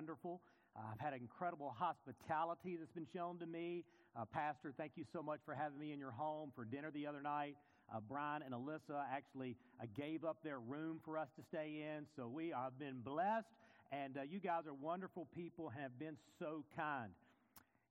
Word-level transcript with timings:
wonderful. 0.00 0.40
Uh, 0.74 0.80
I've 0.92 0.98
had 0.98 1.12
incredible 1.12 1.74
hospitality 1.76 2.74
that's 2.78 2.92
been 2.92 3.06
shown 3.12 3.38
to 3.38 3.44
me. 3.44 3.84
Uh, 4.16 4.24
Pastor, 4.24 4.72
thank 4.74 4.92
you 4.96 5.04
so 5.12 5.22
much 5.22 5.40
for 5.44 5.52
having 5.52 5.78
me 5.78 5.92
in 5.92 5.98
your 5.98 6.10
home 6.10 6.52
for 6.56 6.64
dinner 6.64 6.90
the 6.90 7.06
other 7.06 7.20
night. 7.20 7.54
Uh, 7.94 8.00
Brian 8.08 8.40
and 8.40 8.54
Alyssa 8.54 9.04
actually 9.12 9.58
uh, 9.78 9.84
gave 9.94 10.24
up 10.24 10.38
their 10.42 10.58
room 10.58 11.00
for 11.04 11.18
us 11.18 11.28
to 11.36 11.42
stay 11.50 11.84
in, 11.84 12.06
so 12.16 12.26
we 12.26 12.48
have 12.48 12.78
been 12.78 13.00
blessed. 13.04 13.44
And 13.92 14.16
uh, 14.16 14.22
you 14.22 14.40
guys 14.40 14.62
are 14.66 14.72
wonderful 14.72 15.28
people 15.36 15.68
and 15.68 15.82
have 15.82 15.98
been 15.98 16.16
so 16.38 16.64
kind. 16.74 17.12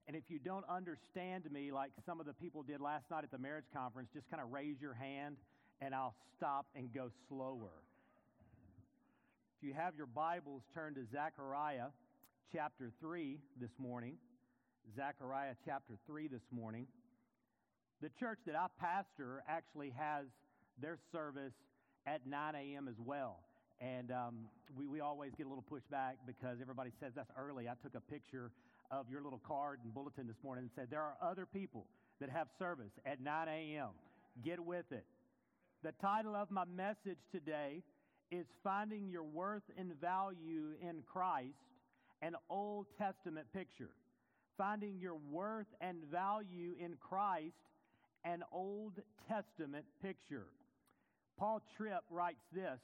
And 0.08 0.16
if 0.16 0.24
you 0.26 0.40
don't 0.40 0.64
understand 0.68 1.44
me 1.52 1.70
like 1.70 1.92
some 2.04 2.18
of 2.18 2.26
the 2.26 2.34
people 2.34 2.64
did 2.64 2.80
last 2.80 3.04
night 3.08 3.22
at 3.22 3.30
the 3.30 3.38
marriage 3.38 3.70
conference, 3.72 4.08
just 4.12 4.28
kind 4.30 4.42
of 4.42 4.50
raise 4.50 4.80
your 4.80 4.94
hand 4.94 5.36
and 5.80 5.94
I'll 5.94 6.16
stop 6.36 6.66
and 6.74 6.92
go 6.92 7.08
slower. 7.28 7.70
If 9.60 9.68
you 9.68 9.74
have 9.74 9.92
your 9.94 10.06
Bibles, 10.06 10.62
turn 10.72 10.94
to 10.94 11.02
Zechariah 11.12 11.88
chapter 12.50 12.90
3 12.98 13.36
this 13.60 13.68
morning. 13.78 14.14
Zechariah 14.96 15.52
chapter 15.66 15.98
3 16.06 16.28
this 16.28 16.40
morning. 16.50 16.86
The 18.00 18.08
church 18.18 18.38
that 18.46 18.56
I 18.56 18.68
pastor 18.80 19.42
actually 19.46 19.92
has 19.98 20.24
their 20.80 20.96
service 21.12 21.52
at 22.06 22.26
9 22.26 22.54
a.m. 22.54 22.88
as 22.88 22.94
well. 23.04 23.40
And 23.82 24.10
um, 24.10 24.48
we, 24.74 24.86
we 24.86 25.00
always 25.00 25.32
get 25.36 25.44
a 25.44 25.50
little 25.50 25.66
pushback 25.70 26.12
because 26.26 26.56
everybody 26.62 26.90
says 26.98 27.12
that's 27.14 27.30
early. 27.36 27.68
I 27.68 27.74
took 27.82 27.94
a 27.94 28.00
picture 28.00 28.52
of 28.90 29.10
your 29.10 29.20
little 29.20 29.42
card 29.46 29.80
and 29.84 29.92
bulletin 29.92 30.26
this 30.26 30.42
morning 30.42 30.62
and 30.62 30.70
said, 30.74 30.86
There 30.90 31.02
are 31.02 31.16
other 31.20 31.44
people 31.44 31.84
that 32.18 32.30
have 32.30 32.48
service 32.58 32.92
at 33.04 33.20
9 33.20 33.48
a.m. 33.48 33.90
Get 34.42 34.58
with 34.58 34.90
it. 34.90 35.04
The 35.82 35.92
title 36.00 36.34
of 36.34 36.50
my 36.50 36.64
message 36.64 37.18
today 37.30 37.82
is 38.30 38.46
Finding 38.62 39.08
Your 39.08 39.24
Worth 39.24 39.62
and 39.76 39.92
Value 40.00 40.74
in 40.80 41.02
Christ, 41.10 41.54
an 42.22 42.34
Old 42.48 42.86
Testament 42.98 43.46
picture. 43.52 43.90
Finding 44.56 44.98
Your 44.98 45.16
Worth 45.30 45.66
and 45.80 45.98
Value 46.10 46.74
in 46.78 46.96
Christ, 47.00 47.54
an 48.24 48.42
Old 48.52 48.94
Testament 49.28 49.84
picture. 50.02 50.46
Paul 51.38 51.62
Tripp 51.76 52.04
writes 52.10 52.44
this. 52.52 52.78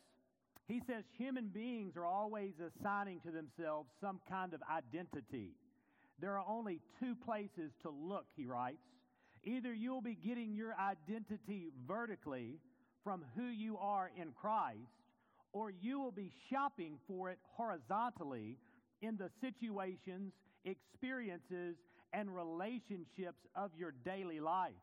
He 0.67 0.81
says 0.87 1.05
human 1.17 1.49
beings 1.49 1.97
are 1.97 2.07
always 2.07 2.55
assigning 2.59 3.21
to 3.21 3.31
themselves 3.31 3.89
some 4.01 4.21
kind 4.29 4.53
of 4.53 4.61
identity. 4.71 5.51
There 6.21 6.39
are 6.39 6.45
only 6.49 6.81
two 6.99 7.15
places 7.15 7.71
to 7.83 7.91
look, 7.91 8.25
he 8.37 8.47
writes. 8.47 8.79
Either 9.45 9.73
you'll 9.73 10.01
be 10.01 10.17
getting 10.17 10.55
your 10.55 10.75
identity 10.75 11.69
vertically 11.87 12.59
from 13.05 13.23
who 13.37 13.45
you 13.45 13.79
are 13.79 14.11
in 14.21 14.33
Christ, 14.33 14.96
or 15.57 15.71
you 15.71 15.99
will 15.99 16.13
be 16.13 16.31
shopping 16.51 16.99
for 17.09 17.31
it 17.31 17.39
horizontally 17.57 18.59
in 19.01 19.17
the 19.17 19.31
situations, 19.41 20.35
experiences, 20.67 21.77
and 22.13 22.35
relationships 22.35 23.41
of 23.55 23.71
your 23.79 23.95
daily 24.05 24.39
life. 24.39 24.75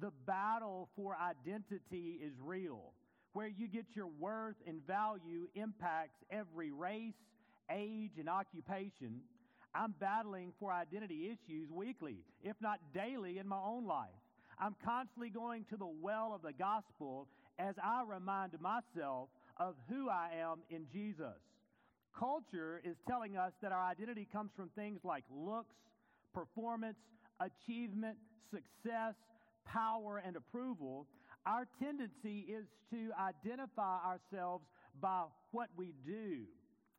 The 0.00 0.10
battle 0.26 0.88
for 0.96 1.14
identity 1.20 2.18
is 2.24 2.32
real. 2.42 2.94
Where 3.34 3.46
you 3.46 3.68
get 3.68 3.84
your 3.94 4.06
worth 4.18 4.56
and 4.66 4.80
value 4.86 5.48
impacts 5.54 6.16
every 6.30 6.72
race, 6.72 7.12
age, 7.70 8.12
and 8.18 8.26
occupation. 8.30 9.20
I'm 9.74 9.94
battling 10.00 10.54
for 10.58 10.72
identity 10.72 11.26
issues 11.26 11.70
weekly, 11.70 12.20
if 12.42 12.56
not 12.62 12.78
daily, 12.94 13.36
in 13.36 13.46
my 13.46 13.60
own 13.62 13.86
life. 13.86 14.08
I'm 14.58 14.76
constantly 14.82 15.28
going 15.28 15.66
to 15.68 15.76
the 15.76 15.92
well 16.00 16.32
of 16.34 16.40
the 16.40 16.54
gospel 16.54 17.28
as 17.58 17.74
I 17.84 18.02
remind 18.08 18.52
myself 18.62 19.28
of 19.58 19.74
who 19.88 20.08
I 20.08 20.30
am 20.40 20.58
in 20.70 20.86
Jesus. 20.92 21.38
Culture 22.18 22.80
is 22.84 22.96
telling 23.08 23.36
us 23.36 23.52
that 23.62 23.72
our 23.72 23.84
identity 23.84 24.26
comes 24.32 24.50
from 24.56 24.70
things 24.70 25.00
like 25.04 25.24
looks, 25.30 25.74
performance, 26.32 26.96
achievement, 27.40 28.16
success, 28.50 29.14
power, 29.66 30.22
and 30.24 30.36
approval. 30.36 31.06
Our 31.44 31.66
tendency 31.82 32.46
is 32.48 32.66
to 32.90 33.10
identify 33.20 33.98
ourselves 34.04 34.64
by 35.00 35.24
what 35.50 35.68
we 35.76 35.92
do, 36.06 36.44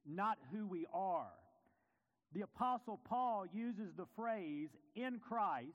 not 0.06 0.38
who 0.52 0.68
we 0.68 0.86
are. 0.94 1.31
The 2.34 2.42
Apostle 2.42 3.00
Paul 3.08 3.46
uses 3.52 3.94
the 3.98 4.06
phrase 4.16 4.70
in 4.96 5.20
Christ 5.28 5.72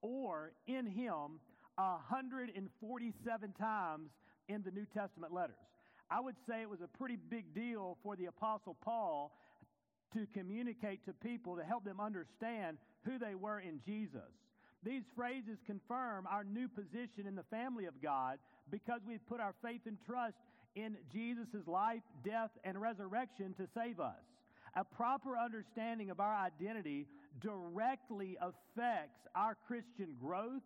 or 0.00 0.52
in 0.66 0.86
Him 0.86 1.40
147 1.76 3.52
times 3.58 4.10
in 4.48 4.62
the 4.62 4.70
New 4.70 4.86
Testament 4.94 5.32
letters. 5.32 5.56
I 6.10 6.20
would 6.20 6.36
say 6.48 6.62
it 6.62 6.70
was 6.70 6.80
a 6.80 6.98
pretty 6.98 7.16
big 7.16 7.54
deal 7.54 7.96
for 8.02 8.16
the 8.16 8.26
Apostle 8.26 8.76
Paul 8.82 9.32
to 10.12 10.26
communicate 10.34 11.04
to 11.04 11.12
people 11.12 11.56
to 11.56 11.62
help 11.62 11.84
them 11.84 12.00
understand 12.00 12.78
who 13.04 13.18
they 13.18 13.34
were 13.34 13.60
in 13.60 13.80
Jesus. 13.86 14.28
These 14.82 15.02
phrases 15.14 15.58
confirm 15.66 16.26
our 16.26 16.42
new 16.42 16.66
position 16.68 17.26
in 17.26 17.34
the 17.36 17.44
family 17.44 17.84
of 17.84 18.02
God 18.02 18.38
because 18.70 19.00
we've 19.06 19.24
put 19.28 19.40
our 19.40 19.54
faith 19.62 19.82
and 19.86 19.98
trust 20.06 20.36
in 20.74 20.96
Jesus' 21.12 21.66
life, 21.66 22.02
death, 22.24 22.50
and 22.64 22.80
resurrection 22.80 23.54
to 23.58 23.68
save 23.74 24.00
us. 24.00 24.22
A 24.76 24.84
proper 24.84 25.36
understanding 25.36 26.10
of 26.10 26.20
our 26.20 26.34
identity 26.34 27.06
directly 27.40 28.36
affects 28.40 29.26
our 29.34 29.56
Christian 29.66 30.14
growth 30.20 30.62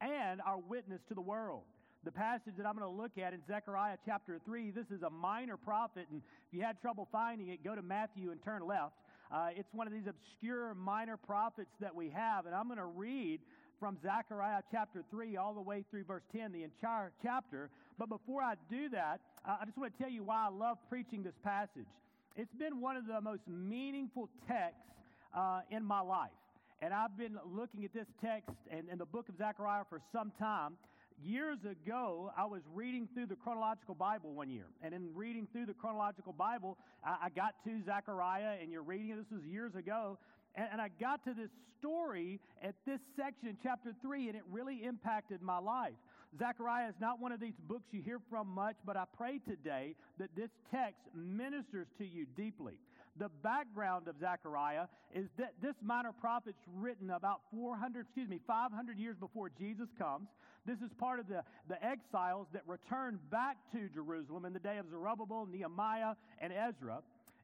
and 0.00 0.40
our 0.42 0.58
witness 0.58 1.00
to 1.08 1.14
the 1.14 1.20
world. 1.20 1.62
The 2.06 2.12
passage 2.12 2.52
that 2.56 2.64
I'm 2.64 2.78
going 2.78 2.88
to 2.88 3.02
look 3.02 3.18
at 3.18 3.32
in 3.32 3.40
Zechariah 3.48 3.96
chapter 4.06 4.38
3, 4.46 4.70
this 4.70 4.86
is 4.94 5.02
a 5.02 5.10
minor 5.10 5.56
prophet, 5.56 6.06
and 6.08 6.22
if 6.46 6.56
you 6.56 6.62
had 6.62 6.80
trouble 6.80 7.08
finding 7.10 7.48
it, 7.48 7.64
go 7.64 7.74
to 7.74 7.82
Matthew 7.82 8.30
and 8.30 8.40
turn 8.44 8.64
left. 8.64 8.94
Uh, 9.34 9.48
it's 9.56 9.74
one 9.74 9.88
of 9.88 9.92
these 9.92 10.06
obscure 10.06 10.72
minor 10.76 11.16
prophets 11.16 11.72
that 11.80 11.92
we 11.92 12.08
have, 12.10 12.46
and 12.46 12.54
I'm 12.54 12.68
going 12.68 12.78
to 12.78 12.84
read 12.84 13.40
from 13.80 13.98
Zechariah 14.04 14.62
chapter 14.70 15.02
3 15.10 15.36
all 15.36 15.52
the 15.52 15.60
way 15.60 15.84
through 15.90 16.04
verse 16.04 16.22
10, 16.30 16.52
the 16.52 16.62
entire 16.62 17.10
chapter. 17.24 17.70
But 17.98 18.08
before 18.08 18.40
I 18.40 18.54
do 18.70 18.88
that, 18.90 19.18
uh, 19.44 19.56
I 19.60 19.64
just 19.64 19.76
want 19.76 19.92
to 19.92 20.00
tell 20.00 20.12
you 20.12 20.22
why 20.22 20.46
I 20.46 20.48
love 20.48 20.78
preaching 20.88 21.24
this 21.24 21.34
passage. 21.42 21.88
It's 22.36 22.54
been 22.54 22.80
one 22.80 22.96
of 22.96 23.08
the 23.08 23.20
most 23.20 23.42
meaningful 23.48 24.28
texts 24.46 24.78
uh, 25.36 25.62
in 25.72 25.84
my 25.84 26.02
life. 26.02 26.30
And 26.80 26.94
I've 26.94 27.18
been 27.18 27.36
looking 27.44 27.84
at 27.84 27.92
this 27.92 28.06
text 28.22 28.50
and, 28.70 28.84
and 28.92 29.00
the 29.00 29.06
book 29.06 29.28
of 29.28 29.36
Zechariah 29.38 29.84
for 29.88 30.00
some 30.12 30.30
time. 30.38 30.74
Years 31.22 31.58
ago, 31.64 32.30
I 32.36 32.44
was 32.44 32.60
reading 32.74 33.08
through 33.14 33.26
the 33.26 33.36
chronological 33.36 33.94
Bible 33.94 34.32
one 34.34 34.50
year. 34.50 34.66
And 34.82 34.94
in 34.94 35.14
reading 35.14 35.48
through 35.50 35.66
the 35.66 35.74
chronological 35.74 36.32
Bible, 36.32 36.76
I, 37.02 37.16
I 37.24 37.28
got 37.30 37.54
to 37.64 37.82
Zechariah, 37.84 38.58
and 38.60 38.70
you're 38.70 38.82
reading, 38.82 39.16
this 39.16 39.30
was 39.32 39.42
years 39.44 39.74
ago. 39.74 40.18
And, 40.54 40.68
and 40.72 40.80
I 40.80 40.90
got 41.00 41.24
to 41.24 41.32
this 41.32 41.50
story 41.78 42.38
at 42.62 42.74
this 42.86 43.00
section 43.16 43.56
chapter 43.62 43.94
3, 44.02 44.28
and 44.28 44.36
it 44.36 44.42
really 44.50 44.84
impacted 44.84 45.40
my 45.40 45.58
life. 45.58 45.94
Zechariah 46.38 46.88
is 46.88 46.94
not 47.00 47.20
one 47.20 47.32
of 47.32 47.40
these 47.40 47.56
books 47.66 47.84
you 47.92 48.02
hear 48.02 48.20
from 48.28 48.48
much, 48.48 48.76
but 48.84 48.96
I 48.96 49.04
pray 49.16 49.40
today 49.48 49.94
that 50.18 50.28
this 50.36 50.50
text 50.70 51.00
ministers 51.14 51.86
to 51.98 52.04
you 52.04 52.26
deeply. 52.36 52.74
The 53.18 53.30
background 53.42 54.08
of 54.08 54.16
Zechariah 54.20 54.86
is 55.14 55.26
that 55.38 55.54
this 55.62 55.74
minor 55.82 56.12
prophet's 56.12 56.60
written 56.74 57.10
about 57.10 57.40
400, 57.50 58.06
excuse 58.06 58.28
me, 58.28 58.40
500 58.46 58.98
years 58.98 59.16
before 59.18 59.50
Jesus 59.58 59.88
comes. 59.98 60.28
This 60.66 60.78
is 60.78 60.90
part 60.98 61.20
of 61.20 61.28
the, 61.28 61.42
the 61.68 61.82
exiles 61.84 62.46
that 62.52 62.62
returned 62.66 63.18
back 63.30 63.56
to 63.72 63.88
Jerusalem 63.94 64.44
in 64.44 64.52
the 64.52 64.58
day 64.58 64.78
of 64.78 64.90
Zerubbabel, 64.90 65.46
Nehemiah, 65.46 66.14
and 66.40 66.52
Ezra. 66.52 66.98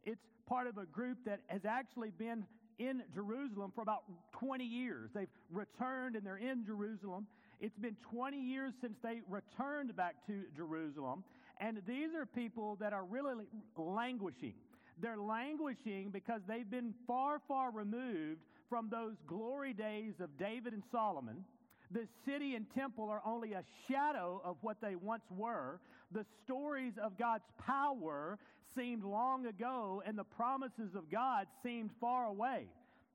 It's 0.05 0.21
part 0.47 0.66
of 0.66 0.77
a 0.77 0.84
group 0.87 1.19
that 1.25 1.41
has 1.47 1.62
actually 1.65 2.10
been 2.10 2.44
in 2.78 3.03
Jerusalem 3.15 3.72
for 3.75 3.83
about 3.83 4.03
20 4.39 4.65
years. 4.65 5.10
They've 5.15 5.28
returned 5.50 6.16
and 6.16 6.27
they're 6.27 6.37
in 6.37 6.66
Jerusalem. 6.66 7.27
It's 7.60 7.78
been 7.78 7.97
20 8.12 8.37
years 8.37 8.72
since 8.81 8.94
they 9.03 9.21
returned 9.28 9.94
back 9.97 10.16
to 10.27 10.43
Jerusalem. 10.56 11.22
And 11.60 11.81
these 11.87 12.09
are 12.16 12.27
people 12.27 12.77
that 12.81 12.93
are 12.93 13.04
really 13.04 13.44
languishing. 13.77 14.54
They're 15.00 15.19
languishing 15.19 16.10
because 16.10 16.42
they've 16.47 16.71
been 16.71 16.94
far, 17.06 17.41
far 17.48 17.71
removed 17.71 18.41
from 18.68 18.89
those 18.89 19.15
glory 19.27 19.72
days 19.72 20.15
of 20.21 20.36
David 20.39 20.72
and 20.72 20.83
Solomon. 20.91 21.44
The 21.91 22.06
city 22.24 22.54
and 22.54 22.66
temple 22.74 23.10
are 23.10 23.21
only 23.24 23.53
a 23.53 23.62
shadow 23.89 24.41
of 24.44 24.56
what 24.62 24.80
they 24.80 24.94
once 24.94 25.24
were. 25.30 25.80
The 26.12 26.24
stories 26.44 26.94
of 27.03 27.18
God's 27.18 27.44
power 27.59 28.39
seemed 28.74 29.04
long 29.04 29.47
ago, 29.47 30.03
and 30.06 30.16
the 30.16 30.24
promises 30.24 30.94
of 30.94 31.10
God 31.10 31.47
seemed 31.62 31.91
far 32.00 32.24
away. 32.24 32.66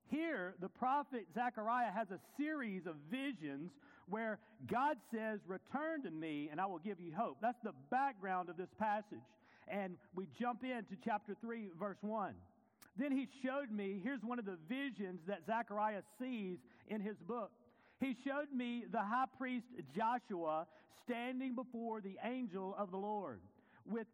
Here, 0.10 0.54
the 0.62 0.70
prophet 0.70 1.28
Zechariah 1.34 1.92
has 1.92 2.12
a 2.12 2.20
series 2.38 2.86
of 2.86 2.96
visions 3.12 3.72
where 4.10 4.40
God 4.68 4.98
says, 5.12 5.40
Return 5.48 6.04
to 6.04 6.12
me, 6.12 6.50
and 6.52 6.62
I 6.62 6.66
will 6.66 6.80
give 6.80 7.00
you 7.00 7.12
hope. 7.16 7.38
That's 7.42 7.62
the 7.64 7.74
background 7.90 8.50
of 8.50 8.58
this 8.58 8.70
passage. 8.80 9.20
And 9.68 9.98
we 10.16 10.28
jump 10.40 10.64
into 10.64 10.96
chapter 11.04 11.36
3, 11.42 11.70
verse 11.80 11.98
1. 12.02 12.34
Then 12.98 13.12
he 13.12 13.28
showed 13.44 13.72
me, 13.72 14.00
here's 14.04 14.24
one 14.24 14.40
of 14.40 14.46
the 14.46 14.58
visions 14.68 15.22
that 15.28 15.46
Zechariah 15.46 16.02
sees 16.20 16.58
in 16.88 17.02
his 17.02 17.18
book. 17.18 17.52
He 18.00 18.16
showed 18.26 18.52
me 18.54 18.86
the 18.92 19.02
high 19.02 19.26
priest 19.38 19.68
Joshua 19.96 20.66
standing 21.04 21.56
before 21.56 22.02
the 22.02 22.18
angel 22.24 22.76
of 22.78 22.92
the 22.92 22.98
Lord, 22.98 23.40
with 23.86 24.08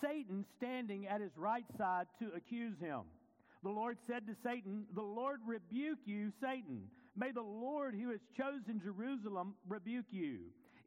Satan 0.00 0.44
standing 0.56 1.06
at 1.06 1.20
his 1.20 1.30
right 1.36 1.64
side 1.78 2.06
to 2.18 2.30
accuse 2.36 2.78
him. 2.78 3.02
The 3.62 3.70
Lord 3.70 3.98
said 4.06 4.26
to 4.26 4.34
Satan, 4.44 4.84
The 4.94 5.02
Lord 5.02 5.40
rebuke 5.46 5.98
you, 6.04 6.30
Satan. 6.40 6.82
May 7.16 7.32
the 7.32 7.40
Lord 7.40 7.94
who 7.94 8.10
has 8.10 8.20
chosen 8.36 8.80
Jerusalem 8.80 9.54
rebuke 9.68 10.06
you. 10.10 10.38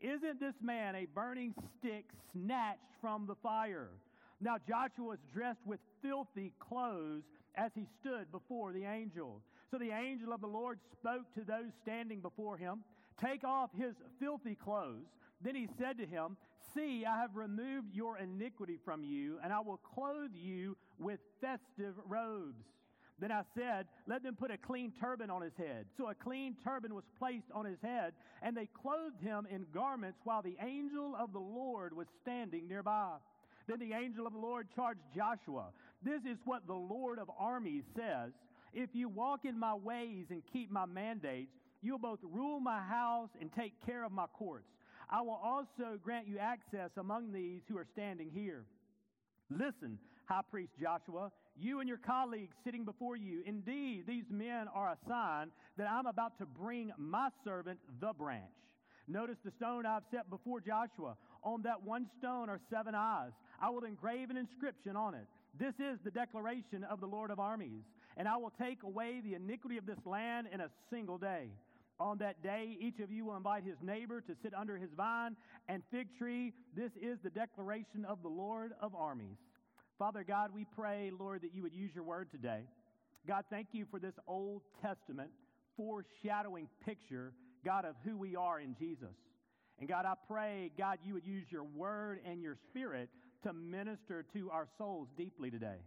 Isn't 0.02 0.40
this 0.40 0.56
man 0.62 0.96
a 0.96 1.06
burning 1.06 1.54
stick 1.78 2.06
snatched 2.32 2.96
from 3.02 3.28
the 3.28 3.36
fire? 3.36 3.90
Now 4.40 4.58
Joshua 4.68 5.06
was 5.06 5.20
dressed 5.34 5.66
with 5.66 5.80
filthy 6.02 6.54
clothes 6.60 7.24
as 7.56 7.72
he 7.76 7.86
stood 8.00 8.32
before 8.32 8.72
the 8.72 8.86
angel. 8.86 9.42
So 9.70 9.78
the 9.78 9.92
angel 9.92 10.32
of 10.32 10.42
the 10.42 10.48
Lord 10.48 10.80
spoke 10.94 11.34
to 11.36 11.42
those 11.42 11.72
standing 11.82 12.22
before 12.22 12.58
him, 12.58 12.84
Take 13.22 13.44
off 13.44 13.70
his 13.78 13.96
filthy 14.20 14.56
clothes. 14.56 15.08
Then 15.42 15.56
he 15.56 15.68
said 15.78 15.98
to 15.98 16.06
him, 16.06 16.38
See, 16.74 17.06
I 17.06 17.18
have 17.20 17.36
removed 17.36 17.94
your 17.94 18.18
iniquity 18.18 18.78
from 18.86 19.04
you, 19.04 19.40
and 19.44 19.52
I 19.52 19.60
will 19.60 19.78
clothe 19.78 20.34
you 20.34 20.78
with 20.98 21.20
festive 21.42 21.96
robes. 22.08 22.64
Then 23.20 23.32
I 23.32 23.42
said, 23.56 23.88
Let 24.08 24.24
them 24.24 24.36
put 24.36 24.52
a 24.52 24.58
clean 24.58 24.94
turban 25.00 25.30
on 25.30 25.42
his 25.42 25.54
head. 25.58 25.86
So 25.98 26.10
a 26.10 26.16
clean 26.16 26.56
turban 26.64 26.96
was 26.96 27.04
placed 27.18 27.52
on 27.54 27.66
his 27.66 27.78
head, 27.82 28.14
and 28.42 28.56
they 28.56 28.68
clothed 28.82 29.22
him 29.22 29.48
in 29.52 29.66
garments 29.74 30.20
while 30.24 30.42
the 30.42 30.56
angel 30.62 31.16
of 31.18 31.34
the 31.34 31.40
Lord 31.40 31.96
was 31.96 32.08
standing 32.22 32.68
nearby. 32.68 33.16
Then 33.68 33.80
the 33.80 33.94
angel 33.94 34.26
of 34.26 34.34
the 34.34 34.40
Lord 34.40 34.68
charged 34.76 35.02
Joshua, 35.16 35.68
This 36.04 36.22
is 36.24 36.38
what 36.46 36.66
the 36.66 36.74
Lord 36.74 37.20
of 37.20 37.30
armies 37.38 37.84
says 37.96 38.32
If 38.74 38.90
you 38.94 39.10
walk 39.10 39.46
in 39.46 39.60
my 39.60 39.76
ways 39.76 40.26
and 40.30 40.42
keep 40.52 40.72
my 40.72 40.86
mandates, 40.86 41.52
you'll 41.82 42.00
both 42.00 42.20
rule 42.24 42.60
my 42.60 42.80
house 42.80 43.30
and 43.40 43.52
take 43.54 43.74
care 43.86 44.04
of 44.04 44.12
my 44.12 44.26
courts. 44.28 44.68
I 45.10 45.22
will 45.22 45.40
also 45.44 46.00
grant 46.04 46.28
you 46.28 46.38
access 46.38 46.92
among 46.98 47.32
these 47.34 47.62
who 47.68 47.78
are 47.78 47.88
standing 47.94 48.30
here. 48.32 48.64
Listen, 49.50 49.98
High 50.26 50.42
Priest 50.52 50.72
Joshua, 50.80 51.32
you 51.60 51.80
and 51.80 51.88
your 51.88 51.98
colleagues 51.98 52.56
sitting 52.64 52.86
before 52.86 53.16
you, 53.16 53.44
indeed, 53.46 54.06
these 54.08 54.26
men 54.30 54.68
are 54.74 54.90
a 54.90 54.98
sign 55.08 55.52
that 55.78 55.90
I'm 55.90 56.06
about 56.06 56.38
to 56.40 56.46
bring 56.46 56.92
my 56.98 57.30
servant, 57.44 57.80
the 58.00 58.14
branch. 58.14 58.44
Notice 59.08 59.38
the 59.44 59.52
stone 59.58 59.86
I've 59.86 60.04
set 60.12 60.30
before 60.30 60.62
Joshua. 60.62 61.16
On 61.44 61.62
that 61.64 61.84
one 61.84 62.08
stone 62.20 62.50
are 62.50 62.60
seven 62.70 62.94
eyes. 62.96 63.32
I 63.62 63.70
will 63.70 63.84
engrave 63.84 64.30
an 64.30 64.38
inscription 64.38 64.96
on 64.96 65.16
it. 65.16 65.26
This 65.60 65.74
is 65.80 65.98
the 66.04 66.12
declaration 66.12 66.84
of 66.84 67.00
the 67.00 67.08
Lord 67.08 67.32
of 67.32 67.40
armies. 67.40 67.82
And 68.18 68.28
I 68.28 68.38
will 68.38 68.54
take 68.62 68.84
away 68.84 69.22
the 69.24 69.34
iniquity 69.34 69.78
of 69.78 69.86
this 69.86 69.98
land 70.06 70.48
in 70.52 70.62
a 70.62 70.70
single 70.92 71.18
day. 71.18 71.50
On 72.00 72.18
that 72.20 72.42
day, 72.44 72.78
each 72.80 73.00
of 73.00 73.12
you 73.12 73.26
will 73.26 73.36
invite 73.36 73.64
his 73.64 73.76
neighbor 73.82 74.22
to 74.22 74.36
sit 74.42 74.54
under 74.54 74.78
his 74.78 74.90
vine 74.96 75.36
and 75.68 75.82
fig 75.92 76.08
tree. 76.18 76.54
This 76.76 76.92
is 77.02 77.18
the 77.24 77.30
declaration 77.30 78.06
of 78.06 78.22
the 78.22 78.30
Lord 78.30 78.72
of 78.82 78.96
armies. 78.96 79.38
Father 80.00 80.24
God, 80.26 80.52
we 80.56 80.64
pray, 80.64 81.12
Lord, 81.20 81.42
that 81.42 81.54
you 81.54 81.62
would 81.62 81.74
use 81.74 81.92
your 81.94 82.06
word 82.06 82.32
today. 82.32 82.62
God, 83.28 83.44
thank 83.50 83.68
you 83.74 83.86
for 83.92 84.00
this 84.00 84.14
Old 84.28 84.62
Testament 84.82 85.30
foreshadowing 85.76 86.70
picture, 86.86 87.34
God, 87.66 87.84
of 87.84 87.96
who 88.06 88.18
we 88.18 88.34
are 88.38 88.62
in 88.62 88.78
Jesus. 88.80 89.14
And 89.78 89.90
God, 89.90 90.06
I 90.06 90.14
pray, 90.26 90.72
God, 90.78 91.00
you 91.04 91.16
would 91.16 91.26
use 91.26 91.44
your 91.50 91.66
word 91.66 92.22
and 92.26 92.42
your 92.42 92.56
spirit 92.70 93.10
to 93.44 93.52
minister 93.52 94.24
to 94.34 94.50
our 94.52 94.68
souls 94.78 95.10
deeply 95.18 95.52
today. 95.52 95.80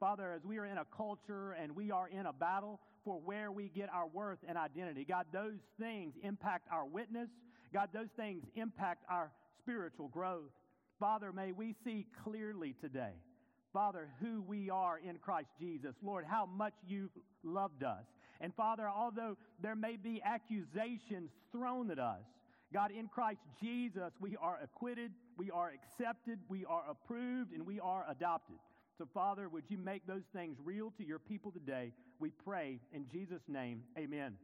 Father, 0.00 0.32
as 0.32 0.44
we 0.44 0.58
are 0.58 0.66
in 0.66 0.78
a 0.78 0.86
culture 0.96 1.52
and 1.52 1.76
we 1.76 1.92
are 1.92 2.08
in 2.08 2.26
a 2.26 2.32
battle 2.32 2.80
for 3.04 3.20
where 3.24 3.52
we 3.52 3.68
get 3.68 3.88
our 3.94 4.08
worth 4.08 4.38
and 4.48 4.58
identity, 4.58 5.04
God, 5.04 5.26
those 5.32 5.60
things 5.78 6.14
impact 6.24 6.66
our 6.72 6.86
witness. 6.86 7.28
God, 7.72 7.90
those 7.94 8.10
things 8.16 8.42
impact 8.56 9.04
our 9.08 9.30
spiritual 9.60 10.08
growth. 10.08 10.50
Father, 10.98 11.32
may 11.32 11.52
we 11.52 11.76
see 11.84 12.06
clearly 12.24 12.74
today 12.80 13.12
Father, 13.72 14.08
who 14.20 14.42
we 14.42 14.70
are 14.70 14.98
in 14.98 15.18
Christ 15.18 15.50
Jesus. 15.58 15.94
Lord, 16.02 16.24
how 16.28 16.46
much 16.46 16.74
you've 16.86 17.10
loved 17.42 17.82
us. 17.82 18.04
And 18.40 18.54
Father, 18.54 18.88
although 18.88 19.36
there 19.62 19.76
may 19.76 19.96
be 19.96 20.22
accusations 20.24 21.30
thrown 21.52 21.90
at 21.90 21.98
us, 21.98 22.22
God, 22.72 22.90
in 22.92 23.08
Christ 23.08 23.40
Jesus, 23.60 24.12
we 24.20 24.36
are 24.40 24.58
acquitted, 24.62 25.10
we 25.36 25.50
are 25.50 25.72
accepted, 25.72 26.38
we 26.48 26.64
are 26.64 26.84
approved, 26.88 27.52
and 27.52 27.66
we 27.66 27.80
are 27.80 28.04
adopted. 28.08 28.56
So, 28.96 29.08
Father, 29.12 29.48
would 29.48 29.64
you 29.68 29.78
make 29.78 30.06
those 30.06 30.22
things 30.32 30.56
real 30.64 30.92
to 30.98 31.04
your 31.04 31.18
people 31.18 31.50
today? 31.50 31.92
We 32.20 32.30
pray 32.44 32.78
in 32.92 33.06
Jesus' 33.10 33.42
name, 33.48 33.82
amen. 33.98 34.36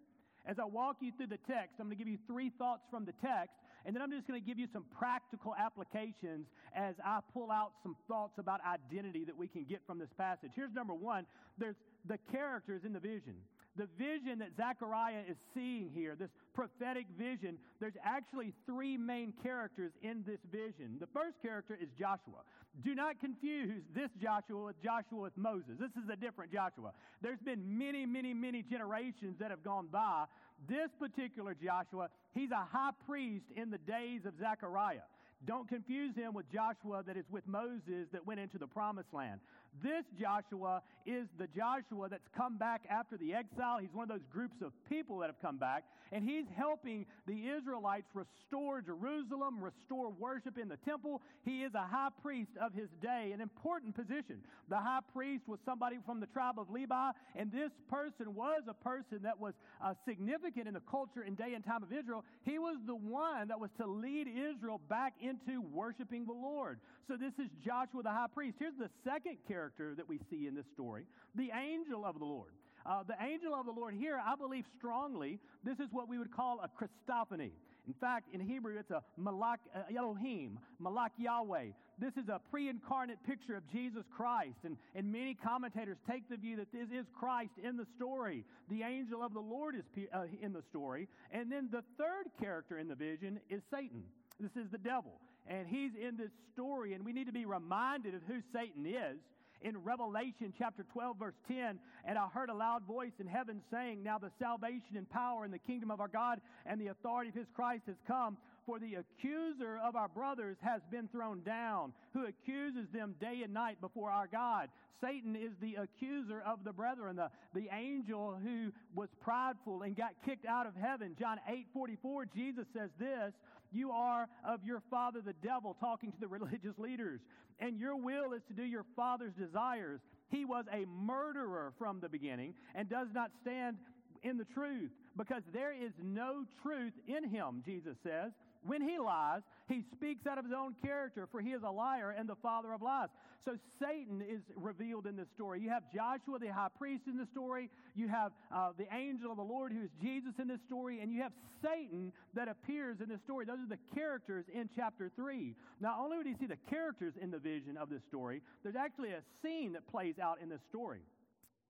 As 0.45 0.59
I 0.59 0.65
walk 0.65 0.97
you 1.01 1.13
through 1.17 1.27
the 1.29 1.39
text, 1.49 1.77
I'm 1.79 1.87
going 1.87 1.99
to 1.99 2.05
give 2.05 2.09
you 2.09 2.19
three 2.27 2.51
thoughts 2.51 2.85
from 2.91 3.05
the 3.05 3.13
text 3.21 3.55
and 3.87 3.95
then 3.95 4.03
I'm 4.03 4.11
just 4.11 4.27
going 4.27 4.41
to 4.41 4.47
give 4.47 4.59
you 4.59 4.67
some 4.73 4.85
practical 4.99 5.55
applications 5.55 6.47
as 6.75 6.97
I 7.05 7.21
pull 7.33 7.53
out 7.53 7.71
some 7.85 7.95
thoughts 8.09 8.35
about 8.39 8.61
identity 8.67 9.25
that 9.25 9.37
we 9.37 9.47
can 9.47 9.65
get 9.65 9.81
from 9.87 10.01
this 10.01 10.11
passage. 10.19 10.51
Here's 10.57 10.75
number 10.75 10.93
one 10.93 11.25
there's 11.57 11.77
the 12.05 12.19
characters 12.33 12.83
in 12.85 12.93
the 12.93 13.01
vision. 13.01 13.35
The 13.77 13.87
vision 13.99 14.39
that 14.39 14.57
Zechariah 14.57 15.23
is 15.29 15.37
seeing 15.55 15.91
here, 15.95 16.17
this 16.19 16.31
prophetic 16.55 17.07
vision, 17.19 17.59
there's 17.79 17.97
actually 18.03 18.55
three 18.65 18.97
main 18.97 19.35
characters 19.43 19.93
in 20.03 20.25
this 20.27 20.41
vision. 20.51 20.97
The 20.99 21.09
first 21.13 21.37
character 21.43 21.79
is 21.81 21.89
Joshua. 21.99 22.41
Do 22.85 22.95
not 22.95 23.21
confuse 23.21 23.83
this 23.95 24.09
Joshua 24.21 24.65
with 24.65 24.83
Joshua 24.83 25.21
with 25.21 25.37
Moses. 25.37 25.77
This 25.79 25.91
is 26.03 26.09
a 26.11 26.17
different 26.17 26.53
Joshua. 26.53 26.93
There's 27.23 27.41
been 27.45 27.79
many, 27.79 28.07
many, 28.07 28.33
many 28.33 28.63
generations 28.63 29.37
that 29.41 29.51
have 29.51 29.63
gone 29.63 29.89
by 29.93 30.25
this 30.69 30.89
particular 30.99 31.55
Joshua, 31.55 32.09
he's 32.35 32.51
a 32.51 32.67
high 32.71 32.91
priest 33.07 33.45
in 33.55 33.71
the 33.71 33.79
days 33.79 34.23
of 34.25 34.35
Zechariah. 34.41 35.07
Don't 35.45 35.69
confuse 35.69 36.15
him 36.17 36.33
with 36.33 36.51
Joshua 36.51 37.03
that 37.07 37.17
is 37.17 37.25
with 37.31 37.47
Moses 37.47 38.09
that 38.13 38.27
went 38.27 38.41
into 38.41 38.59
the 38.59 38.67
promised 38.67 39.13
land. 39.13 39.41
This 39.83 40.05
Joshua 40.19 40.83
is 41.05 41.27
the 41.39 41.47
Joshua 41.57 42.09
that's 42.09 42.29
come 42.37 42.57
back 42.57 42.83
after 42.91 43.17
the 43.17 43.35
exile. 43.35 43.79
He's 43.79 43.93
one 43.93 44.05
of 44.05 44.09
those 44.09 44.27
groups 44.33 44.57
of 44.63 44.73
people 44.89 45.19
that 45.19 45.27
have 45.27 45.41
come 45.41 45.57
back, 45.57 45.85
and 46.13 46.25
he's 46.25 46.47
helping 46.57 47.07
the 47.27 47.49
Israelites 47.49 48.07
restore 48.15 48.81
Jerusalem, 48.81 49.63
restore 49.63 50.11
worship 50.11 50.59
in 50.59 50.69
the 50.69 50.79
temple. 50.79 51.23
He 51.45 51.63
is 51.63 51.75
a 51.75 51.87
high 51.87 52.09
priest 52.23 52.51
of 52.61 52.73
his 52.73 52.89
day, 53.03 53.33
an 53.35 53.41
important 53.41 53.95
position. 53.95 54.39
The 54.69 54.79
high 54.79 55.01
priest 55.13 55.45
was 55.47 55.59
somebody 55.65 55.97
from 56.07 56.21
the 56.21 56.27
tribe 56.27 56.59
of 56.59 56.71
Levi, 56.71 57.11
and 57.35 57.53
this 57.53 57.71
person 57.91 58.35
was 58.35 58.63
a 58.69 58.75
person 58.75 59.21
that 59.23 59.39
was 59.39 59.55
uh, 59.85 59.95
significant 60.09 60.69
in 60.69 60.75
the 60.75 60.83
culture 60.91 61.23
and 61.23 61.37
day 61.37 61.55
and 61.55 61.65
time 61.65 61.83
of 61.83 61.93
Israel. 61.93 62.25
He 62.45 62.59
was 62.59 62.77
the 62.87 62.97
one 62.97 63.49
that 63.49 63.61
was 63.61 63.71
to 63.79 63.87
lead 63.87 64.27
Israel 64.29 64.81
back 64.89 65.15
into 65.21 65.61
worshiping 65.73 66.25
the 66.27 66.33
Lord. 66.33 66.81
So 67.09 67.17
this 67.17 67.33
is 67.39 67.51
Joshua 67.65 68.03
the 68.03 68.11
high 68.11 68.27
priest. 68.33 68.57
Here's 68.59 68.75
the 68.79 68.91
second 69.05 69.37
character 69.47 69.66
that 69.79 70.09
we 70.09 70.19
see 70.31 70.47
in 70.47 70.55
this 70.55 70.67
story 70.75 71.05
the 71.35 71.51
angel 71.55 72.05
of 72.05 72.19
the 72.19 72.25
Lord. 72.25 72.53
Uh, 72.85 73.03
the 73.03 73.17
angel 73.21 73.53
of 73.53 73.67
the 73.67 73.73
Lord 73.73 73.95
here, 73.95 74.21
I 74.25 74.37
believe 74.37 74.65
strongly, 74.79 75.41
this 75.65 75.79
is 75.81 75.89
what 75.91 76.09
we 76.09 76.19
would 76.19 76.31
call 76.31 76.61
a 76.63 76.69
Christophany. 76.69 77.51
In 77.87 77.95
fact, 78.01 78.29
in 78.33 78.41
Hebrew, 78.41 78.77
it's 78.79 78.91
a 78.91 79.03
Malak 79.17 79.61
uh, 79.75 79.83
Elohim, 79.97 80.59
Malak 80.79 81.13
Yahweh. 81.19 81.67
This 81.99 82.13
is 82.17 82.29
a 82.29 82.41
pre 82.51 82.69
incarnate 82.69 83.19
picture 83.27 83.57
of 83.57 83.63
Jesus 83.71 84.05
Christ. 84.17 84.59
And, 84.65 84.77
and 84.95 85.11
many 85.11 85.35
commentators 85.35 85.97
take 86.09 86.29
the 86.29 86.37
view 86.37 86.57
that 86.57 86.73
this 86.73 86.89
is 86.93 87.07
Christ 87.19 87.53
in 87.63 87.77
the 87.77 87.87
story. 87.97 88.45
The 88.71 88.83
angel 88.83 89.23
of 89.23 89.35
the 89.35 89.41
Lord 89.41 89.77
is 89.77 89.85
uh, 90.13 90.25
in 90.43 90.53
the 90.53 90.63
story. 90.71 91.09
And 91.33 91.51
then 91.51 91.69
the 91.71 91.83
third 91.97 92.27
character 92.41 92.79
in 92.79 92.89
the 92.89 92.97
vision 92.97 93.41
is 93.49 93.63
Satan. 93.71 94.03
This 94.41 94.51
is 94.57 94.71
the 94.71 94.79
devil. 94.79 95.21
And 95.47 95.69
he's 95.69 95.93
in 95.95 96.17
this 96.17 96.31
story, 96.53 96.95
and 96.95 97.05
we 97.05 97.13
need 97.13 97.27
to 97.27 97.33
be 97.33 97.47
reminded 97.47 98.15
of 98.15 98.23
who 98.27 98.41
Satan 98.53 98.85
is 98.85 99.19
in 99.63 99.83
Revelation 99.83 100.53
chapter 100.59 100.85
12, 100.93 101.17
verse 101.19 101.35
10. 101.49 101.79
And 102.05 102.19
I 102.19 102.27
heard 102.29 102.51
a 102.51 102.55
loud 102.55 102.83
voice 102.85 103.13
in 103.19 103.27
heaven 103.27 103.61
saying, 103.71 104.03
Now 104.03 104.19
the 104.19 104.31
salvation 104.39 104.97
and 104.97 105.09
power 105.11 105.45
and 105.45 105.53
the 105.53 105.59
kingdom 105.59 105.91
of 105.91 106.01
our 106.01 106.09
God 106.09 106.41
and 106.65 106.81
the 106.81 106.89
authority 106.89 107.31
of 107.31 107.35
his 107.35 107.47
Christ 107.55 107.83
has 107.87 107.97
come. 108.07 108.37
For 108.67 108.81
the 108.81 108.97
accuser 108.97 109.79
of 109.79 109.95
our 109.95 110.09
brothers 110.09 110.57
has 110.61 110.81
been 110.91 111.07
thrown 111.09 111.43
down, 111.43 111.93
who 112.13 112.27
accuses 112.27 112.89
them 112.93 113.15
day 113.21 113.43
and 113.45 113.55
night 113.55 113.81
before 113.81 114.11
our 114.11 114.27
God. 114.27 114.69
Satan 115.01 115.37
is 115.37 115.53
the 115.61 115.77
accuser 115.77 116.43
of 116.45 116.65
the 116.65 116.73
brethren, 116.73 117.17
the, 117.17 117.31
the 117.55 117.69
angel 117.73 118.37
who 118.43 118.73
was 118.95 119.09
prideful 119.21 119.83
and 119.83 119.97
got 119.97 120.15
kicked 120.25 120.47
out 120.47 120.67
of 120.67 120.75
heaven. 120.75 121.15
John 121.19 121.39
8 121.49 121.67
44, 121.73 122.27
Jesus 122.35 122.67
says 122.75 122.91
this 122.99 123.33
You 123.73 123.91
are 123.91 124.29
of 124.47 124.65
your 124.65 124.83
father 124.91 125.21
the 125.21 125.35
devil, 125.35 125.77
talking 125.79 126.13
to 126.13 126.21
the 126.21 126.29
religious 126.29 126.79
leaders, 126.79 127.21
and 127.59 127.79
your 127.79 127.97
will 127.97 128.33
is 128.33 128.43
to 128.49 128.55
do 128.55 128.63
your 128.63 128.85
father's 128.95 129.33
desires. 129.35 130.01
He 130.29 130.45
was 130.45 130.65
a 130.73 130.85
murderer 130.87 131.73
from 131.79 132.01
the 132.01 132.09
beginning 132.09 132.55
and 132.75 132.89
does 132.89 133.09
not 133.13 133.31
stand 133.43 133.77
in 134.23 134.37
the 134.37 134.45
truth 134.45 134.91
because 135.17 135.43
there 135.53 135.73
is 135.73 135.93
no 136.03 136.45
truth 136.63 136.93
in 137.07 137.29
him, 137.29 137.63
Jesus 137.65 137.97
says. 138.03 138.33
When 138.65 138.83
he 138.83 138.99
lies, 138.99 139.43
he 139.69 139.83
speaks 139.93 140.27
out 140.27 140.39
of 140.39 140.45
his 140.45 140.55
own 140.57 140.75
character, 140.83 141.27
for 141.31 141.41
he 141.41 141.51
is 141.51 141.63
a 141.63 141.71
liar 141.71 142.15
and 142.17 142.29
the 142.29 142.37
father 142.37 142.73
of 142.73 142.83
lies. 142.83 143.09
So 143.45 143.57
Satan 143.81 144.23
is 144.23 144.41
revealed 144.57 145.07
in 145.07 145.17
this 145.17 145.29
story. 145.35 145.61
You 145.61 145.71
have 145.71 145.85
Joshua, 145.95 146.39
the 146.39 146.53
high 146.53 146.69
priest, 146.77 147.05
in 147.07 147.17
the 147.17 147.27
story. 147.27 147.71
You 147.95 148.09
have 148.09 148.33
uh, 148.53 148.71
the 148.77 148.87
angel 148.93 149.31
of 149.31 149.37
the 149.37 149.45
Lord, 149.45 149.73
who 149.73 149.83
is 149.83 149.91
Jesus, 150.03 150.33
in 150.41 150.49
this 150.49 150.61
story. 150.67 151.01
And 151.01 151.13
you 151.13 151.23
have 151.23 151.33
Satan 151.63 152.13
that 152.35 152.49
appears 152.49 153.01
in 153.01 153.09
this 153.09 153.21
story. 153.23 153.45
Those 153.45 153.61
are 153.61 153.69
the 153.69 153.79
characters 153.95 154.47
in 154.53 154.69
chapter 154.75 155.11
3. 155.15 155.55
Not 155.81 155.99
only 156.01 156.23
do 156.25 156.31
you 156.31 156.37
see 156.41 156.47
the 156.47 156.59
characters 156.69 157.15
in 157.21 157.31
the 157.31 157.39
vision 157.39 157.77
of 157.77 157.89
this 157.89 158.03
story, 158.09 158.43
there's 158.63 158.77
actually 158.77 159.11
a 159.11 159.23
scene 159.43 159.75
that 159.75 159.87
plays 159.87 160.19
out 160.19 160.39
in 160.43 160.49
this 160.49 160.63
story. 160.69 161.01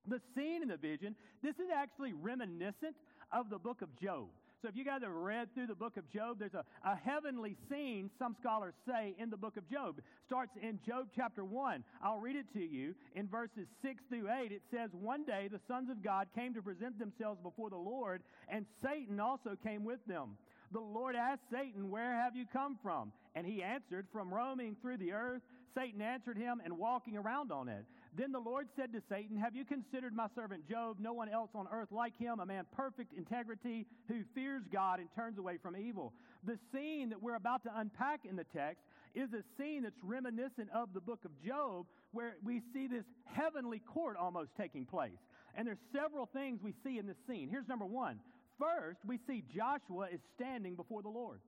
The 0.09 0.21
scene 0.35 0.63
in 0.63 0.69
the 0.69 0.77
vision, 0.77 1.15
this 1.43 1.57
is 1.57 1.69
actually 1.75 2.13
reminiscent 2.13 2.97
of 3.33 3.51
the 3.51 3.59
book 3.59 3.83
of 3.83 3.89
Job. 4.01 4.29
So 4.67 4.71
if 4.71 4.77
you 4.77 4.85
guys 4.85 5.03
have 5.03 5.13
read 5.13 5.55
through 5.55 5.69
the 5.69 5.77
book 5.77 5.97
of 5.97 6.11
Job, 6.11 6.41
there's 6.41 6.55
a, 6.55 6.65
a 6.85 6.97
heavenly 6.97 7.57
scene, 7.71 8.11
some 8.19 8.35
scholars 8.41 8.75
say, 8.85 9.15
in 9.17 9.31
the 9.31 9.37
book 9.37 9.57
of 9.57 9.71
Job. 9.71 10.01
Starts 10.27 10.51
in 10.61 10.81
Job 10.85 11.07
chapter 11.15 11.45
1. 11.45 11.85
I'll 12.03 12.19
read 12.19 12.35
it 12.35 12.53
to 12.55 12.59
you. 12.59 12.97
In 13.15 13.29
verses 13.29 13.69
6 13.81 14.03
through 14.09 14.29
8, 14.29 14.51
it 14.51 14.63
says, 14.73 14.91
One 14.91 15.23
day 15.23 15.49
the 15.49 15.61
sons 15.69 15.89
of 15.89 16.03
God 16.03 16.27
came 16.35 16.53
to 16.53 16.63
present 16.63 16.99
themselves 16.99 17.39
before 17.45 17.71
the 17.71 17.77
Lord, 17.77 18.23
and 18.49 18.67
Satan 18.83 19.21
also 19.21 19.57
came 19.63 19.85
with 19.85 20.05
them. 20.09 20.31
The 20.73 20.81
Lord 20.81 21.15
asked 21.15 21.43
Satan, 21.53 21.89
Where 21.89 22.21
have 22.21 22.35
you 22.35 22.45
come 22.53 22.77
from? 22.83 23.13
And 23.37 23.47
he 23.47 23.63
answered, 23.63 24.09
From 24.13 24.35
roaming 24.35 24.75
through 24.83 24.97
the 24.97 25.13
earth. 25.13 25.43
Satan 25.77 26.03
answered 26.03 26.39
him, 26.39 26.61
And 26.65 26.77
walking 26.77 27.17
around 27.17 27.53
on 27.53 27.69
it. 27.69 27.85
Then 28.17 28.33
the 28.33 28.41
Lord 28.41 28.69
said 28.77 28.95
to 28.95 29.03
Satan, 29.11 29.37
Have 29.37 29.55
you 29.55 29.67
considered 29.67 30.15
my 30.15 30.29
servant 30.35 30.67
Job, 30.67 30.97
no 30.99 31.13
one 31.13 31.29
else 31.29 31.51
on 31.55 31.69
earth 31.71 31.93
like 31.93 32.17
him, 32.17 32.41
a 32.41 32.47
man 32.47 32.65
perfect 32.75 33.13
integrity, 33.13 33.85
who 34.09 34.23
fears 34.35 34.63
God 34.73 35.01
and 35.01 35.09
turns 35.15 35.37
away 35.37 35.59
from 35.63 35.77
evil? 35.77 36.15
The 36.45 36.59
scene 36.73 37.11
that 37.11 37.23
we're 37.23 37.35
about 37.35 37.63
to 37.65 37.71
unpack 37.79 38.21
in 38.25 38.37
the 38.37 38.47
text 38.57 38.83
is 39.15 39.29
a 39.35 39.43
scene 39.59 39.83
that's 39.83 40.03
reminiscent 40.03 40.71
of 40.75 40.95
the 40.95 41.01
book 41.01 41.27
of 41.27 41.31
Job, 41.45 41.85
where 42.13 42.37
we 42.43 42.63
see 42.73 42.87
this 42.87 43.05
heavenly 43.27 43.81
court 43.81 44.17
almost 44.17 44.51
taking 44.57 44.87
place. 44.87 45.19
And 45.55 45.69
there's 45.69 45.79
several 45.93 46.25
things 46.25 46.61
we 46.63 46.73
see 46.85 46.99
in 46.99 47.07
this 47.07 47.17
scene. 47.29 47.49
Here's 47.51 47.69
number 47.69 47.87
one. 47.87 48.21
First, 48.59 49.01
we 49.07 49.19
see 49.27 49.45
Joshua 49.55 50.09
is 50.11 50.21
standing 50.37 50.75
before 50.75 51.03
the 51.03 51.11
Lord. 51.11 51.41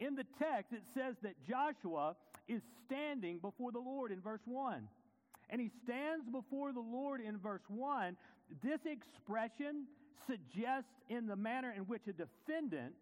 In 0.00 0.16
the 0.16 0.24
text, 0.40 0.72
it 0.72 0.82
says 0.94 1.14
that 1.22 1.34
Joshua 1.48 2.16
is 2.48 2.62
standing 2.86 3.38
before 3.38 3.70
the 3.70 3.78
Lord 3.78 4.10
in 4.10 4.20
verse 4.20 4.40
1 4.44 4.88
and 5.50 5.60
he 5.60 5.70
stands 5.84 6.28
before 6.30 6.72
the 6.72 6.80
Lord 6.80 7.20
in 7.20 7.38
verse 7.38 7.62
1, 7.68 8.16
this 8.62 8.80
expression 8.84 9.86
suggests 10.26 10.90
in 11.08 11.26
the 11.26 11.36
manner 11.36 11.72
in 11.76 11.82
which 11.82 12.02
a 12.06 12.12
defendant 12.12 12.92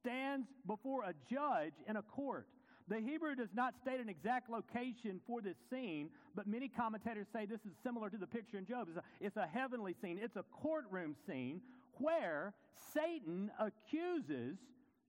stands 0.00 0.46
before 0.66 1.04
a 1.04 1.14
judge 1.30 1.74
in 1.88 1.96
a 1.96 2.02
court. 2.02 2.46
The 2.88 3.00
Hebrew 3.00 3.34
does 3.34 3.50
not 3.54 3.74
state 3.82 4.00
an 4.00 4.08
exact 4.08 4.48
location 4.48 5.20
for 5.26 5.42
this 5.42 5.56
scene, 5.70 6.08
but 6.34 6.46
many 6.46 6.68
commentators 6.68 7.26
say 7.32 7.44
this 7.44 7.60
is 7.66 7.72
similar 7.82 8.08
to 8.08 8.16
the 8.16 8.26
picture 8.26 8.56
in 8.56 8.66
Job. 8.66 8.88
It's 8.88 8.96
a, 8.96 9.02
it's 9.20 9.36
a 9.36 9.46
heavenly 9.46 9.94
scene, 10.00 10.18
it's 10.22 10.36
a 10.36 10.44
courtroom 10.62 11.14
scene 11.26 11.60
where 11.98 12.54
Satan 12.94 13.50
accuses 13.58 14.56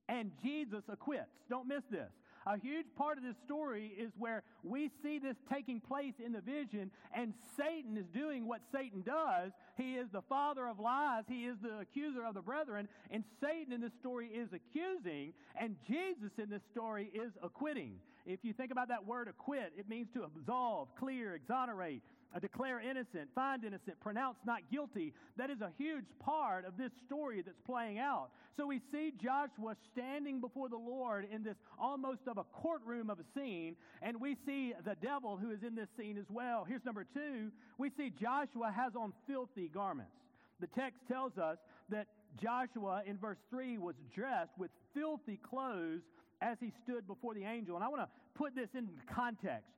and 0.09 0.31
Jesus 0.43 0.83
acquits. 0.89 1.29
Don't 1.49 1.67
miss 1.67 1.83
this. 1.89 2.11
A 2.49 2.57
huge 2.57 2.87
part 2.97 3.19
of 3.19 3.23
this 3.23 3.35
story 3.45 3.93
is 3.95 4.11
where 4.17 4.41
we 4.63 4.89
see 5.03 5.19
this 5.19 5.35
taking 5.53 5.79
place 5.79 6.15
in 6.23 6.31
the 6.31 6.41
vision, 6.41 6.89
and 7.13 7.31
Satan 7.55 7.95
is 7.95 8.07
doing 8.11 8.47
what 8.47 8.61
Satan 8.73 9.03
does. 9.05 9.51
He 9.77 9.93
is 9.93 10.07
the 10.11 10.23
father 10.23 10.67
of 10.67 10.79
lies, 10.79 11.25
he 11.27 11.45
is 11.45 11.57
the 11.61 11.77
accuser 11.77 12.25
of 12.25 12.33
the 12.33 12.41
brethren, 12.41 12.87
and 13.11 13.23
Satan 13.39 13.71
in 13.71 13.81
this 13.81 13.93
story 13.99 14.29
is 14.33 14.49
accusing, 14.51 15.33
and 15.61 15.75
Jesus 15.87 16.31
in 16.39 16.49
this 16.49 16.63
story 16.71 17.11
is 17.13 17.31
acquitting. 17.43 17.99
If 18.25 18.39
you 18.41 18.53
think 18.53 18.71
about 18.71 18.87
that 18.87 19.05
word 19.05 19.27
acquit, 19.27 19.73
it 19.77 19.87
means 19.87 20.07
to 20.15 20.23
absolve, 20.23 20.87
clear, 20.99 21.35
exonerate, 21.35 22.01
declare 22.39 22.79
innocent, 22.79 23.29
find 23.33 23.63
innocent, 23.63 23.99
pronounce 24.01 24.37
not 24.45 24.59
guilty. 24.71 25.13
That 25.37 25.49
is 25.49 25.61
a 25.61 25.71
huge 25.77 26.05
part 26.19 26.65
of 26.65 26.77
this 26.77 26.91
story 27.07 27.41
that's 27.41 27.59
playing 27.65 27.97
out. 27.97 28.29
So 28.55 28.67
we 28.67 28.81
see 28.91 29.13
Joshua 29.21 29.75
standing 29.91 30.39
before 30.39 30.69
the 30.69 30.77
Lord 30.77 31.27
in 31.33 31.43
this 31.43 31.55
almost 31.79 32.21
of 32.27 32.37
a 32.37 32.43
courtroom 32.43 33.09
of 33.09 33.19
a 33.19 33.25
scene, 33.33 33.75
and 34.01 34.21
we 34.21 34.37
see 34.45 34.73
the 34.85 34.95
devil 35.01 35.37
who 35.37 35.49
is 35.49 35.63
in 35.65 35.73
this 35.73 35.87
scene 35.97 36.17
as 36.17 36.29
well. 36.29 36.65
Here's 36.67 36.85
number 36.85 37.05
two 37.13 37.51
we 37.79 37.89
see 37.97 38.11
Joshua 38.21 38.71
has 38.75 38.93
on 38.95 39.13
filthy 39.25 39.69
garments. 39.73 40.11
The 40.59 40.67
text 40.67 40.99
tells 41.07 41.37
us 41.37 41.57
that 41.89 42.07
Joshua 42.41 43.01
in 43.05 43.17
verse 43.17 43.37
3 43.49 43.77
was 43.77 43.95
dressed 44.13 44.51
with 44.57 44.71
filthy 44.93 45.39
clothes 45.49 46.01
as 46.41 46.57
he 46.59 46.71
stood 46.83 47.07
before 47.07 47.33
the 47.33 47.43
angel. 47.43 47.75
And 47.75 47.83
I 47.83 47.87
want 47.87 48.01
to 48.01 48.09
put 48.35 48.55
this 48.55 48.69
in 48.75 48.89
context. 49.13 49.71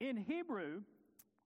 In 0.00 0.16
Hebrew, 0.16 0.80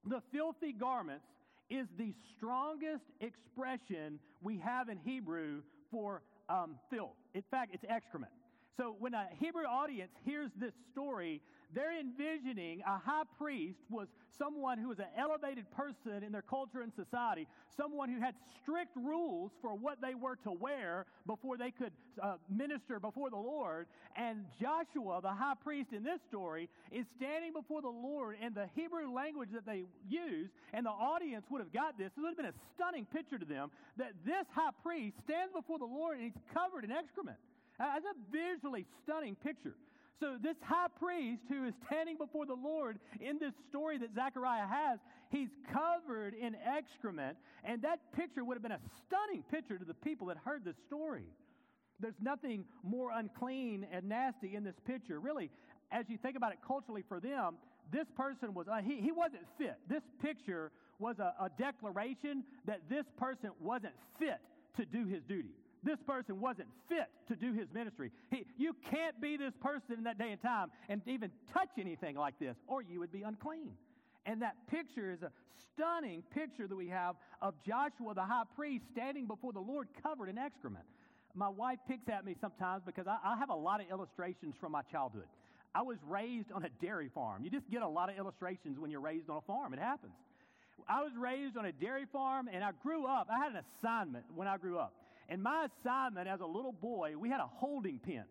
the 0.06 0.22
filthy 0.32 0.72
garments 0.72 1.26
is 1.68 1.86
the 1.98 2.12
strongest 2.36 3.04
expression 3.20 4.18
we 4.40 4.58
have 4.58 4.88
in 4.88 4.98
Hebrew 5.04 5.62
for 5.90 6.22
um, 6.48 6.76
filth. 6.90 7.16
In 7.34 7.42
fact, 7.50 7.74
it's 7.74 7.84
excrement. 7.88 8.32
So 8.76 8.94
when 8.98 9.14
a 9.14 9.26
Hebrew 9.38 9.64
audience 9.64 10.12
hears 10.24 10.50
this 10.58 10.72
story, 10.92 11.40
they're 11.74 11.98
envisioning 11.98 12.82
a 12.86 12.98
high 12.98 13.24
priest 13.38 13.78
was 13.90 14.08
someone 14.38 14.78
who 14.78 14.88
was 14.88 14.98
an 14.98 15.06
elevated 15.18 15.70
person 15.72 16.22
in 16.22 16.32
their 16.32 16.42
culture 16.42 16.82
and 16.82 16.92
society, 16.94 17.46
someone 17.76 18.08
who 18.08 18.20
had 18.20 18.34
strict 18.62 18.94
rules 18.96 19.50
for 19.60 19.74
what 19.74 20.00
they 20.00 20.14
were 20.14 20.36
to 20.36 20.52
wear 20.52 21.06
before 21.26 21.56
they 21.56 21.70
could 21.70 21.92
uh, 22.22 22.36
minister 22.50 23.00
before 23.00 23.30
the 23.30 23.36
Lord. 23.36 23.86
And 24.16 24.44
Joshua, 24.60 25.20
the 25.22 25.32
high 25.32 25.54
priest 25.62 25.92
in 25.92 26.02
this 26.04 26.20
story, 26.28 26.68
is 26.92 27.06
standing 27.16 27.52
before 27.52 27.82
the 27.82 27.88
Lord 27.88 28.36
in 28.40 28.54
the 28.54 28.68
Hebrew 28.74 29.12
language 29.12 29.50
that 29.52 29.66
they 29.66 29.84
use, 30.08 30.50
and 30.72 30.86
the 30.86 30.90
audience 30.90 31.46
would 31.50 31.60
have 31.60 31.72
got 31.72 31.98
this. 31.98 32.10
It 32.16 32.20
would 32.20 32.28
have 32.28 32.36
been 32.36 32.46
a 32.46 32.58
stunning 32.74 33.06
picture 33.06 33.38
to 33.38 33.46
them 33.46 33.70
that 33.96 34.12
this 34.24 34.46
high 34.54 34.74
priest 34.82 35.16
stands 35.24 35.52
before 35.52 35.78
the 35.78 35.86
Lord 35.86 36.18
and 36.18 36.24
he's 36.24 36.42
covered 36.54 36.84
in 36.84 36.90
excrement. 36.92 37.38
That's 37.78 38.04
a 38.04 38.16
visually 38.32 38.86
stunning 39.04 39.36
picture. 39.36 39.74
So, 40.18 40.36
this 40.42 40.56
high 40.62 40.88
priest 40.98 41.42
who 41.48 41.66
is 41.66 41.74
standing 41.86 42.16
before 42.16 42.46
the 42.46 42.54
Lord 42.54 42.98
in 43.20 43.38
this 43.38 43.52
story 43.68 43.98
that 43.98 44.14
Zechariah 44.14 44.66
has, 44.66 44.98
he's 45.30 45.50
covered 45.72 46.32
in 46.32 46.56
excrement. 46.56 47.36
And 47.64 47.82
that 47.82 48.00
picture 48.14 48.42
would 48.42 48.54
have 48.54 48.62
been 48.62 48.72
a 48.72 48.80
stunning 49.06 49.42
picture 49.50 49.76
to 49.76 49.84
the 49.84 49.94
people 49.94 50.28
that 50.28 50.38
heard 50.38 50.64
this 50.64 50.76
story. 50.86 51.24
There's 52.00 52.14
nothing 52.20 52.64
more 52.82 53.10
unclean 53.12 53.86
and 53.92 54.08
nasty 54.08 54.54
in 54.54 54.64
this 54.64 54.76
picture. 54.86 55.20
Really, 55.20 55.50
as 55.92 56.06
you 56.08 56.16
think 56.16 56.36
about 56.36 56.52
it 56.52 56.58
culturally 56.66 57.04
for 57.06 57.20
them, 57.20 57.56
this 57.92 58.06
person 58.16 58.54
was, 58.54 58.66
uh, 58.68 58.80
he, 58.82 59.00
he 59.00 59.12
wasn't 59.12 59.42
fit. 59.58 59.76
This 59.88 60.02
picture 60.22 60.72
was 60.98 61.18
a, 61.18 61.34
a 61.40 61.50
declaration 61.58 62.42
that 62.66 62.80
this 62.88 63.04
person 63.18 63.50
wasn't 63.60 63.92
fit 64.18 64.40
to 64.78 64.86
do 64.86 65.06
his 65.06 65.22
duty 65.28 65.52
this 65.86 65.98
person 66.06 66.40
wasn't 66.40 66.68
fit 66.88 67.08
to 67.28 67.36
do 67.36 67.52
his 67.52 67.68
ministry. 67.72 68.10
He, 68.30 68.44
you 68.58 68.74
can't 68.90 69.20
be 69.20 69.36
this 69.36 69.54
person 69.60 69.96
in 69.96 70.04
that 70.04 70.18
day 70.18 70.32
and 70.32 70.42
time 70.42 70.70
and 70.88 71.00
even 71.06 71.30
touch 71.52 71.70
anything 71.78 72.16
like 72.16 72.38
this, 72.38 72.56
or 72.66 72.82
you 72.82 72.98
would 72.98 73.12
be 73.12 73.22
unclean. 73.22 73.72
And 74.26 74.42
that 74.42 74.56
picture 74.68 75.12
is 75.12 75.22
a 75.22 75.30
stunning 75.72 76.22
picture 76.34 76.66
that 76.66 76.74
we 76.74 76.88
have 76.88 77.14
of 77.40 77.54
Joshua 77.64 78.14
the 78.14 78.24
high 78.24 78.42
priest 78.56 78.84
standing 78.92 79.26
before 79.26 79.52
the 79.52 79.60
Lord 79.60 79.88
covered 80.02 80.28
in 80.28 80.36
excrement. 80.36 80.84
My 81.34 81.48
wife 81.48 81.78
picks 81.86 82.08
at 82.08 82.24
me 82.24 82.34
sometimes 82.40 82.82
because 82.84 83.06
I, 83.06 83.18
I 83.22 83.36
have 83.38 83.50
a 83.50 83.54
lot 83.54 83.80
of 83.80 83.86
illustrations 83.90 84.54
from 84.60 84.72
my 84.72 84.82
childhood. 84.90 85.26
I 85.74 85.82
was 85.82 85.98
raised 86.08 86.50
on 86.52 86.64
a 86.64 86.70
dairy 86.80 87.10
farm. 87.14 87.44
You 87.44 87.50
just 87.50 87.70
get 87.70 87.82
a 87.82 87.88
lot 87.88 88.08
of 88.08 88.16
illustrations 88.16 88.78
when 88.78 88.90
you're 88.90 89.00
raised 89.00 89.28
on 89.28 89.36
a 89.36 89.42
farm. 89.42 89.74
It 89.74 89.78
happens. 89.78 90.14
I 90.88 91.02
was 91.02 91.12
raised 91.18 91.56
on 91.56 91.66
a 91.66 91.72
dairy 91.72 92.06
farm 92.12 92.48
and 92.50 92.64
I 92.64 92.70
grew 92.82 93.06
up. 93.06 93.28
I 93.30 93.38
had 93.38 93.52
an 93.52 93.62
assignment 93.78 94.24
when 94.34 94.48
I 94.48 94.56
grew 94.56 94.78
up. 94.78 94.94
And 95.28 95.42
my 95.42 95.66
assignment 95.66 96.28
as 96.28 96.40
a 96.40 96.46
little 96.46 96.72
boy, 96.72 97.16
we 97.18 97.28
had 97.28 97.40
a 97.40 97.46
holding 97.46 97.98
pen. 97.98 98.24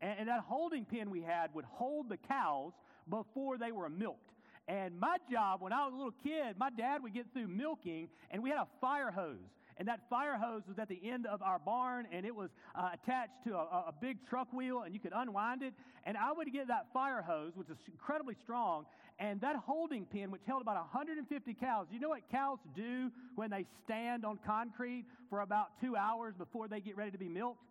And, 0.00 0.20
and 0.20 0.28
that 0.28 0.40
holding 0.40 0.84
pen 0.84 1.10
we 1.10 1.22
had 1.22 1.54
would 1.54 1.64
hold 1.64 2.08
the 2.08 2.16
cows 2.16 2.72
before 3.08 3.58
they 3.58 3.72
were 3.72 3.88
milked. 3.88 4.30
And 4.68 4.98
my 4.98 5.16
job, 5.30 5.62
when 5.62 5.72
I 5.72 5.84
was 5.84 5.94
a 5.94 5.96
little 5.96 6.14
kid, 6.22 6.56
my 6.58 6.70
dad 6.70 7.02
would 7.02 7.12
get 7.12 7.26
through 7.32 7.48
milking, 7.48 8.08
and 8.30 8.42
we 8.42 8.50
had 8.50 8.58
a 8.58 8.68
fire 8.80 9.10
hose. 9.10 9.38
And 9.78 9.88
that 9.88 10.00
fire 10.10 10.36
hose 10.36 10.62
was 10.68 10.78
at 10.78 10.88
the 10.88 11.00
end 11.02 11.26
of 11.26 11.42
our 11.42 11.58
barn, 11.58 12.06
and 12.12 12.26
it 12.26 12.34
was 12.34 12.50
uh, 12.74 12.90
attached 12.92 13.44
to 13.46 13.54
a, 13.54 13.88
a, 13.88 13.94
big 14.00 14.18
truck 14.28 14.52
wheel, 14.52 14.82
and 14.82 14.94
you 14.94 15.00
could 15.00 15.12
unwind 15.14 15.62
it. 15.62 15.72
And 16.04 16.16
I 16.16 16.32
would 16.32 16.52
get 16.52 16.68
that 16.68 16.86
fire 16.92 17.22
hose, 17.22 17.52
which 17.54 17.68
is 17.70 17.76
incredibly 17.86 18.34
strong, 18.42 18.84
and 19.18 19.40
that 19.42 19.56
holding 19.56 20.06
pin, 20.06 20.30
which 20.30 20.42
held 20.46 20.62
about 20.62 20.76
150 20.76 21.54
cows. 21.54 21.86
You 21.90 22.00
know 22.00 22.10
what 22.10 22.22
cows 22.30 22.58
do 22.74 23.10
when 23.36 23.50
they 23.50 23.66
stand 23.84 24.24
on 24.24 24.38
concrete 24.46 25.04
for 25.28 25.40
about 25.40 25.80
two 25.80 25.96
hours 25.96 26.34
before 26.36 26.68
they 26.68 26.80
get 26.80 26.96
ready 26.96 27.10
to 27.10 27.18
be 27.18 27.28
milked? 27.28 27.62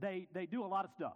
They, 0.00 0.26
they 0.34 0.46
do 0.46 0.64
a 0.64 0.66
lot 0.66 0.84
of 0.84 0.90
stuff. 0.96 1.14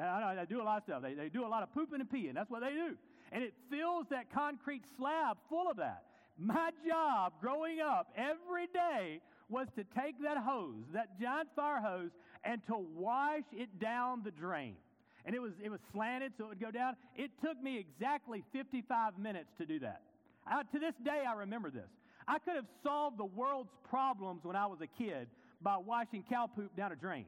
I 0.00 0.34
they 0.34 0.46
do 0.46 0.62
a 0.62 0.64
lot 0.64 0.78
of 0.78 0.84
stuff. 0.84 1.02
They, 1.02 1.14
they 1.14 1.28
do 1.28 1.44
a 1.44 1.48
lot 1.48 1.62
of 1.62 1.72
pooping 1.74 2.00
and 2.00 2.08
peeing. 2.08 2.34
That's 2.34 2.50
what 2.50 2.62
they 2.62 2.70
do. 2.70 2.96
And 3.30 3.44
it 3.44 3.54
fills 3.70 4.06
that 4.10 4.32
concrete 4.32 4.82
slab 4.96 5.36
full 5.48 5.70
of 5.70 5.76
that. 5.76 6.04
My 6.38 6.70
job 6.86 7.34
growing 7.40 7.80
up 7.80 8.08
every 8.16 8.66
day 8.72 9.20
was 9.48 9.66
to 9.76 9.84
take 9.98 10.20
that 10.22 10.38
hose, 10.38 10.84
that 10.92 11.20
giant 11.20 11.48
fire 11.54 11.80
hose, 11.80 12.10
and 12.44 12.60
to 12.66 12.74
wash 12.96 13.42
it 13.52 13.80
down 13.80 14.22
the 14.24 14.30
drain. 14.30 14.76
And 15.24 15.34
it 15.34 15.40
was, 15.40 15.52
it 15.62 15.70
was 15.70 15.80
slanted 15.92 16.32
so 16.36 16.44
it 16.44 16.48
would 16.48 16.60
go 16.60 16.70
down. 16.70 16.96
It 17.16 17.30
took 17.44 17.62
me 17.62 17.78
exactly 17.78 18.42
55 18.52 19.18
minutes 19.18 19.48
to 19.58 19.66
do 19.66 19.78
that. 19.80 20.02
I, 20.46 20.62
to 20.62 20.78
this 20.78 20.94
day, 21.04 21.22
I 21.28 21.34
remember 21.34 21.70
this. 21.70 21.88
I 22.26 22.38
could 22.38 22.56
have 22.56 22.66
solved 22.82 23.18
the 23.18 23.24
world's 23.24 23.70
problems 23.88 24.40
when 24.44 24.56
I 24.56 24.66
was 24.66 24.78
a 24.80 25.02
kid 25.02 25.28
by 25.60 25.76
washing 25.76 26.24
cow 26.28 26.48
poop 26.54 26.74
down 26.76 26.92
a 26.92 26.96
drain. 26.96 27.26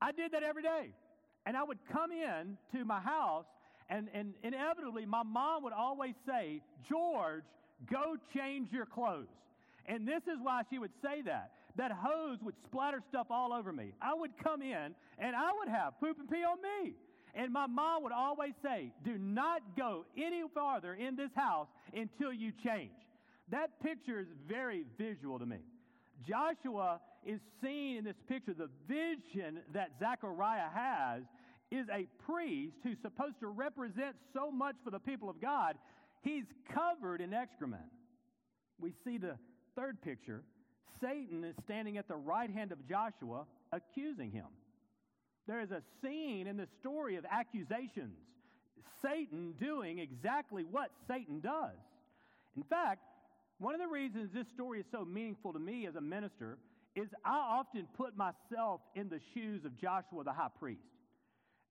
I 0.00 0.12
did 0.12 0.32
that 0.32 0.42
every 0.42 0.62
day. 0.62 0.90
And 1.46 1.56
I 1.56 1.64
would 1.64 1.78
come 1.92 2.10
in 2.10 2.56
to 2.72 2.84
my 2.84 3.00
house, 3.00 3.44
and, 3.90 4.08
and 4.14 4.34
inevitably, 4.42 5.04
my 5.04 5.22
mom 5.22 5.62
would 5.64 5.72
always 5.72 6.14
say, 6.26 6.62
George, 6.88 7.44
go 7.90 8.16
change 8.34 8.68
your 8.72 8.86
clothes. 8.86 9.28
And 9.86 10.06
this 10.06 10.22
is 10.22 10.38
why 10.42 10.62
she 10.70 10.78
would 10.78 10.92
say 11.02 11.22
that. 11.22 11.52
That 11.76 11.90
hose 11.92 12.38
would 12.42 12.54
splatter 12.64 13.00
stuff 13.08 13.26
all 13.30 13.52
over 13.52 13.72
me. 13.72 13.92
I 14.00 14.14
would 14.14 14.30
come 14.42 14.62
in 14.62 14.94
and 15.18 15.36
I 15.36 15.50
would 15.58 15.68
have 15.68 15.98
poop 16.00 16.18
and 16.18 16.30
pee 16.30 16.44
on 16.44 16.58
me. 16.62 16.94
And 17.34 17.52
my 17.52 17.66
mom 17.66 18.04
would 18.04 18.12
always 18.12 18.52
say, 18.62 18.92
Do 19.04 19.18
not 19.18 19.60
go 19.76 20.04
any 20.16 20.42
farther 20.54 20.94
in 20.94 21.16
this 21.16 21.30
house 21.34 21.66
until 21.92 22.32
you 22.32 22.52
change. 22.64 22.92
That 23.50 23.82
picture 23.82 24.20
is 24.20 24.28
very 24.48 24.84
visual 24.96 25.38
to 25.38 25.46
me. 25.46 25.58
Joshua 26.26 27.00
is 27.26 27.40
seen 27.62 27.96
in 27.98 28.04
this 28.04 28.16
picture. 28.28 28.54
The 28.54 28.70
vision 28.88 29.58
that 29.72 29.90
Zechariah 29.98 30.68
has 30.72 31.22
is 31.70 31.86
a 31.92 32.06
priest 32.24 32.76
who's 32.82 32.98
supposed 33.02 33.40
to 33.40 33.48
represent 33.48 34.16
so 34.32 34.50
much 34.50 34.76
for 34.84 34.90
the 34.90 35.00
people 35.00 35.28
of 35.28 35.40
God. 35.40 35.74
He's 36.22 36.44
covered 36.72 37.20
in 37.20 37.34
excrement. 37.34 37.82
We 38.78 38.94
see 39.04 39.18
the 39.18 39.36
third 39.76 40.00
picture 40.02 40.42
Satan 41.00 41.44
is 41.44 41.54
standing 41.64 41.98
at 41.98 42.08
the 42.08 42.16
right 42.16 42.50
hand 42.50 42.72
of 42.72 42.88
Joshua, 42.88 43.44
accusing 43.72 44.30
him. 44.30 44.46
There 45.46 45.60
is 45.60 45.70
a 45.70 45.82
scene 46.02 46.46
in 46.46 46.56
the 46.56 46.68
story 46.80 47.16
of 47.16 47.24
accusations. 47.30 48.16
Satan 49.02 49.54
doing 49.60 49.98
exactly 49.98 50.64
what 50.64 50.90
Satan 51.06 51.40
does. 51.40 51.76
In 52.56 52.62
fact, 52.62 53.02
one 53.58 53.74
of 53.74 53.80
the 53.80 53.86
reasons 53.86 54.30
this 54.32 54.46
story 54.54 54.80
is 54.80 54.86
so 54.90 55.04
meaningful 55.04 55.52
to 55.52 55.58
me 55.58 55.86
as 55.86 55.96
a 55.96 56.00
minister 56.00 56.58
is 56.96 57.08
I 57.24 57.58
often 57.58 57.86
put 57.96 58.16
myself 58.16 58.80
in 58.94 59.08
the 59.08 59.20
shoes 59.34 59.64
of 59.64 59.78
Joshua 59.78 60.24
the 60.24 60.32
high 60.32 60.48
priest. 60.58 60.80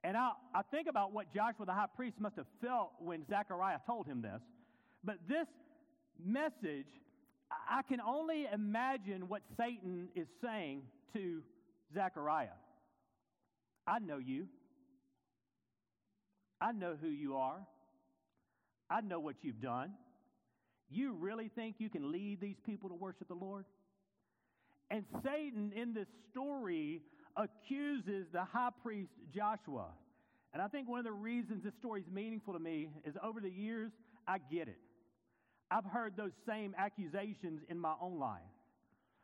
And 0.03 0.17
I, 0.17 0.31
I 0.53 0.61
think 0.69 0.87
about 0.89 1.13
what 1.13 1.33
Joshua 1.33 1.65
the 1.65 1.73
high 1.73 1.87
priest 1.95 2.19
must 2.19 2.35
have 2.35 2.45
felt 2.61 2.91
when 2.99 3.25
Zechariah 3.29 3.79
told 3.87 4.05
him 4.05 4.21
this. 4.21 4.41
But 5.03 5.15
this 5.27 5.47
message, 6.23 6.87
I 7.69 7.81
can 7.83 7.99
only 8.01 8.45
imagine 8.51 9.27
what 9.27 9.41
Satan 9.57 10.09
is 10.15 10.27
saying 10.43 10.83
to 11.13 11.41
Zechariah. 11.93 12.57
I 13.85 13.99
know 13.99 14.17
you. 14.17 14.47
I 16.61 16.71
know 16.71 16.95
who 16.99 17.09
you 17.09 17.35
are. 17.35 17.59
I 18.89 19.01
know 19.01 19.19
what 19.19 19.35
you've 19.41 19.61
done. 19.61 19.93
You 20.89 21.13
really 21.13 21.49
think 21.55 21.75
you 21.79 21.89
can 21.89 22.11
lead 22.11 22.39
these 22.39 22.57
people 22.65 22.89
to 22.89 22.95
worship 22.95 23.27
the 23.27 23.33
Lord? 23.33 23.65
And 24.91 25.05
Satan 25.23 25.71
in 25.75 25.93
this 25.93 26.07
story 26.31 27.01
accuses 27.35 28.27
the 28.31 28.43
high 28.43 28.69
priest 28.83 29.11
Joshua. 29.33 29.87
And 30.53 30.61
I 30.61 30.67
think 30.67 30.87
one 30.87 30.99
of 30.99 31.05
the 31.05 31.11
reasons 31.11 31.63
this 31.63 31.73
story 31.79 32.01
is 32.01 32.07
meaningful 32.13 32.53
to 32.53 32.59
me 32.59 32.89
is 33.05 33.15
over 33.23 33.41
the 33.41 33.49
years, 33.49 33.91
I 34.27 34.37
get 34.37 34.67
it. 34.67 34.77
I've 35.73 35.85
heard 35.85 36.13
those 36.15 36.33
same 36.47 36.75
accusations 36.77 37.61
in 37.67 37.79
my 37.79 37.95
own 37.99 38.19
life. 38.19 38.41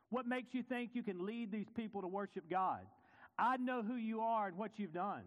What 0.10 0.26
makes 0.26 0.48
you 0.54 0.64
think 0.64 0.92
you 0.94 1.04
can 1.04 1.24
lead 1.24 1.52
these 1.52 1.68
people 1.76 2.02
to 2.02 2.08
worship 2.08 2.50
God? 2.50 2.80
I 3.38 3.58
know 3.58 3.84
who 3.84 3.96
you 3.96 4.22
are 4.22 4.48
and 4.48 4.58
what 4.58 4.72
you've 4.78 4.94
done. 4.94 5.22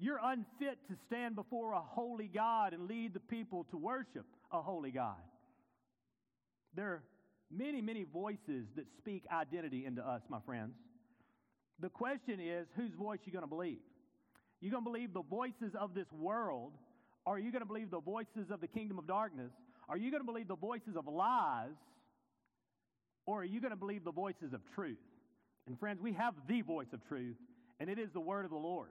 You're 0.00 0.18
unfit 0.20 0.78
to 0.88 0.96
stand 1.06 1.36
before 1.36 1.72
a 1.74 1.80
holy 1.80 2.26
God 2.26 2.72
and 2.72 2.88
lead 2.88 3.14
the 3.14 3.20
people 3.20 3.64
to 3.70 3.76
worship 3.76 4.26
a 4.50 4.60
holy 4.60 4.90
God. 4.90 5.22
There 6.74 6.88
are 6.88 7.02
many, 7.52 7.80
many 7.80 8.02
voices 8.02 8.66
that 8.74 8.86
speak 8.98 9.22
identity 9.32 9.86
into 9.86 10.02
us, 10.02 10.22
my 10.28 10.40
friends. 10.44 10.72
The 11.78 11.88
question 11.88 12.40
is, 12.40 12.66
whose 12.74 12.92
voice 12.94 13.20
you 13.24 13.32
going 13.32 13.44
to 13.44 13.48
believe? 13.48 13.78
You 14.60 14.72
going 14.72 14.84
to 14.84 14.90
believe 14.90 15.12
the 15.12 15.22
voices 15.22 15.72
of 15.78 15.94
this 15.94 16.10
world, 16.10 16.72
or 17.24 17.36
are 17.36 17.38
you 17.38 17.52
going 17.52 17.62
to 17.62 17.66
believe 17.66 17.92
the 17.92 18.00
voices 18.00 18.50
of 18.50 18.60
the 18.60 18.66
kingdom 18.66 18.98
of 18.98 19.06
darkness? 19.06 19.52
Are 19.88 19.96
you 19.96 20.10
going 20.10 20.22
to 20.22 20.26
believe 20.26 20.48
the 20.48 20.56
voices 20.56 20.96
of 20.96 21.06
lies, 21.06 21.76
or 23.26 23.42
are 23.42 23.44
you 23.44 23.60
going 23.60 23.72
to 23.72 23.76
believe 23.76 24.04
the 24.04 24.12
voices 24.12 24.52
of 24.52 24.60
truth? 24.74 24.98
And 25.66 25.78
friends, 25.78 26.00
we 26.00 26.12
have 26.12 26.34
the 26.48 26.62
voice 26.62 26.92
of 26.92 27.06
truth, 27.08 27.36
and 27.80 27.88
it 27.88 27.98
is 27.98 28.10
the 28.12 28.20
word 28.20 28.44
of 28.44 28.50
the 28.50 28.56
Lord. 28.56 28.90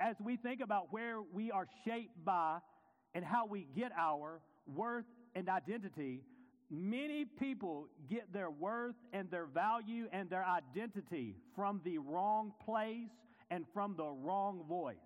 As 0.00 0.16
we 0.22 0.36
think 0.36 0.60
about 0.60 0.92
where 0.92 1.20
we 1.32 1.50
are 1.50 1.66
shaped 1.84 2.24
by 2.24 2.58
and 3.14 3.24
how 3.24 3.46
we 3.46 3.66
get 3.74 3.92
our 3.96 4.40
worth 4.66 5.06
and 5.34 5.48
identity, 5.48 6.22
Many 6.70 7.24
people 7.24 7.86
get 8.10 8.32
their 8.32 8.50
worth 8.50 8.96
and 9.12 9.30
their 9.30 9.46
value 9.46 10.08
and 10.12 10.28
their 10.28 10.44
identity 10.44 11.36
from 11.54 11.80
the 11.84 11.98
wrong 11.98 12.52
place 12.64 13.10
and 13.50 13.64
from 13.72 13.94
the 13.96 14.06
wrong 14.06 14.64
voice. 14.68 14.96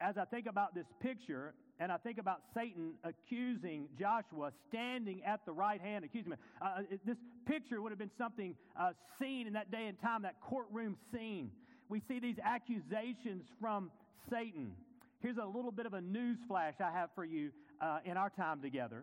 As 0.00 0.18
I 0.18 0.24
think 0.24 0.46
about 0.46 0.74
this 0.74 0.86
picture, 1.00 1.54
and 1.82 1.90
I 1.90 1.96
think 1.96 2.18
about 2.18 2.42
Satan 2.54 2.92
accusing 3.02 3.88
Joshua, 3.98 4.52
standing 4.68 5.20
at 5.24 5.44
the 5.44 5.50
right 5.50 5.80
hand, 5.80 6.04
accusing 6.04 6.30
him. 6.30 6.38
Uh, 6.60 6.64
uh 6.64 6.82
this 7.04 7.16
picture 7.44 7.82
would 7.82 7.90
have 7.90 7.98
been 7.98 8.10
something 8.16 8.54
uh, 8.78 8.92
seen 9.20 9.48
in 9.48 9.54
that 9.54 9.72
day 9.72 9.86
and 9.88 10.00
time, 10.00 10.22
that 10.22 10.40
courtroom 10.40 10.96
scene. 11.12 11.50
We 11.88 12.00
see 12.06 12.20
these 12.20 12.36
accusations 12.44 13.42
from 13.60 13.90
Satan. 14.30 14.72
Here's 15.20 15.38
a 15.38 15.44
little 15.44 15.72
bit 15.72 15.86
of 15.86 15.94
a 15.94 16.00
news 16.00 16.38
flash 16.46 16.74
I 16.80 16.92
have 16.92 17.10
for 17.16 17.24
you 17.24 17.50
uh, 17.80 17.98
in 18.04 18.16
our 18.16 18.30
time 18.30 18.62
together. 18.62 19.02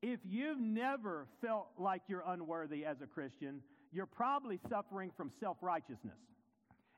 If 0.00 0.20
you've 0.26 0.60
never 0.60 1.26
felt 1.44 1.68
like 1.78 2.00
you're 2.08 2.24
unworthy 2.26 2.86
as 2.86 2.96
a 3.02 3.06
Christian, 3.06 3.60
you're 3.92 4.06
probably 4.06 4.60
suffering 4.70 5.10
from 5.14 5.30
self 5.40 5.58
righteousness. 5.60 6.16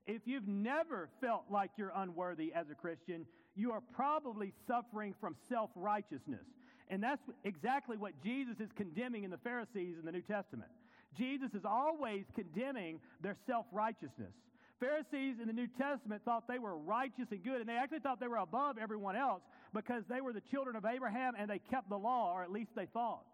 If 0.06 0.22
you've 0.24 0.46
never 0.46 1.08
felt 1.20 1.46
like 1.50 1.70
you're 1.76 1.92
unworthy 1.96 2.52
as 2.54 2.66
a 2.70 2.76
Christian, 2.76 3.26
you 3.56 3.72
are 3.72 3.82
probably 3.94 4.52
suffering 4.66 5.14
from 5.20 5.34
self 5.48 5.70
righteousness. 5.74 6.44
And 6.88 7.02
that's 7.02 7.22
exactly 7.44 7.96
what 7.96 8.12
Jesus 8.22 8.56
is 8.60 8.68
condemning 8.76 9.24
in 9.24 9.30
the 9.30 9.38
Pharisees 9.38 9.96
in 9.98 10.04
the 10.04 10.12
New 10.12 10.22
Testament. 10.22 10.70
Jesus 11.18 11.50
is 11.54 11.64
always 11.64 12.24
condemning 12.34 13.00
their 13.22 13.36
self 13.46 13.66
righteousness. 13.72 14.32
Pharisees 14.78 15.36
in 15.40 15.46
the 15.46 15.54
New 15.54 15.68
Testament 15.78 16.22
thought 16.24 16.46
they 16.46 16.58
were 16.58 16.76
righteous 16.76 17.26
and 17.30 17.42
good, 17.42 17.60
and 17.60 17.68
they 17.68 17.76
actually 17.76 18.00
thought 18.00 18.20
they 18.20 18.28
were 18.28 18.36
above 18.36 18.76
everyone 18.78 19.16
else 19.16 19.40
because 19.74 20.02
they 20.08 20.20
were 20.20 20.34
the 20.34 20.42
children 20.50 20.76
of 20.76 20.84
Abraham 20.84 21.34
and 21.38 21.48
they 21.48 21.58
kept 21.58 21.88
the 21.88 21.96
law, 21.96 22.32
or 22.34 22.42
at 22.42 22.52
least 22.52 22.70
they 22.76 22.86
thought. 22.86 23.24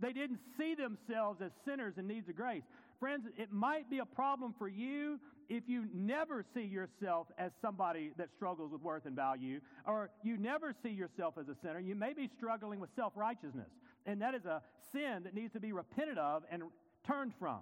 They 0.00 0.12
didn't 0.12 0.40
see 0.58 0.74
themselves 0.74 1.40
as 1.40 1.50
sinners 1.64 1.94
in 1.98 2.06
needs 2.06 2.28
of 2.28 2.36
grace. 2.36 2.62
Friends, 2.98 3.24
it 3.36 3.52
might 3.52 3.88
be 3.88 3.98
a 3.98 4.04
problem 4.04 4.54
for 4.58 4.68
you 4.68 5.20
if 5.48 5.64
you 5.66 5.86
never 5.94 6.44
see 6.54 6.62
yourself 6.62 7.26
as 7.38 7.52
somebody 7.62 8.12
that 8.18 8.28
struggles 8.36 8.72
with 8.72 8.82
worth 8.82 9.06
and 9.06 9.16
value, 9.16 9.60
or 9.86 10.10
you 10.22 10.36
never 10.36 10.74
see 10.82 10.90
yourself 10.90 11.34
as 11.40 11.48
a 11.48 11.56
sinner. 11.62 11.80
You 11.80 11.94
may 11.94 12.12
be 12.12 12.28
struggling 12.36 12.80
with 12.80 12.90
self 12.94 13.12
righteousness, 13.16 13.70
and 14.06 14.20
that 14.20 14.34
is 14.34 14.44
a 14.44 14.62
sin 14.92 15.22
that 15.24 15.34
needs 15.34 15.52
to 15.54 15.60
be 15.60 15.72
repented 15.72 16.18
of 16.18 16.42
and 16.50 16.62
turned 17.06 17.32
from. 17.38 17.60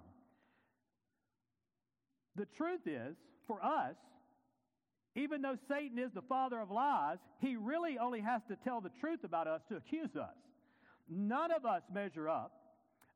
The 2.35 2.45
truth 2.57 2.81
is, 2.85 3.15
for 3.47 3.63
us, 3.63 3.95
even 5.15 5.41
though 5.41 5.57
Satan 5.67 5.97
is 5.97 6.11
the 6.13 6.21
father 6.21 6.59
of 6.59 6.69
lies, 6.69 7.17
he 7.39 7.55
really 7.55 7.97
only 7.97 8.21
has 8.21 8.41
to 8.49 8.55
tell 8.63 8.81
the 8.81 8.91
truth 9.01 9.23
about 9.23 9.47
us 9.47 9.61
to 9.69 9.77
accuse 9.77 10.15
us. 10.15 10.35
None 11.09 11.51
of 11.51 11.65
us 11.65 11.81
measure 11.91 12.29
up. 12.29 12.51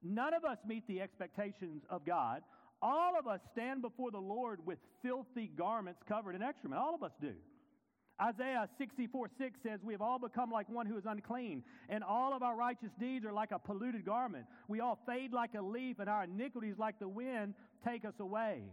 None 0.01 0.33
of 0.33 0.43
us 0.43 0.57
meet 0.65 0.87
the 0.87 0.99
expectations 0.99 1.83
of 1.89 2.05
God. 2.05 2.41
All 2.81 3.17
of 3.17 3.27
us 3.27 3.39
stand 3.51 3.81
before 3.81 4.11
the 4.11 4.19
Lord 4.19 4.65
with 4.65 4.79
filthy 5.03 5.51
garments 5.55 6.01
covered 6.07 6.35
in 6.35 6.41
excrement. 6.41 6.81
All 6.81 6.95
of 6.95 7.03
us 7.03 7.11
do. 7.21 7.33
Isaiah 8.21 8.67
64 8.77 9.29
6 9.37 9.59
says, 9.63 9.79
We 9.83 9.93
have 9.93 10.01
all 10.01 10.19
become 10.19 10.51
like 10.51 10.69
one 10.69 10.85
who 10.85 10.97
is 10.97 11.05
unclean, 11.07 11.63
and 11.89 12.03
all 12.03 12.35
of 12.35 12.43
our 12.43 12.55
righteous 12.55 12.91
deeds 12.99 13.25
are 13.25 13.33
like 13.33 13.51
a 13.51 13.59
polluted 13.59 14.05
garment. 14.05 14.45
We 14.67 14.79
all 14.79 14.99
fade 15.07 15.33
like 15.33 15.51
a 15.57 15.61
leaf, 15.61 15.99
and 15.99 16.09
our 16.09 16.25
iniquities, 16.25 16.75
like 16.77 16.99
the 16.99 17.07
wind, 17.07 17.55
take 17.85 18.05
us 18.05 18.13
away. 18.19 18.63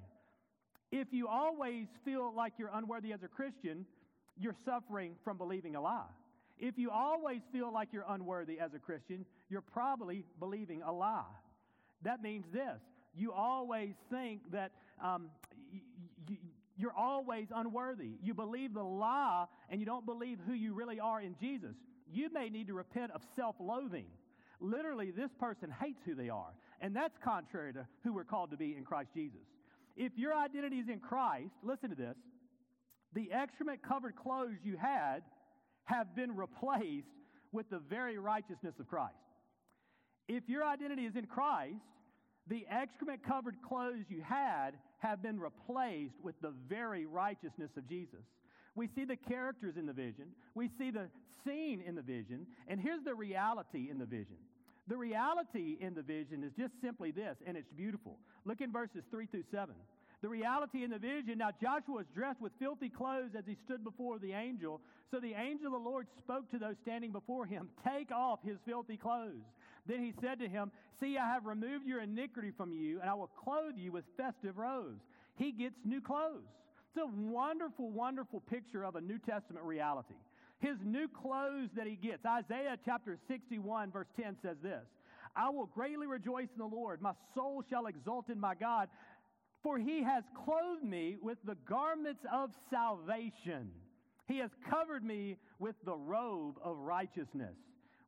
If 0.90 1.08
you 1.12 1.28
always 1.28 1.86
feel 2.04 2.32
like 2.34 2.54
you're 2.58 2.70
unworthy 2.72 3.12
as 3.12 3.22
a 3.22 3.28
Christian, 3.28 3.86
you're 4.38 4.56
suffering 4.64 5.14
from 5.24 5.38
believing 5.38 5.76
a 5.76 5.80
lie. 5.80 6.04
If 6.58 6.76
you 6.76 6.90
always 6.90 7.40
feel 7.52 7.72
like 7.72 7.88
you're 7.92 8.06
unworthy 8.08 8.58
as 8.58 8.74
a 8.74 8.78
Christian, 8.78 9.24
you're 9.48 9.60
probably 9.60 10.24
believing 10.40 10.82
a 10.82 10.92
lie. 10.92 11.22
That 12.02 12.22
means 12.22 12.44
this 12.52 12.80
you 13.18 13.32
always 13.32 13.94
think 14.10 14.40
that 14.52 14.72
um, 15.02 15.30
you're 16.76 16.96
always 16.96 17.48
unworthy. 17.54 18.12
You 18.22 18.34
believe 18.34 18.74
the 18.74 18.82
lie 18.82 19.46
and 19.68 19.80
you 19.80 19.86
don't 19.86 20.06
believe 20.06 20.38
who 20.46 20.52
you 20.52 20.74
really 20.74 21.00
are 21.00 21.20
in 21.20 21.34
Jesus. 21.40 21.74
You 22.10 22.32
may 22.32 22.48
need 22.48 22.68
to 22.68 22.74
repent 22.74 23.12
of 23.12 23.20
self 23.36 23.56
loathing. 23.60 24.06
Literally, 24.60 25.10
this 25.10 25.30
person 25.38 25.72
hates 25.80 26.00
who 26.04 26.14
they 26.14 26.30
are, 26.30 26.52
and 26.80 26.94
that's 26.94 27.16
contrary 27.22 27.72
to 27.74 27.86
who 28.02 28.12
we're 28.12 28.24
called 28.24 28.50
to 28.50 28.56
be 28.56 28.74
in 28.76 28.84
Christ 28.84 29.10
Jesus. 29.14 29.40
If 29.96 30.12
your 30.16 30.34
identity 30.34 30.76
is 30.76 30.88
in 30.88 31.00
Christ, 31.00 31.52
listen 31.62 31.90
to 31.90 31.96
this 31.96 32.16
the 33.14 33.32
excrement 33.32 33.80
covered 33.82 34.16
clothes 34.16 34.56
you 34.62 34.76
had 34.76 35.22
have 35.84 36.14
been 36.14 36.36
replaced 36.36 37.08
with 37.52 37.68
the 37.70 37.78
very 37.78 38.18
righteousness 38.18 38.74
of 38.78 38.86
Christ. 38.88 39.14
If 40.28 40.44
your 40.48 40.64
identity 40.64 41.06
is 41.06 41.16
in 41.16 41.26
Christ, 41.26 41.80
the 42.48 42.66
excrement 42.70 43.22
covered 43.26 43.56
clothes 43.66 44.04
you 44.08 44.22
had 44.22 44.72
have 44.98 45.22
been 45.22 45.38
replaced 45.38 46.14
with 46.22 46.34
the 46.40 46.52
very 46.68 47.06
righteousness 47.06 47.70
of 47.76 47.88
Jesus. 47.88 48.20
We 48.74 48.88
see 48.94 49.04
the 49.04 49.16
characters 49.16 49.74
in 49.76 49.86
the 49.86 49.92
vision, 49.92 50.26
we 50.54 50.70
see 50.78 50.90
the 50.90 51.08
scene 51.44 51.82
in 51.86 51.94
the 51.94 52.02
vision, 52.02 52.46
and 52.68 52.80
here's 52.80 53.04
the 53.04 53.14
reality 53.14 53.88
in 53.90 53.98
the 53.98 54.06
vision 54.06 54.36
The 54.88 54.96
reality 54.96 55.76
in 55.80 55.94
the 55.94 56.02
vision 56.02 56.42
is 56.44 56.52
just 56.58 56.72
simply 56.80 57.10
this, 57.10 57.36
and 57.46 57.56
it's 57.56 57.70
beautiful. 57.76 58.18
Look 58.44 58.60
in 58.60 58.72
verses 58.72 59.02
3 59.10 59.26
through 59.26 59.44
7. 59.50 59.74
The 60.20 60.28
reality 60.28 60.82
in 60.82 60.90
the 60.90 60.98
vision 60.98 61.38
now 61.38 61.50
Joshua 61.62 61.94
was 61.94 62.06
dressed 62.14 62.40
with 62.40 62.52
filthy 62.58 62.88
clothes 62.88 63.30
as 63.38 63.44
he 63.46 63.56
stood 63.64 63.84
before 63.84 64.18
the 64.18 64.32
angel. 64.32 64.80
So 65.10 65.20
the 65.20 65.34
angel 65.34 65.68
of 65.68 65.72
the 65.72 65.88
Lord 65.88 66.06
spoke 66.18 66.50
to 66.50 66.58
those 66.58 66.74
standing 66.82 67.12
before 67.12 67.46
him, 67.46 67.68
Take 67.86 68.10
off 68.10 68.40
his 68.44 68.58
filthy 68.66 68.96
clothes. 68.96 69.46
Then 69.88 70.04
he 70.04 70.12
said 70.20 70.38
to 70.40 70.48
him, 70.48 70.70
See, 71.00 71.16
I 71.16 71.26
have 71.26 71.46
removed 71.46 71.86
your 71.86 72.02
iniquity 72.02 72.52
from 72.56 72.72
you, 72.72 73.00
and 73.00 73.08
I 73.08 73.14
will 73.14 73.30
clothe 73.42 73.76
you 73.76 73.90
with 73.90 74.04
festive 74.16 74.58
robes. 74.58 75.00
He 75.36 75.52
gets 75.52 75.76
new 75.84 76.00
clothes. 76.00 76.44
It's 76.94 77.02
a 77.02 77.30
wonderful, 77.30 77.90
wonderful 77.90 78.40
picture 78.40 78.84
of 78.84 78.96
a 78.96 79.00
New 79.00 79.18
Testament 79.18 79.64
reality. 79.64 80.14
His 80.58 80.76
new 80.84 81.08
clothes 81.08 81.70
that 81.76 81.86
he 81.86 81.94
gets. 81.94 82.24
Isaiah 82.26 82.76
chapter 82.84 83.16
61, 83.28 83.92
verse 83.92 84.08
10 84.20 84.36
says 84.42 84.56
this 84.62 84.84
I 85.36 85.50
will 85.50 85.66
greatly 85.66 86.06
rejoice 86.06 86.48
in 86.52 86.58
the 86.58 86.76
Lord. 86.76 87.00
My 87.00 87.12
soul 87.34 87.62
shall 87.70 87.86
exult 87.86 88.28
in 88.28 88.40
my 88.40 88.54
God, 88.54 88.88
for 89.62 89.78
he 89.78 90.02
has 90.02 90.24
clothed 90.44 90.84
me 90.84 91.16
with 91.22 91.38
the 91.44 91.56
garments 91.68 92.24
of 92.32 92.50
salvation. 92.70 93.70
He 94.26 94.38
has 94.38 94.50
covered 94.68 95.04
me 95.04 95.36
with 95.58 95.76
the 95.84 95.96
robe 95.96 96.56
of 96.62 96.76
righteousness. 96.78 97.54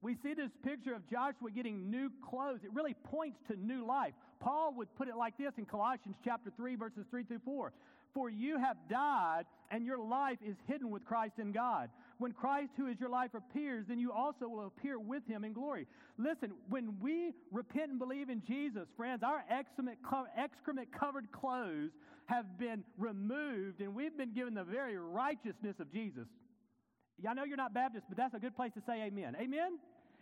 We 0.02 0.16
see 0.22 0.34
this 0.34 0.50
picture 0.64 0.94
of 0.94 1.08
Joshua 1.10 1.50
getting 1.54 1.90
new 1.90 2.10
clothes. 2.28 2.60
It 2.64 2.72
really 2.72 2.94
points 3.04 3.38
to 3.50 3.56
new 3.56 3.86
life. 3.86 4.14
Paul 4.40 4.74
would 4.76 4.88
put 4.96 5.08
it 5.08 5.16
like 5.16 5.36
this 5.36 5.52
in 5.58 5.66
Colossians 5.66 6.16
chapter 6.24 6.50
3 6.56 6.76
verses 6.76 7.04
3 7.10 7.24
through 7.24 7.40
4. 7.44 7.72
For 8.12 8.28
you 8.28 8.58
have 8.58 8.76
died, 8.88 9.44
and 9.70 9.86
your 9.86 9.98
life 9.98 10.38
is 10.44 10.56
hidden 10.66 10.90
with 10.90 11.04
Christ 11.04 11.34
in 11.38 11.52
God. 11.52 11.90
When 12.18 12.32
Christ, 12.32 12.70
who 12.76 12.88
is 12.88 12.98
your 12.98 13.08
life, 13.08 13.30
appears, 13.34 13.86
then 13.88 14.00
you 14.00 14.10
also 14.10 14.48
will 14.48 14.66
appear 14.66 14.98
with 14.98 15.24
him 15.28 15.44
in 15.44 15.52
glory. 15.52 15.86
Listen, 16.18 16.50
when 16.68 16.98
we 17.00 17.32
repent 17.52 17.90
and 17.90 18.00
believe 18.00 18.28
in 18.28 18.42
Jesus, 18.46 18.88
friends, 18.96 19.22
our 19.22 19.44
excrement, 19.48 19.98
covered 20.98 21.30
clothes 21.30 21.90
have 22.26 22.58
been 22.58 22.82
removed, 22.98 23.80
and 23.80 23.94
we've 23.94 24.16
been 24.18 24.34
given 24.34 24.54
the 24.54 24.64
very 24.64 24.96
righteousness 24.96 25.76
of 25.78 25.92
Jesus. 25.92 26.26
I 27.28 27.35
know 27.35 27.44
you're 27.44 27.56
not 27.56 27.74
Baptist, 27.74 28.06
but 28.09 28.16
that's 28.16 28.35
a 28.35 28.38
good 28.38 28.56
place 28.56 28.72
to 28.74 28.83
say 28.87 29.02
amen. 29.02 29.37
Amen? 29.40 29.78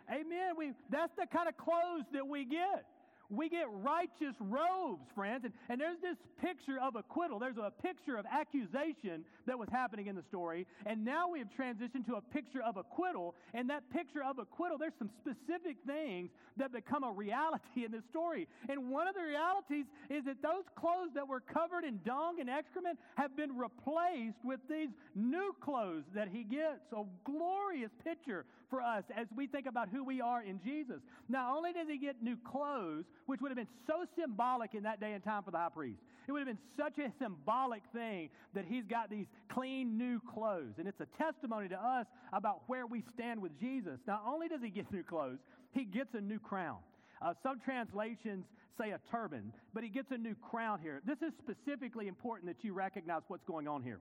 Amen. 0.09 0.55
We, 0.57 0.71
that's 0.89 1.13
the 1.17 1.27
kind 1.27 1.47
of 1.47 1.57
clothes 1.57 2.05
that 2.13 2.27
we 2.27 2.45
get. 2.45 2.85
We 3.29 3.47
get 3.47 3.67
righteous 3.71 4.35
robes, 4.39 5.05
friends. 5.13 5.45
And, 5.45 5.53
and 5.69 5.79
there's 5.79 6.01
this 6.01 6.17
picture 6.41 6.79
of 6.81 6.95
acquittal. 6.95 7.37
There's 7.37 7.57
a 7.57 7.69
picture 7.69 8.17
of 8.17 8.25
accusation 8.25 9.23
that 9.45 9.57
was 9.57 9.69
happening 9.71 10.07
in 10.07 10.15
the 10.15 10.23
story. 10.29 10.65
And 10.85 11.05
now 11.05 11.29
we 11.29 11.39
have 11.39 11.49
transitioned 11.57 12.07
to 12.07 12.15
a 12.15 12.21
picture 12.21 12.61
of 12.65 12.77
acquittal. 12.77 13.35
And 13.53 13.69
that 13.69 13.83
picture 13.91 14.23
of 14.23 14.39
acquittal, 14.39 14.77
there's 14.77 14.97
some 14.97 15.11
specific 15.21 15.77
things 15.85 16.29
that 16.57 16.73
become 16.73 17.03
a 17.03 17.11
reality 17.11 17.85
in 17.85 17.91
this 17.91 18.03
story. 18.09 18.47
And 18.67 18.89
one 18.89 19.07
of 19.07 19.13
the 19.13 19.21
realities 19.21 19.85
is 20.09 20.25
that 20.25 20.41
those 20.41 20.65
clothes 20.75 21.11
that 21.13 21.27
were 21.27 21.41
covered 21.41 21.83
in 21.83 21.99
dung 22.03 22.39
and 22.39 22.49
excrement 22.49 22.97
have 23.15 23.37
been 23.37 23.55
replaced 23.55 24.43
with 24.43 24.59
these 24.69 24.89
new 25.15 25.55
clothes 25.61 26.03
that 26.15 26.27
he 26.27 26.43
gets. 26.43 26.81
A 26.93 27.03
glorious 27.25 27.91
picture 28.03 28.45
for 28.69 28.81
us 28.81 29.03
as 29.15 29.27
we 29.35 29.47
think 29.47 29.65
about 29.65 29.89
who 29.89 30.03
we 30.03 30.21
are 30.21 30.43
in 30.43 30.59
Jesus. 30.63 30.97
Not 31.27 31.55
only 31.55 31.73
does 31.73 31.87
he 31.87 31.97
get 31.97 32.21
new 32.21 32.37
clothes, 32.37 33.05
which 33.29 33.41
would 33.41 33.51
have 33.51 33.57
been 33.57 33.67
so 33.85 34.05
symbolic 34.19 34.73
in 34.73 34.81
that 34.81 34.99
day 34.99 35.13
and 35.13 35.23
time 35.23 35.43
for 35.43 35.51
the 35.51 35.57
high 35.57 35.69
priest, 35.69 35.99
it 36.27 36.31
would 36.31 36.39
have 36.39 36.47
been 36.47 36.57
such 36.75 36.97
a 36.97 37.11
symbolic 37.21 37.83
thing 37.93 38.27
that 38.55 38.65
he's 38.67 38.85
got 38.85 39.07
these 39.07 39.27
clean 39.53 39.99
new 39.99 40.19
clothes. 40.33 40.73
And 40.79 40.87
it's 40.87 40.99
a 40.99 41.05
testimony 41.15 41.69
to 41.69 41.75
us 41.75 42.07
about 42.33 42.61
where 42.65 42.87
we 42.87 43.03
stand 43.13 43.39
with 43.39 43.51
Jesus. 43.59 43.99
Not 44.07 44.23
only 44.27 44.47
does 44.47 44.61
he 44.63 44.71
get 44.71 44.91
new 44.91 45.03
clothes, 45.03 45.37
he 45.73 45.85
gets 45.85 46.15
a 46.15 46.21
new 46.21 46.39
crown. 46.39 46.77
Uh, 47.21 47.35
some 47.43 47.59
translations 47.59 48.45
say 48.81 48.91
a 48.91 48.99
turban, 49.11 49.53
but 49.75 49.83
he 49.83 49.89
gets 49.89 50.09
a 50.09 50.17
new 50.17 50.33
crown 50.49 50.79
here. 50.81 50.99
This 51.05 51.19
is 51.21 51.31
specifically 51.37 52.07
important 52.07 52.47
that 52.47 52.65
you 52.65 52.73
recognize 52.73 53.21
what's 53.27 53.43
going 53.43 53.67
on 53.67 53.83
here. 53.83 53.99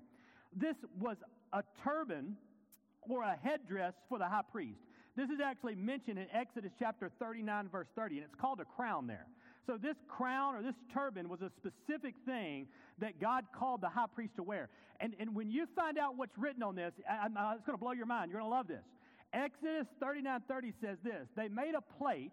This 0.57 0.77
was 0.99 1.19
a 1.53 1.63
turban 1.85 2.35
or 3.03 3.25
a 3.25 3.37
headdress 3.43 3.93
for 4.09 4.19
the 4.19 4.27
high 4.27 4.41
priest. 4.51 4.88
This 5.19 5.31
is 5.31 5.41
actually 5.45 5.75
mentioned 5.75 6.17
in 6.17 6.27
Exodus 6.33 6.71
chapter 6.79 7.11
39, 7.19 7.71
verse 7.71 7.89
30, 7.97 8.19
and 8.19 8.25
it's 8.25 8.41
called 8.41 8.61
a 8.61 8.65
crown 8.65 9.09
there. 9.09 9.27
So, 9.67 9.77
this 9.77 9.97
crown 10.07 10.55
or 10.55 10.63
this 10.63 10.77
turban 10.95 11.29
was 11.29 11.41
a 11.43 11.51
specific 11.59 12.15
thing 12.25 12.69
that 13.01 13.21
God 13.21 13.43
called 13.53 13.81
the 13.81 13.89
high 13.89 14.07
priest 14.15 14.37
to 14.37 14.45
wear. 14.45 14.69
And, 15.01 15.17
and 15.19 15.35
when 15.35 15.51
you 15.51 15.67
find 15.75 15.99
out 15.99 16.17
what's 16.17 16.39
written 16.39 16.63
on 16.63 16.77
this, 16.77 16.93
I, 17.11 17.27
I, 17.27 17.51
uh, 17.51 17.55
it's 17.57 17.67
going 17.67 17.77
to 17.77 17.83
blow 17.83 17.91
your 17.91 18.07
mind. 18.07 18.31
You're 18.31 18.41
going 18.41 18.49
to 18.49 18.57
love 18.57 18.69
this. 18.69 18.85
Exodus 19.33 19.89
39 19.99 20.41
30 20.47 20.73
says 20.81 20.99
this 21.03 21.27
They 21.35 21.49
made 21.49 21.75
a 21.75 21.83
plate 21.99 22.31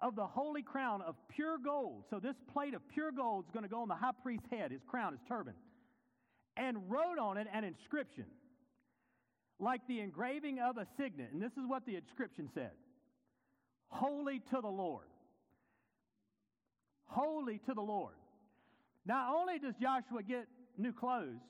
of 0.00 0.14
the 0.14 0.24
holy 0.24 0.62
crown 0.62 1.02
of 1.02 1.16
pure 1.34 1.58
gold. 1.58 2.04
So, 2.08 2.20
this 2.20 2.36
plate 2.52 2.74
of 2.74 2.82
pure 2.94 3.10
gold 3.10 3.46
is 3.48 3.50
going 3.52 3.64
to 3.64 3.68
go 3.68 3.82
on 3.82 3.88
the 3.88 3.96
high 3.96 4.14
priest's 4.22 4.46
head, 4.48 4.70
his 4.70 4.82
crown, 4.86 5.10
his 5.10 5.22
turban, 5.26 5.54
and 6.56 6.88
wrote 6.88 7.18
on 7.18 7.36
it 7.36 7.48
an 7.52 7.64
inscription 7.64 8.26
like 9.58 9.80
the 9.88 10.00
engraving 10.00 10.58
of 10.58 10.76
a 10.76 10.86
signet. 10.96 11.30
And 11.32 11.42
this 11.42 11.52
is 11.52 11.64
what 11.66 11.86
the 11.86 11.96
inscription 11.96 12.48
said 12.54 12.72
Holy 13.88 14.40
to 14.50 14.60
the 14.60 14.68
Lord. 14.68 15.06
Holy 17.04 17.60
to 17.66 17.74
the 17.74 17.82
Lord. 17.82 18.14
Not 19.04 19.34
only 19.34 19.58
does 19.58 19.74
Joshua 19.80 20.22
get 20.22 20.46
new 20.78 20.92
clothes, 20.92 21.40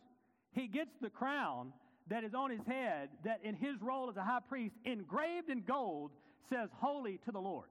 he 0.52 0.66
gets 0.66 0.90
the 1.00 1.10
crown 1.10 1.72
that 2.08 2.24
is 2.24 2.34
on 2.34 2.50
his 2.50 2.60
head, 2.66 3.10
that 3.24 3.40
in 3.44 3.54
his 3.54 3.80
role 3.80 4.10
as 4.10 4.16
a 4.16 4.22
high 4.22 4.40
priest, 4.48 4.74
engraved 4.84 5.48
in 5.50 5.62
gold, 5.62 6.10
says, 6.50 6.68
Holy 6.80 7.18
to 7.24 7.32
the 7.32 7.38
Lord. 7.38 7.68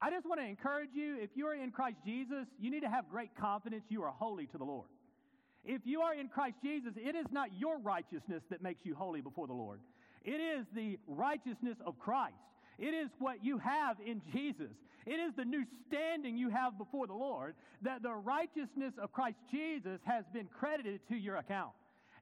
I 0.00 0.10
just 0.10 0.26
want 0.26 0.40
to 0.40 0.46
encourage 0.46 0.90
you 0.94 1.18
if 1.20 1.30
you 1.34 1.46
are 1.48 1.54
in 1.54 1.70
Christ 1.70 1.96
Jesus, 2.04 2.46
you 2.60 2.70
need 2.70 2.80
to 2.80 2.88
have 2.88 3.08
great 3.10 3.30
confidence 3.38 3.82
you 3.88 4.02
are 4.04 4.12
holy 4.16 4.46
to 4.46 4.58
the 4.58 4.64
Lord. 4.64 4.88
If 5.64 5.82
you 5.84 6.00
are 6.00 6.14
in 6.14 6.28
Christ 6.28 6.56
Jesus, 6.62 6.92
it 6.96 7.14
is 7.14 7.26
not 7.30 7.48
your 7.58 7.78
righteousness 7.78 8.42
that 8.50 8.62
makes 8.62 8.84
you 8.84 8.94
holy 8.94 9.20
before 9.20 9.46
the 9.46 9.52
Lord. 9.52 9.80
It 10.24 10.40
is 10.40 10.66
the 10.74 10.98
righteousness 11.06 11.76
of 11.84 11.98
Christ. 11.98 12.34
It 12.78 12.94
is 12.94 13.10
what 13.18 13.44
you 13.44 13.58
have 13.58 13.96
in 14.04 14.22
Jesus. 14.32 14.70
It 15.06 15.18
is 15.18 15.32
the 15.36 15.44
new 15.44 15.64
standing 15.88 16.36
you 16.36 16.50
have 16.50 16.78
before 16.78 17.06
the 17.06 17.14
Lord 17.14 17.54
that 17.82 18.02
the 18.02 18.12
righteousness 18.12 18.92
of 19.00 19.12
Christ 19.12 19.36
Jesus 19.50 20.00
has 20.04 20.24
been 20.32 20.46
credited 20.46 21.00
to 21.08 21.16
your 21.16 21.36
account. 21.36 21.72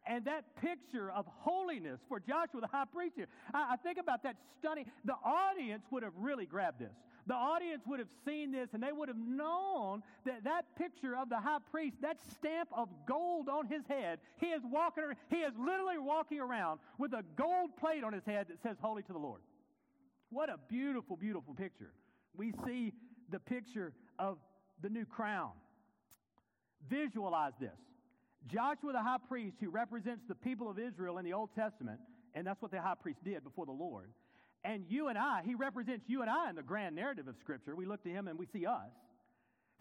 And 0.07 0.25
that 0.27 0.45
picture 0.61 1.11
of 1.11 1.27
holiness 1.27 1.99
for 2.09 2.21
Joshua 2.21 2.61
the 2.61 2.69
high 2.69 2.85
priest 2.85 3.15
here, 3.17 3.27
I, 3.53 3.73
I 3.73 3.77
think 3.77 3.99
about 3.99 4.23
that 4.23 4.37
stunning. 4.59 4.87
The 5.05 5.15
audience 5.25 5.83
would 5.91 6.05
have 6.05 6.13
really 6.17 6.47
grabbed 6.47 6.79
this. 6.79 6.93
The 7.27 7.35
audience 7.35 7.83
would 7.87 7.99
have 7.99 8.09
seen 8.25 8.53
this 8.53 8.69
and 8.73 8.81
they 8.81 8.93
would 8.93 9.09
have 9.09 9.19
known 9.19 10.05
that 10.25 10.45
that 10.45 10.63
picture 10.79 11.17
of 11.17 11.29
the 11.29 11.41
high 11.41 11.59
priest, 11.73 11.97
that 12.03 12.19
stamp 12.39 12.69
of 12.73 12.89
gold 13.05 13.49
on 13.49 13.67
his 13.67 13.85
head, 13.89 14.21
he 14.39 14.47
is 14.47 14.63
walking, 14.65 15.05
he 15.29 15.39
is 15.39 15.53
literally 15.59 15.99
walking 15.99 16.39
around 16.39 16.79
with 16.99 17.13
a 17.13 17.25
gold 17.37 17.77
plate 17.77 18.05
on 18.05 18.13
his 18.13 18.25
head 18.25 18.47
that 18.49 18.63
says 18.63 18.77
holy 18.81 19.03
to 19.03 19.13
the 19.13 19.19
Lord. 19.19 19.41
What 20.31 20.49
a 20.51 20.57
beautiful, 20.69 21.17
beautiful 21.17 21.55
picture. 21.55 21.93
We 22.37 22.53
see 22.65 22.93
the 23.31 23.41
picture 23.41 23.93
of 24.21 24.39
the 24.83 24.89
new 24.89 25.05
crown. 25.05 25.51
Visualize 26.89 27.53
this. 27.59 27.71
Joshua 28.47 28.93
the 28.93 29.03
high 29.03 29.19
priest, 29.29 29.57
who 29.61 29.71
represents 29.71 30.23
the 30.29 30.35
people 30.35 30.71
of 30.71 30.79
Israel 30.79 31.19
in 31.19 31.25
the 31.25 31.33
Old 31.33 31.51
Testament, 31.55 31.99
and 32.35 32.47
that's 32.47 32.63
what 32.63 32.71
the 32.71 32.81
high 32.81 32.95
priest 32.95 33.25
did 33.25 33.43
before 33.45 33.67
the 33.67 33.73
Lord. 33.73 34.11
And 34.65 34.85
you 34.89 35.09
and 35.09 35.17
I, 35.17 35.43
he 35.45 35.55
represents 35.55 36.05
you 36.09 36.23
and 36.23 36.31
I 36.31 36.51
in 36.51 36.57
the 36.57 36.63
grand 36.63 36.97
narrative 36.97 37.29
of 37.29 37.37
Scripture. 37.37 37.77
We 37.77 37.87
look 37.87 38.03
to 38.03 38.11
him 38.11 38.27
and 38.27 38.39
we 38.39 38.47
see 38.47 38.67
us. 38.67 38.91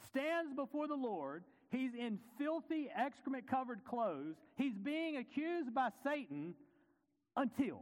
Stands 0.09 0.53
before 0.53 0.87
the 0.87 0.95
Lord. 0.95 1.43
He's 1.71 1.93
in 1.93 2.19
filthy, 2.37 2.89
excrement 2.95 3.49
covered 3.49 3.83
clothes. 3.83 4.35
He's 4.57 4.75
being 4.75 5.17
accused 5.17 5.73
by 5.73 5.89
Satan 6.03 6.53
until 7.35 7.81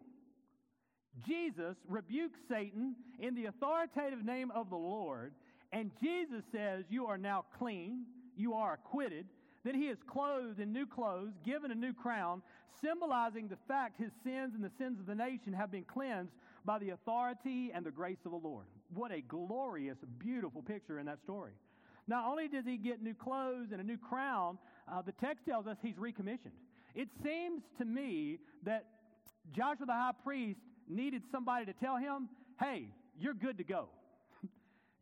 Jesus 1.28 1.76
rebukes 1.88 2.40
Satan 2.48 2.96
in 3.20 3.36
the 3.36 3.46
authoritative 3.46 4.24
name 4.24 4.52
of 4.52 4.70
the 4.70 4.78
Lord. 4.78 5.34
And 5.72 5.92
Jesus 6.02 6.44
says, 6.52 6.86
You 6.90 7.08
are 7.08 7.18
now 7.18 7.46
clean. 7.58 8.06
You 8.36 8.54
are 8.54 8.74
acquitted. 8.74 9.26
Then 9.64 9.76
he 9.76 9.88
is 9.88 9.98
clothed 10.08 10.60
in 10.60 10.74
new 10.74 10.86
clothes, 10.86 11.34
given 11.46 11.72
a 11.72 11.76
new 11.76 11.94
crown, 11.94 12.42
symbolizing 12.82 13.48
the 13.48 13.58
fact 13.68 14.00
his 14.00 14.12
sins 14.24 14.54
and 14.56 14.64
the 14.64 14.72
sins 14.78 15.00
of 15.00 15.06
the 15.06 15.16
nation 15.16 15.54
have 15.54 15.72
been 15.72 15.86
cleansed 15.86 16.34
by 16.66 16.80
the 16.80 16.90
authority 16.90 17.72
and 17.74 17.86
the 17.86 17.92
grace 17.92 18.18
of 18.26 18.32
the 18.32 18.38
Lord. 18.38 18.66
What 18.94 19.12
a 19.12 19.22
glorious, 19.22 19.98
beautiful 20.20 20.62
picture 20.62 21.00
in 21.00 21.06
that 21.06 21.20
story. 21.24 21.52
Not 22.08 22.28
only 22.28 22.48
does 22.48 22.66
he 22.66 22.78
get 22.78 23.02
new 23.02 23.14
clothes 23.14 23.68
and 23.72 23.80
a 23.80 23.84
new 23.84 23.98
crown, 23.98 24.58
uh, 24.92 25.02
the 25.02 25.14
text 25.14 25.46
tells 25.46 25.68
us 25.68 25.78
he's 25.82 25.98
recommissioned. 25.98 26.54
It 26.96 27.08
seems 27.24 27.62
to 27.78 27.86
me 27.86 28.40
that 28.64 28.86
Joshua 29.56 29.86
the 29.86 29.94
high 29.94 30.12
priest 30.24 30.60
needed 30.90 31.24
somebody 31.32 31.66
to 31.66 31.74
tell 31.74 31.98
him, 31.98 32.28
hey, 32.60 32.88
you're 33.20 33.34
good 33.34 33.58
to 33.58 33.64
go. 33.64 33.88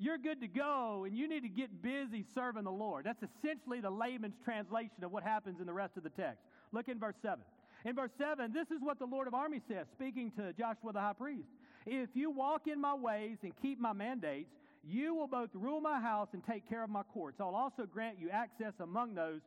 You're 0.01 0.17
good 0.17 0.41
to 0.41 0.47
go, 0.47 1.03
and 1.05 1.15
you 1.15 1.29
need 1.29 1.41
to 1.41 1.49
get 1.49 1.81
busy 1.81 2.25
serving 2.33 2.63
the 2.63 2.71
Lord. 2.71 3.05
That's 3.05 3.23
essentially 3.23 3.79
the 3.81 3.89
layman's 3.89 4.35
translation 4.43 5.03
of 5.03 5.11
what 5.11 5.23
happens 5.23 5.59
in 5.59 5.67
the 5.67 5.73
rest 5.73 5.95
of 5.97 6.03
the 6.03 6.09
text. 6.09 6.39
Look 6.71 6.87
in 6.87 6.99
verse 6.99 7.15
7. 7.21 7.39
In 7.85 7.95
verse 7.95 8.11
7, 8.17 8.51
this 8.53 8.67
is 8.69 8.81
what 8.81 8.99
the 8.99 9.05
Lord 9.05 9.27
of 9.27 9.33
armies 9.33 9.61
says, 9.67 9.85
speaking 9.93 10.31
to 10.37 10.53
Joshua 10.53 10.93
the 10.93 10.99
high 10.99 11.13
priest. 11.13 11.47
If 11.85 12.09
you 12.13 12.29
walk 12.29 12.67
in 12.67 12.79
my 12.79 12.93
ways 12.93 13.37
and 13.43 13.53
keep 13.61 13.79
my 13.79 13.93
mandates, 13.93 14.49
You 14.83 15.13
will 15.13 15.27
both 15.27 15.49
rule 15.53 15.79
my 15.79 15.99
house 15.99 16.29
and 16.33 16.43
take 16.45 16.67
care 16.67 16.83
of 16.83 16.89
my 16.89 17.03
courts. 17.03 17.37
I'll 17.39 17.55
also 17.55 17.85
grant 17.85 18.17
you 18.19 18.29
access 18.29 18.73
among 18.79 19.15
those 19.15 19.41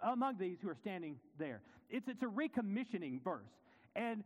among 0.00 0.38
these 0.38 0.58
who 0.62 0.68
are 0.68 0.76
standing 0.80 1.16
there. 1.40 1.60
It's, 1.90 2.06
it's 2.06 2.22
a 2.22 2.26
recommissioning 2.26 3.20
verse. 3.24 3.50
And 3.96 4.22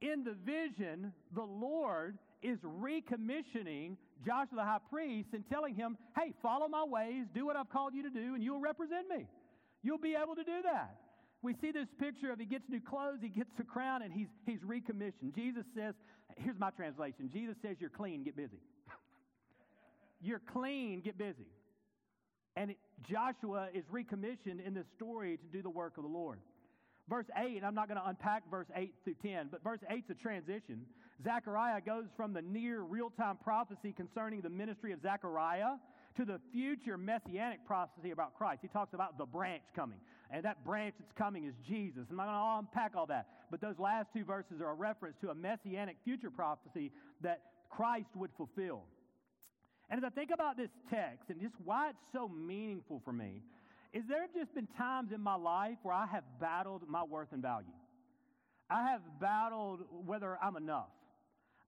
in 0.00 0.22
the 0.22 0.36
vision, 0.44 1.12
the 1.34 1.42
Lord 1.42 2.16
is 2.42 2.58
recommissioning 2.60 3.96
Joshua 4.24 4.56
the 4.56 4.64
high 4.64 4.78
priest 4.90 5.28
and 5.32 5.44
telling 5.48 5.74
him, 5.74 5.96
hey, 6.16 6.32
follow 6.42 6.68
my 6.68 6.84
ways, 6.84 7.26
do 7.34 7.46
what 7.46 7.56
I've 7.56 7.70
called 7.70 7.94
you 7.94 8.02
to 8.02 8.10
do, 8.10 8.34
and 8.34 8.42
you'll 8.42 8.60
represent 8.60 9.08
me. 9.08 9.26
You'll 9.82 9.98
be 9.98 10.14
able 10.20 10.34
to 10.34 10.44
do 10.44 10.62
that. 10.64 10.96
We 11.42 11.54
see 11.60 11.70
this 11.70 11.88
picture 12.00 12.32
of 12.32 12.38
he 12.38 12.46
gets 12.46 12.64
new 12.68 12.80
clothes, 12.80 13.18
he 13.20 13.28
gets 13.28 13.50
the 13.56 13.64
crown, 13.64 14.02
and 14.02 14.12
he's, 14.12 14.28
he's 14.46 14.60
recommissioned. 14.64 15.34
Jesus 15.34 15.64
says, 15.76 15.94
here's 16.36 16.58
my 16.58 16.70
translation 16.70 17.30
Jesus 17.32 17.56
says, 17.62 17.76
You're 17.78 17.90
clean, 17.90 18.24
get 18.24 18.36
busy. 18.36 18.58
You're 20.20 20.42
clean, 20.52 21.00
get 21.00 21.18
busy. 21.18 21.46
And 22.56 22.70
it, 22.70 22.78
Joshua 23.08 23.68
is 23.74 23.84
recommissioned 23.92 24.66
in 24.66 24.74
this 24.74 24.86
story 24.96 25.36
to 25.36 25.46
do 25.52 25.62
the 25.62 25.70
work 25.70 25.98
of 25.98 26.04
the 26.04 26.10
Lord. 26.10 26.38
Verse 27.08 27.26
8, 27.36 27.56
and 27.56 27.64
I'm 27.64 27.74
not 27.74 27.86
going 27.88 28.00
to 28.00 28.08
unpack 28.08 28.42
verse 28.50 28.66
8 28.74 28.92
through 29.04 29.14
10, 29.22 29.48
but 29.50 29.62
verse 29.62 29.78
8 29.88 29.98
is 29.98 30.10
a 30.10 30.14
transition. 30.14 30.86
Zechariah 31.24 31.80
goes 31.80 32.06
from 32.16 32.32
the 32.32 32.42
near 32.42 32.82
real 32.82 33.10
time 33.10 33.36
prophecy 33.42 33.92
concerning 33.92 34.40
the 34.42 34.50
ministry 34.50 34.92
of 34.92 35.00
Zechariah 35.02 35.76
to 36.16 36.24
the 36.24 36.40
future 36.52 36.96
messianic 36.96 37.64
prophecy 37.66 38.10
about 38.10 38.34
Christ. 38.36 38.60
He 38.62 38.68
talks 38.68 38.94
about 38.94 39.18
the 39.18 39.26
branch 39.26 39.62
coming, 39.74 39.98
and 40.30 40.44
that 40.44 40.64
branch 40.64 40.94
that's 40.98 41.12
coming 41.12 41.44
is 41.44 41.54
Jesus. 41.66 42.06
I'm 42.10 42.16
not 42.16 42.26
going 42.26 42.36
to 42.36 42.58
unpack 42.58 42.96
all 42.96 43.06
that, 43.06 43.26
but 43.50 43.60
those 43.60 43.78
last 43.78 44.08
two 44.14 44.24
verses 44.24 44.60
are 44.60 44.70
a 44.70 44.74
reference 44.74 45.16
to 45.20 45.30
a 45.30 45.34
messianic 45.34 45.96
future 46.04 46.30
prophecy 46.30 46.90
that 47.22 47.42
Christ 47.70 48.08
would 48.14 48.30
fulfill. 48.36 48.82
And 49.88 49.98
as 49.98 50.04
I 50.04 50.10
think 50.10 50.30
about 50.32 50.56
this 50.56 50.70
text 50.90 51.30
and 51.30 51.40
just 51.40 51.54
why 51.64 51.90
it's 51.90 51.98
so 52.12 52.28
meaningful 52.28 53.00
for 53.04 53.12
me, 53.12 53.42
is 53.92 54.02
there 54.08 54.22
have 54.22 54.34
just 54.34 54.54
been 54.54 54.68
times 54.76 55.12
in 55.14 55.20
my 55.20 55.36
life 55.36 55.78
where 55.82 55.94
I 55.94 56.06
have 56.06 56.24
battled 56.40 56.82
my 56.88 57.04
worth 57.04 57.32
and 57.32 57.40
value. 57.40 57.72
I 58.68 58.90
have 58.90 59.00
battled 59.20 59.80
whether 60.04 60.36
I'm 60.42 60.56
enough. 60.56 60.88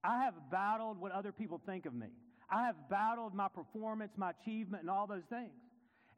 I 0.05 0.23
have 0.25 0.35
battled 0.51 1.01
what 1.01 1.13
other 1.13 1.33
people 1.33 1.61
think 1.67 1.87
of 1.87 1.95
me. 1.95 2.09
I 2.51 2.65
have 2.67 2.77
battled 2.89 3.35
my 3.35 3.49
performance, 3.49 4.13
my 4.17 4.31
achievement, 4.31 4.83
and 4.83 4.91
all 4.91 5.07
those 5.07 5.25
things. 5.29 5.53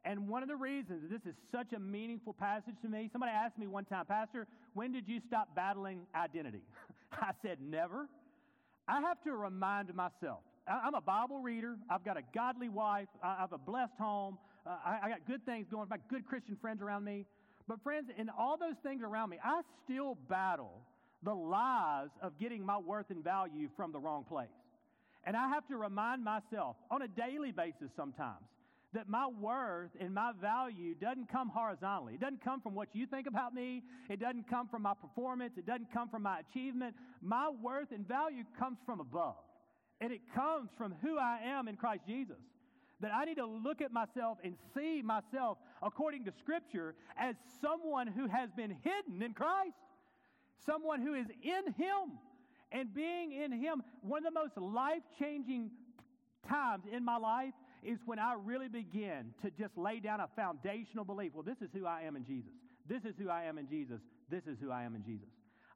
And 0.03 0.27
one 0.27 0.41
of 0.41 0.49
the 0.49 0.55
reasons 0.55 1.09
this 1.09 1.21
is 1.27 1.35
such 1.51 1.73
a 1.73 1.79
meaningful 1.79 2.33
passage 2.33 2.73
to 2.81 2.89
me, 2.89 3.09
somebody 3.11 3.31
asked 3.31 3.57
me 3.57 3.67
one 3.67 3.85
time, 3.85 4.05
Pastor, 4.05 4.47
when 4.73 4.91
did 4.91 5.07
you 5.07 5.19
stop 5.27 5.55
battling 5.55 6.01
identity? 6.15 6.61
I 7.11 7.31
said, 7.41 7.57
never. 7.61 8.07
I 8.87 9.01
have 9.01 9.21
to 9.25 9.33
remind 9.33 9.93
myself. 9.93 10.39
I'm 10.67 10.95
a 10.95 11.01
Bible 11.01 11.39
reader. 11.39 11.75
I've 11.89 12.05
got 12.05 12.17
a 12.17 12.21
godly 12.33 12.69
wife. 12.69 13.07
I 13.23 13.35
have 13.39 13.51
a 13.51 13.57
blessed 13.57 13.97
home. 13.99 14.37
Uh, 14.65 14.75
I, 14.85 14.99
I 15.03 15.09
got 15.09 15.27
good 15.27 15.45
things 15.45 15.67
going. 15.69 15.83
I've 15.83 15.89
got 15.89 16.07
good 16.09 16.25
Christian 16.25 16.55
friends 16.61 16.81
around 16.81 17.03
me. 17.03 17.25
But, 17.67 17.81
friends, 17.83 18.09
in 18.17 18.29
all 18.29 18.57
those 18.57 18.75
things 18.83 19.01
around 19.03 19.29
me, 19.29 19.37
I 19.43 19.61
still 19.83 20.17
battle 20.29 20.81
the 21.23 21.33
lies 21.33 22.09
of 22.21 22.37
getting 22.39 22.65
my 22.65 22.77
worth 22.77 23.09
and 23.09 23.23
value 23.23 23.69
from 23.75 23.91
the 23.91 23.99
wrong 23.99 24.23
place. 24.23 24.47
And 25.23 25.37
I 25.37 25.49
have 25.49 25.67
to 25.67 25.77
remind 25.77 26.23
myself 26.23 26.75
on 26.89 27.03
a 27.03 27.07
daily 27.07 27.51
basis 27.51 27.91
sometimes 27.95 28.45
that 28.93 29.07
my 29.07 29.27
worth 29.27 29.91
and 29.99 30.13
my 30.13 30.31
value 30.41 30.95
doesn't 30.95 31.31
come 31.31 31.49
horizontally. 31.49 32.15
It 32.15 32.19
doesn't 32.19 32.43
come 32.43 32.59
from 32.59 32.75
what 32.75 32.89
you 32.93 33.05
think 33.05 33.27
about 33.27 33.53
me. 33.53 33.83
It 34.09 34.19
doesn't 34.19 34.49
come 34.49 34.67
from 34.67 34.81
my 34.81 34.93
performance. 34.93 35.53
It 35.57 35.65
doesn't 35.65 35.93
come 35.93 36.09
from 36.09 36.23
my 36.23 36.39
achievement. 36.39 36.95
My 37.21 37.49
worth 37.49 37.91
and 37.91 38.05
value 38.05 38.43
comes 38.59 38.79
from 38.85 38.99
above. 38.99 39.35
And 40.01 40.11
it 40.11 40.21
comes 40.35 40.69
from 40.77 40.95
who 41.01 41.17
I 41.17 41.39
am 41.45 41.67
in 41.67 41.77
Christ 41.77 42.01
Jesus. 42.05 42.41
That 42.99 43.11
I 43.13 43.25
need 43.25 43.37
to 43.37 43.45
look 43.45 43.81
at 43.81 43.91
myself 43.91 44.39
and 44.43 44.55
see 44.75 45.01
myself, 45.01 45.57
according 45.81 46.25
to 46.25 46.33
Scripture, 46.39 46.95
as 47.17 47.35
someone 47.61 48.07
who 48.07 48.27
has 48.27 48.49
been 48.51 48.75
hidden 48.83 49.21
in 49.21 49.33
Christ, 49.33 49.75
someone 50.65 51.01
who 51.01 51.13
is 51.13 51.27
in 51.43 51.73
Him. 51.73 52.19
And 52.71 52.93
being 52.93 53.33
in 53.33 53.51
Him, 53.51 53.83
one 54.01 54.25
of 54.25 54.33
the 54.33 54.39
most 54.39 54.57
life 54.57 55.03
changing 55.19 55.71
times 56.47 56.83
in 56.91 57.03
my 57.03 57.17
life 57.17 57.53
is 57.83 57.99
when 58.05 58.19
I 58.19 58.35
really 58.41 58.69
begin 58.69 59.33
to 59.43 59.51
just 59.51 59.77
lay 59.77 59.99
down 59.99 60.19
a 60.19 60.29
foundational 60.35 61.03
belief. 61.03 61.33
Well, 61.33 61.43
this 61.43 61.61
is 61.61 61.69
who 61.73 61.85
I 61.85 62.03
am 62.03 62.15
in 62.15 62.25
Jesus. 62.25 62.51
This 62.87 63.03
is 63.03 63.15
who 63.19 63.29
I 63.29 63.43
am 63.43 63.57
in 63.57 63.67
Jesus. 63.67 63.99
This 64.29 64.43
is 64.47 64.57
who 64.61 64.71
I 64.71 64.83
am 64.83 64.95
in 64.95 65.03
Jesus. 65.03 65.27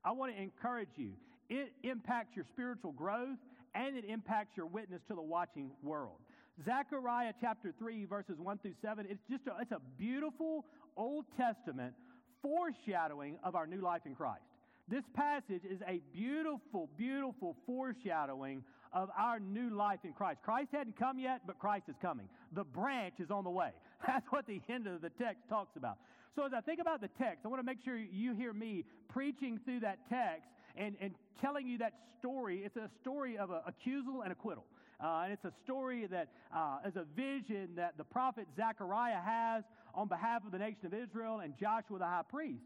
I 0.04 0.12
want 0.12 0.36
to 0.36 0.42
encourage 0.42 0.90
you. 0.96 1.14
It 1.50 1.74
impacts 1.84 2.36
your 2.36 2.46
spiritual 2.54 2.92
growth 2.92 3.38
and 3.74 3.98
it 3.98 4.06
impacts 4.06 4.56
your 4.56 4.68
witness 4.68 5.02
to 5.10 5.16
the 5.16 5.22
watching 5.22 5.72
world. 5.84 6.18
Zechariah 6.64 7.34
chapter 7.42 7.74
3, 7.78 8.06
verses 8.06 8.40
1 8.40 8.58
through 8.60 8.76
7, 8.82 9.06
it's 9.10 9.22
just 9.30 9.46
a, 9.48 9.62
it's 9.62 9.72
a 9.72 9.82
beautiful 9.98 10.66
Old 10.96 11.26
Testament 11.36 11.94
foreshadowing 12.42 13.38
of 13.44 13.56
our 13.56 13.68
new 13.68 13.82
life 13.82 14.02
in 14.06 14.16
Christ. 14.16 14.44
This 14.88 15.04
passage 15.16 15.64
is 15.70 15.80
a 15.88 16.00
beautiful, 16.14 16.90
beautiful 16.98 17.56
foreshadowing 17.66 18.64
of 18.94 19.10
our 19.18 19.40
new 19.40 19.72
life 19.76 20.00
in 20.04 20.14
Christ. 20.14 20.40
Christ 20.44 20.70
hadn't 20.72 20.98
come 20.98 21.18
yet, 21.18 21.42
but 21.48 21.58
Christ 21.60 21.86
is 21.90 21.96
coming. 22.02 22.30
The 22.54 22.64
branch 22.64 23.16
is 23.20 23.32
on 23.32 23.44
the 23.44 23.50
way. 23.50 23.72
That's 24.08 24.26
what 24.30 24.46
the 24.46 24.62
end 24.70 24.88
of 24.88 25.02
the 25.02 25.10
text 25.10 25.42
talks 25.50 25.76
about. 25.76 25.98
So 26.36 26.46
as 26.46 26.52
I 26.56 26.62
think 26.62 26.80
about 26.80 27.02
the 27.02 27.10
text, 27.18 27.46
I 27.46 27.48
want 27.48 27.62
to 27.62 27.66
make 27.66 27.80
sure 27.84 27.98
you 27.98 28.36
hear 28.36 28.54
me 28.54 28.84
preaching 29.10 29.60
through 29.66 29.80
that 29.82 30.00
text 30.10 30.48
and, 30.76 30.96
and 31.02 31.16
telling 31.42 31.68
you 31.68 31.78
that 31.80 31.94
story. 32.20 32.62
It's 32.64 32.76
a 32.76 32.90
story 33.02 33.38
of 33.38 33.50
a 33.50 33.62
accusal 33.68 34.22
and 34.24 34.32
acquittal. 34.32 34.66
Uh, 35.04 35.24
and 35.24 35.34
it's 35.34 35.46
a 35.46 35.54
story 35.64 36.08
that 36.08 36.30
uh, 36.56 36.78
is 36.88 36.96
a 36.96 37.06
vision 37.16 37.70
that 37.76 37.98
the 37.98 38.04
prophet 38.04 38.48
Zechariah 38.56 39.20
has 39.26 39.64
on 39.94 40.08
behalf 40.08 40.46
of 40.46 40.52
the 40.52 40.58
nation 40.58 40.86
of 40.86 40.94
Israel 40.94 41.40
and 41.40 41.54
Joshua 41.60 42.00
the 42.00 42.06
high 42.06 42.22
priest. 42.30 42.62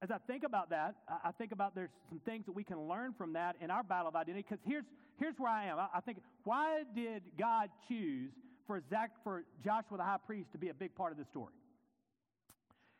As 0.00 0.10
I 0.12 0.18
think 0.28 0.44
about 0.44 0.70
that, 0.70 0.94
I 1.24 1.32
think 1.32 1.50
about 1.50 1.74
there's 1.74 1.90
some 2.08 2.20
things 2.20 2.46
that 2.46 2.52
we 2.52 2.62
can 2.62 2.88
learn 2.88 3.14
from 3.18 3.32
that 3.32 3.56
in 3.60 3.70
our 3.70 3.82
battle 3.82 4.08
of 4.08 4.14
identity. 4.14 4.46
Because 4.48 4.62
here's, 4.64 4.84
here's 5.18 5.34
where 5.38 5.50
I 5.50 5.66
am. 5.66 5.78
I, 5.78 5.88
I 5.94 6.00
think, 6.00 6.18
why 6.44 6.82
did 6.94 7.22
God 7.36 7.68
choose 7.88 8.30
for, 8.66 8.80
Zach, 8.90 9.10
for 9.24 9.42
Joshua 9.64 9.96
the 9.96 10.04
high 10.04 10.18
priest 10.24 10.52
to 10.52 10.58
be 10.58 10.68
a 10.68 10.74
big 10.74 10.94
part 10.94 11.10
of 11.10 11.18
the 11.18 11.24
story? 11.24 11.52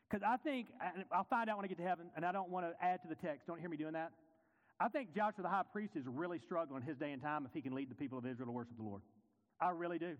Because 0.09 0.27
I 0.27 0.37
think, 0.37 0.67
I'll 1.11 1.27
find 1.29 1.49
out 1.49 1.57
when 1.57 1.65
I 1.65 1.69
get 1.69 1.77
to 1.77 1.83
heaven, 1.83 2.07
and 2.15 2.25
I 2.25 2.31
don't 2.31 2.49
want 2.49 2.65
to 2.65 2.73
add 2.85 3.01
to 3.03 3.07
the 3.07 3.15
text. 3.15 3.47
Don't 3.47 3.59
hear 3.59 3.69
me 3.69 3.77
doing 3.77 3.93
that. 3.93 4.11
I 4.79 4.89
think 4.89 5.15
Joshua 5.15 5.43
the 5.43 5.49
high 5.49 5.63
priest 5.71 5.93
is 5.95 6.05
really 6.05 6.39
struggling 6.39 6.81
his 6.81 6.97
day 6.97 7.11
and 7.11 7.21
time 7.21 7.45
if 7.45 7.53
he 7.53 7.61
can 7.61 7.75
lead 7.75 7.89
the 7.89 7.95
people 7.95 8.17
of 8.17 8.25
Israel 8.25 8.47
to 8.47 8.51
worship 8.51 8.75
the 8.77 8.83
Lord. 8.83 9.01
I 9.61 9.69
really 9.69 9.99
do. 9.99 10.15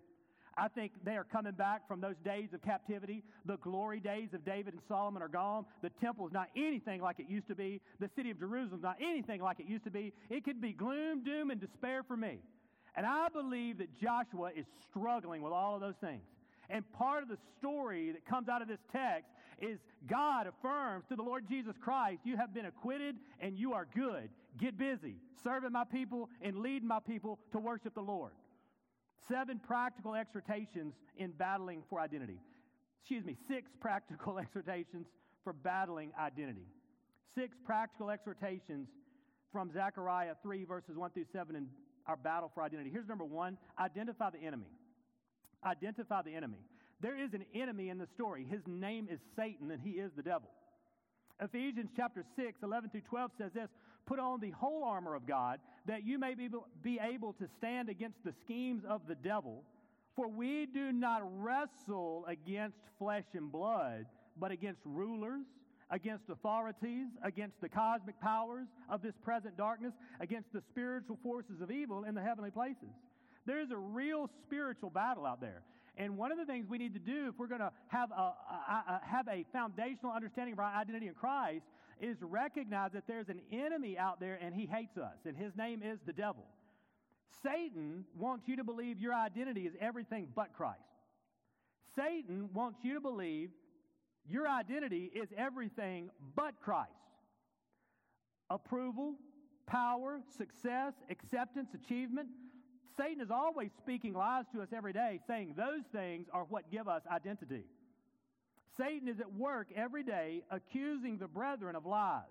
I 0.60 0.67
think 0.67 0.91
they 1.04 1.15
are 1.15 1.24
coming 1.24 1.54
back 1.54 1.88
from 1.88 2.02
those 2.02 2.17
days 2.24 2.50
of 2.54 2.62
captivity. 2.62 3.24
The 3.45 3.58
glory 3.58 4.00
days 4.00 4.34
of 4.34 4.43
David 4.43 4.74
and 4.74 4.82
Solomon 4.88 5.22
are 5.22 5.30
gone. 5.30 5.65
The 5.82 5.89
temple 5.89 6.28
is 6.28 6.34
not 6.34 6.50
anything 6.56 7.02
like 7.02 7.19
it 7.19 7.30
used 7.30 7.48
to 7.48 7.56
be. 7.56 7.82
The 8.00 8.10
city 8.15 8.32
of 8.32 8.39
Jerusalem 8.39 8.80
is 8.80 8.84
not 8.84 8.98
anything 9.02 9.41
like 9.41 9.60
it 9.60 9.67
used 9.67 9.86
to 9.86 9.91
be. 9.91 10.12
It 10.30 10.43
could 10.43 10.62
be 10.62 10.74
gloom, 10.74 11.24
doom, 11.24 11.50
and 11.50 11.62
despair 11.62 12.04
for 12.04 12.17
me. 12.17 12.39
And 12.95 13.06
I 13.06 13.30
believe 13.30 13.78
that 13.78 13.98
Joshua 14.00 14.52
is 14.56 14.65
struggling 14.89 15.41
with 15.41 15.54
all 15.54 15.76
of 15.76 15.82
those 15.82 15.95
things. 16.02 16.24
And 16.69 16.84
part 16.93 17.24
of 17.24 17.30
the 17.30 17.38
story 17.58 18.12
that 18.12 18.26
comes 18.26 18.50
out 18.50 18.62
of 18.62 18.67
this 18.67 18.82
text 18.91 19.32
is 19.60 19.80
God 20.08 20.48
affirms 20.48 21.06
to 21.10 21.15
the 21.15 21.24
Lord 21.24 21.48
Jesus 21.48 21.76
Christ, 21.82 22.19
You 22.26 22.38
have 22.38 22.54
been 22.54 22.65
acquitted 22.65 23.15
and 23.39 23.58
you 23.58 23.74
are 23.74 23.88
good. 23.95 24.30
Get 24.60 24.78
busy 24.78 25.15
serving 25.43 25.72
my 25.72 25.84
people 25.86 26.30
and 26.41 26.58
leading 26.60 26.88
my 26.88 27.00
people 27.00 27.39
to 27.52 27.60
worship 27.60 27.93
the 27.93 28.02
Lord. 28.02 28.32
Seven 29.27 29.60
practical 29.60 30.15
exhortations 30.15 30.93
in 31.17 31.32
battling 31.32 31.84
for 31.89 31.99
identity. 31.99 32.39
Excuse 33.01 33.25
me, 33.25 33.36
six 33.47 33.71
practical 33.82 34.39
exhortations 34.39 35.08
for 35.43 35.53
battling 35.53 36.12
identity. 36.19 36.67
Six 37.36 37.55
practical 37.65 38.10
exhortations 38.10 38.88
from 39.51 39.71
Zechariah 39.71 40.36
3, 40.43 40.63
verses 40.65 40.95
1 40.95 41.12
through 41.12 41.25
7 41.32 41.55
in 41.55 41.67
our 42.08 42.15
battle 42.15 42.51
for 42.53 42.63
identity. 42.63 42.89
Here's 42.91 43.08
number 43.08 43.25
one 43.25 43.58
identify 43.79 44.29
the 44.29 44.39
enemy. 44.39 44.67
Identify 45.63 46.23
the 46.23 46.34
enemy. 46.34 46.60
There 47.01 47.17
is 47.17 47.34
an 47.34 47.45
enemy 47.53 47.89
in 47.89 47.97
the 47.97 48.08
story. 48.08 48.45
His 48.49 48.62
name 48.67 49.08
is 49.10 49.19
Satan, 49.36 49.71
and 49.71 49.82
he 49.82 49.91
is 49.91 50.12
the 50.15 50.23
devil. 50.23 50.49
Ephesians 51.41 51.89
chapter 51.95 52.23
6, 52.36 52.60
11 52.62 52.89
through 52.89 53.01
12 53.01 53.32
says 53.38 53.51
this 53.53 53.69
Put 54.05 54.19
on 54.19 54.39
the 54.39 54.51
whole 54.51 54.83
armor 54.83 55.15
of 55.15 55.27
God, 55.27 55.59
that 55.85 56.05
you 56.05 56.17
may 56.17 56.35
be, 56.35 56.49
be 56.81 56.99
able 56.99 57.33
to 57.33 57.47
stand 57.57 57.89
against 57.89 58.23
the 58.23 58.33
schemes 58.43 58.83
of 58.88 59.01
the 59.07 59.15
devil. 59.15 59.63
For 60.15 60.27
we 60.27 60.65
do 60.65 60.91
not 60.91 61.21
wrestle 61.41 62.25
against 62.27 62.77
flesh 62.97 63.25
and 63.33 63.51
blood, 63.51 64.05
but 64.38 64.51
against 64.51 64.81
rulers, 64.83 65.45
against 65.91 66.29
authorities, 66.29 67.07
against 67.23 67.59
the 67.62 67.69
cosmic 67.69 68.19
powers 68.19 68.67
of 68.89 69.01
this 69.01 69.15
present 69.23 69.57
darkness, 69.57 69.93
against 70.19 70.51
the 70.53 70.62
spiritual 70.69 71.17
forces 71.23 71.62
of 71.62 71.71
evil 71.71 72.03
in 72.03 72.15
the 72.15 72.21
heavenly 72.21 72.51
places. 72.51 72.89
There 73.45 73.59
is 73.59 73.71
a 73.71 73.77
real 73.77 74.29
spiritual 74.43 74.89
battle 74.89 75.25
out 75.25 75.41
there. 75.41 75.63
And 75.97 76.17
one 76.17 76.31
of 76.31 76.38
the 76.38 76.45
things 76.45 76.65
we 76.69 76.77
need 76.77 76.93
to 76.93 76.99
do 76.99 77.27
if 77.27 77.38
we're 77.38 77.47
going 77.47 77.62
to 77.62 77.71
have 77.88 78.12
a, 78.12 78.15
a, 78.15 78.83
a, 78.88 79.01
have 79.05 79.27
a 79.27 79.43
foundational 79.51 80.13
understanding 80.13 80.53
of 80.53 80.59
our 80.59 80.73
identity 80.73 81.07
in 81.07 81.13
Christ 81.13 81.65
is 81.99 82.17
recognize 82.21 82.91
that 82.93 83.07
there's 83.07 83.29
an 83.29 83.41
enemy 83.51 83.97
out 83.97 84.19
there 84.19 84.39
and 84.41 84.53
he 84.53 84.65
hates 84.65 84.97
us, 84.97 85.17
and 85.25 85.35
his 85.35 85.55
name 85.55 85.81
is 85.83 85.99
the 86.05 86.13
devil. 86.13 86.45
Satan 87.43 88.05
wants 88.17 88.47
you 88.47 88.55
to 88.57 88.63
believe 88.63 88.99
your 88.99 89.13
identity 89.13 89.62
is 89.62 89.73
everything 89.79 90.27
but 90.35 90.53
Christ. 90.53 90.79
Satan 91.95 92.49
wants 92.53 92.79
you 92.83 92.95
to 92.95 93.01
believe 93.01 93.49
your 94.27 94.47
identity 94.47 95.12
is 95.13 95.29
everything 95.38 96.09
but 96.35 96.53
Christ. 96.62 96.91
Approval, 98.49 99.15
power, 99.65 100.19
success, 100.38 100.93
acceptance, 101.09 101.69
achievement. 101.73 102.29
Satan 102.97 103.21
is 103.21 103.31
always 103.31 103.71
speaking 103.77 104.13
lies 104.13 104.45
to 104.53 104.62
us 104.62 104.69
every 104.75 104.93
day, 104.93 105.19
saying 105.27 105.53
those 105.55 105.83
things 105.91 106.27
are 106.33 106.43
what 106.43 106.71
give 106.71 106.88
us 106.88 107.03
identity. 107.12 107.65
Satan 108.77 109.08
is 109.08 109.19
at 109.19 109.34
work 109.34 109.67
every 109.75 110.03
day 110.03 110.43
accusing 110.51 111.17
the 111.17 111.27
brethren 111.27 111.75
of 111.75 111.86
lies. 111.86 112.23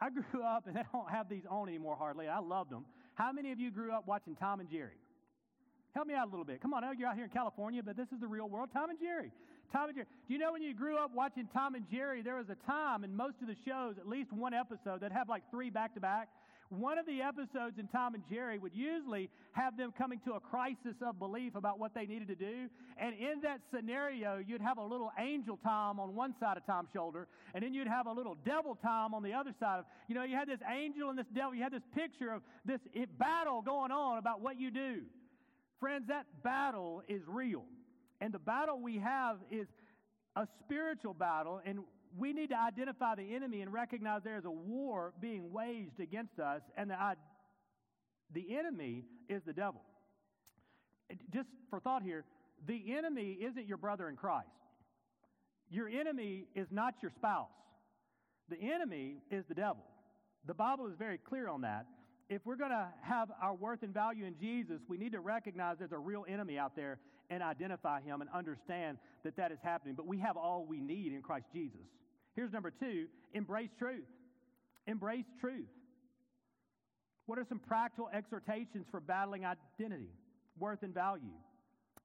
I 0.00 0.10
grew 0.10 0.42
up, 0.42 0.66
and 0.66 0.78
I 0.78 0.84
don't 0.92 1.10
have 1.10 1.28
these 1.28 1.44
on 1.48 1.68
anymore 1.68 1.96
hardly. 1.96 2.28
I 2.28 2.38
loved 2.38 2.70
them. 2.70 2.84
How 3.14 3.32
many 3.32 3.52
of 3.52 3.58
you 3.58 3.70
grew 3.70 3.92
up 3.92 4.06
watching 4.06 4.36
Tom 4.36 4.60
and 4.60 4.70
Jerry? 4.70 4.98
Help 5.94 6.06
me 6.06 6.14
out 6.14 6.28
a 6.28 6.30
little 6.30 6.44
bit. 6.44 6.60
Come 6.60 6.74
on, 6.74 6.84
I 6.84 6.88
know 6.88 6.92
you're 6.96 7.08
out 7.08 7.16
here 7.16 7.24
in 7.24 7.30
California, 7.30 7.82
but 7.82 7.96
this 7.96 8.06
is 8.12 8.20
the 8.20 8.26
real 8.26 8.48
world. 8.48 8.68
Tom 8.72 8.90
and 8.90 8.98
Jerry. 9.00 9.32
Tom 9.72 9.88
and 9.88 9.96
Jerry. 9.96 10.06
Do 10.28 10.34
you 10.34 10.38
know 10.38 10.52
when 10.52 10.62
you 10.62 10.74
grew 10.74 10.96
up 10.96 11.10
watching 11.14 11.48
Tom 11.52 11.74
and 11.74 11.84
Jerry, 11.90 12.22
there 12.22 12.36
was 12.36 12.46
a 12.50 12.56
time 12.70 13.04
in 13.04 13.16
most 13.16 13.36
of 13.40 13.48
the 13.48 13.56
shows, 13.66 13.96
at 13.98 14.06
least 14.06 14.32
one 14.32 14.54
episode, 14.54 15.00
that 15.00 15.12
have 15.12 15.28
like 15.28 15.42
three 15.50 15.70
back 15.70 15.94
to 15.94 16.00
back. 16.00 16.28
One 16.70 16.98
of 16.98 17.06
the 17.06 17.22
episodes 17.22 17.78
in 17.78 17.88
Tom 17.88 18.14
and 18.14 18.22
Jerry 18.30 18.58
would 18.58 18.74
usually 18.74 19.30
have 19.52 19.78
them 19.78 19.92
coming 19.96 20.20
to 20.26 20.34
a 20.34 20.40
crisis 20.40 20.94
of 21.00 21.18
belief 21.18 21.54
about 21.54 21.78
what 21.78 21.94
they 21.94 22.04
needed 22.04 22.28
to 22.28 22.34
do. 22.34 22.68
And 22.98 23.14
in 23.14 23.40
that 23.42 23.60
scenario, 23.74 24.36
you'd 24.36 24.60
have 24.60 24.76
a 24.76 24.84
little 24.84 25.10
angel 25.18 25.58
Tom 25.64 25.98
on 25.98 26.14
one 26.14 26.34
side 26.38 26.58
of 26.58 26.66
Tom's 26.66 26.88
shoulder, 26.92 27.26
and 27.54 27.64
then 27.64 27.72
you'd 27.72 27.88
have 27.88 28.06
a 28.06 28.12
little 28.12 28.36
devil 28.44 28.76
Tom 28.82 29.14
on 29.14 29.22
the 29.22 29.32
other 29.32 29.54
side 29.58 29.78
of, 29.78 29.86
you 30.08 30.14
know, 30.14 30.24
you 30.24 30.36
had 30.36 30.48
this 30.48 30.60
angel 30.70 31.08
and 31.08 31.18
this 31.18 31.26
devil. 31.34 31.54
You 31.54 31.62
had 31.62 31.72
this 31.72 31.88
picture 31.94 32.32
of 32.32 32.42
this 32.66 32.80
battle 33.18 33.62
going 33.62 33.90
on 33.90 34.18
about 34.18 34.42
what 34.42 34.60
you 34.60 34.70
do. 34.70 35.00
Friends, 35.80 36.04
that 36.08 36.26
battle 36.44 37.02
is 37.08 37.22
real. 37.26 37.64
And 38.20 38.34
the 38.34 38.38
battle 38.38 38.78
we 38.80 38.98
have 38.98 39.38
is 39.50 39.68
a 40.36 40.46
spiritual 40.64 41.14
battle, 41.14 41.62
and 41.64 41.78
we 42.16 42.32
need 42.32 42.50
to 42.50 42.58
identify 42.58 43.14
the 43.14 43.34
enemy 43.34 43.60
and 43.62 43.72
recognize 43.72 44.22
there 44.22 44.38
is 44.38 44.44
a 44.44 44.50
war 44.50 45.12
being 45.20 45.52
waged 45.52 46.00
against 46.00 46.38
us, 46.38 46.62
and 46.76 46.90
the, 46.90 46.96
the 48.32 48.56
enemy 48.56 49.04
is 49.28 49.42
the 49.46 49.52
devil. 49.52 49.82
Just 51.32 51.48
for 51.70 51.80
thought 51.80 52.02
here, 52.02 52.24
the 52.66 52.96
enemy 52.96 53.38
isn't 53.40 53.66
your 53.66 53.76
brother 53.76 54.08
in 54.08 54.16
Christ. 54.16 54.48
Your 55.70 55.88
enemy 55.88 56.46
is 56.54 56.68
not 56.70 56.94
your 57.02 57.10
spouse. 57.10 57.48
The 58.48 58.56
enemy 58.56 59.18
is 59.30 59.44
the 59.48 59.54
devil. 59.54 59.84
The 60.46 60.54
Bible 60.54 60.86
is 60.86 60.94
very 60.98 61.18
clear 61.18 61.48
on 61.48 61.62
that. 61.62 61.86
If 62.30 62.44
we're 62.44 62.56
going 62.56 62.70
to 62.70 62.88
have 63.02 63.30
our 63.40 63.54
worth 63.54 63.82
and 63.82 63.92
value 63.92 64.24
in 64.24 64.36
Jesus, 64.38 64.80
we 64.88 64.98
need 64.98 65.12
to 65.12 65.20
recognize 65.20 65.76
there's 65.78 65.92
a 65.92 65.98
real 65.98 66.24
enemy 66.28 66.58
out 66.58 66.76
there 66.76 66.98
and 67.30 67.42
identify 67.42 68.00
him 68.00 68.20
and 68.20 68.30
understand 68.30 68.98
that 69.24 69.36
that 69.36 69.52
is 69.52 69.58
happening. 69.62 69.94
But 69.94 70.06
we 70.06 70.18
have 70.18 70.36
all 70.36 70.64
we 70.66 70.80
need 70.80 71.12
in 71.12 71.22
Christ 71.22 71.46
Jesus. 71.52 71.80
Here's 72.34 72.52
number 72.52 72.70
two 72.70 73.06
embrace 73.34 73.70
truth. 73.78 74.06
Embrace 74.86 75.26
truth. 75.40 75.68
What 77.26 77.38
are 77.38 77.44
some 77.48 77.58
practical 77.58 78.08
exhortations 78.12 78.86
for 78.90 79.00
battling 79.00 79.44
identity, 79.44 80.08
worth, 80.58 80.82
and 80.82 80.94
value? 80.94 81.36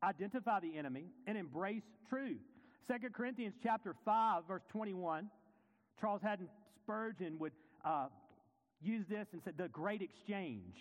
Identify 0.03 0.59
the 0.59 0.77
enemy 0.77 1.05
and 1.27 1.37
embrace 1.37 1.83
truth. 2.09 2.41
2 2.87 3.09
Corinthians 3.15 3.53
chapter 3.63 3.95
5, 4.03 4.43
verse 4.45 4.63
21, 4.69 5.29
Charles 6.01 6.21
Haddon 6.21 6.49
Spurgeon 6.83 7.39
would 7.39 7.53
uh, 7.85 8.07
use 8.81 9.05
this 9.09 9.27
and 9.31 9.41
said, 9.45 9.53
the 9.57 9.69
great 9.69 10.01
exchange. 10.01 10.75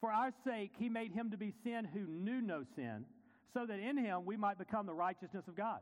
For 0.00 0.12
our 0.12 0.30
sake, 0.46 0.70
he 0.78 0.88
made 0.88 1.10
him 1.10 1.32
to 1.32 1.36
be 1.36 1.52
sin 1.64 1.88
who 1.92 2.06
knew 2.06 2.40
no 2.40 2.62
sin, 2.76 3.04
so 3.54 3.66
that 3.66 3.78
in 3.78 3.96
him 3.96 4.24
we 4.24 4.36
might 4.36 4.58
become 4.58 4.86
the 4.86 4.94
righteousness 4.94 5.44
of 5.48 5.56
God. 5.56 5.80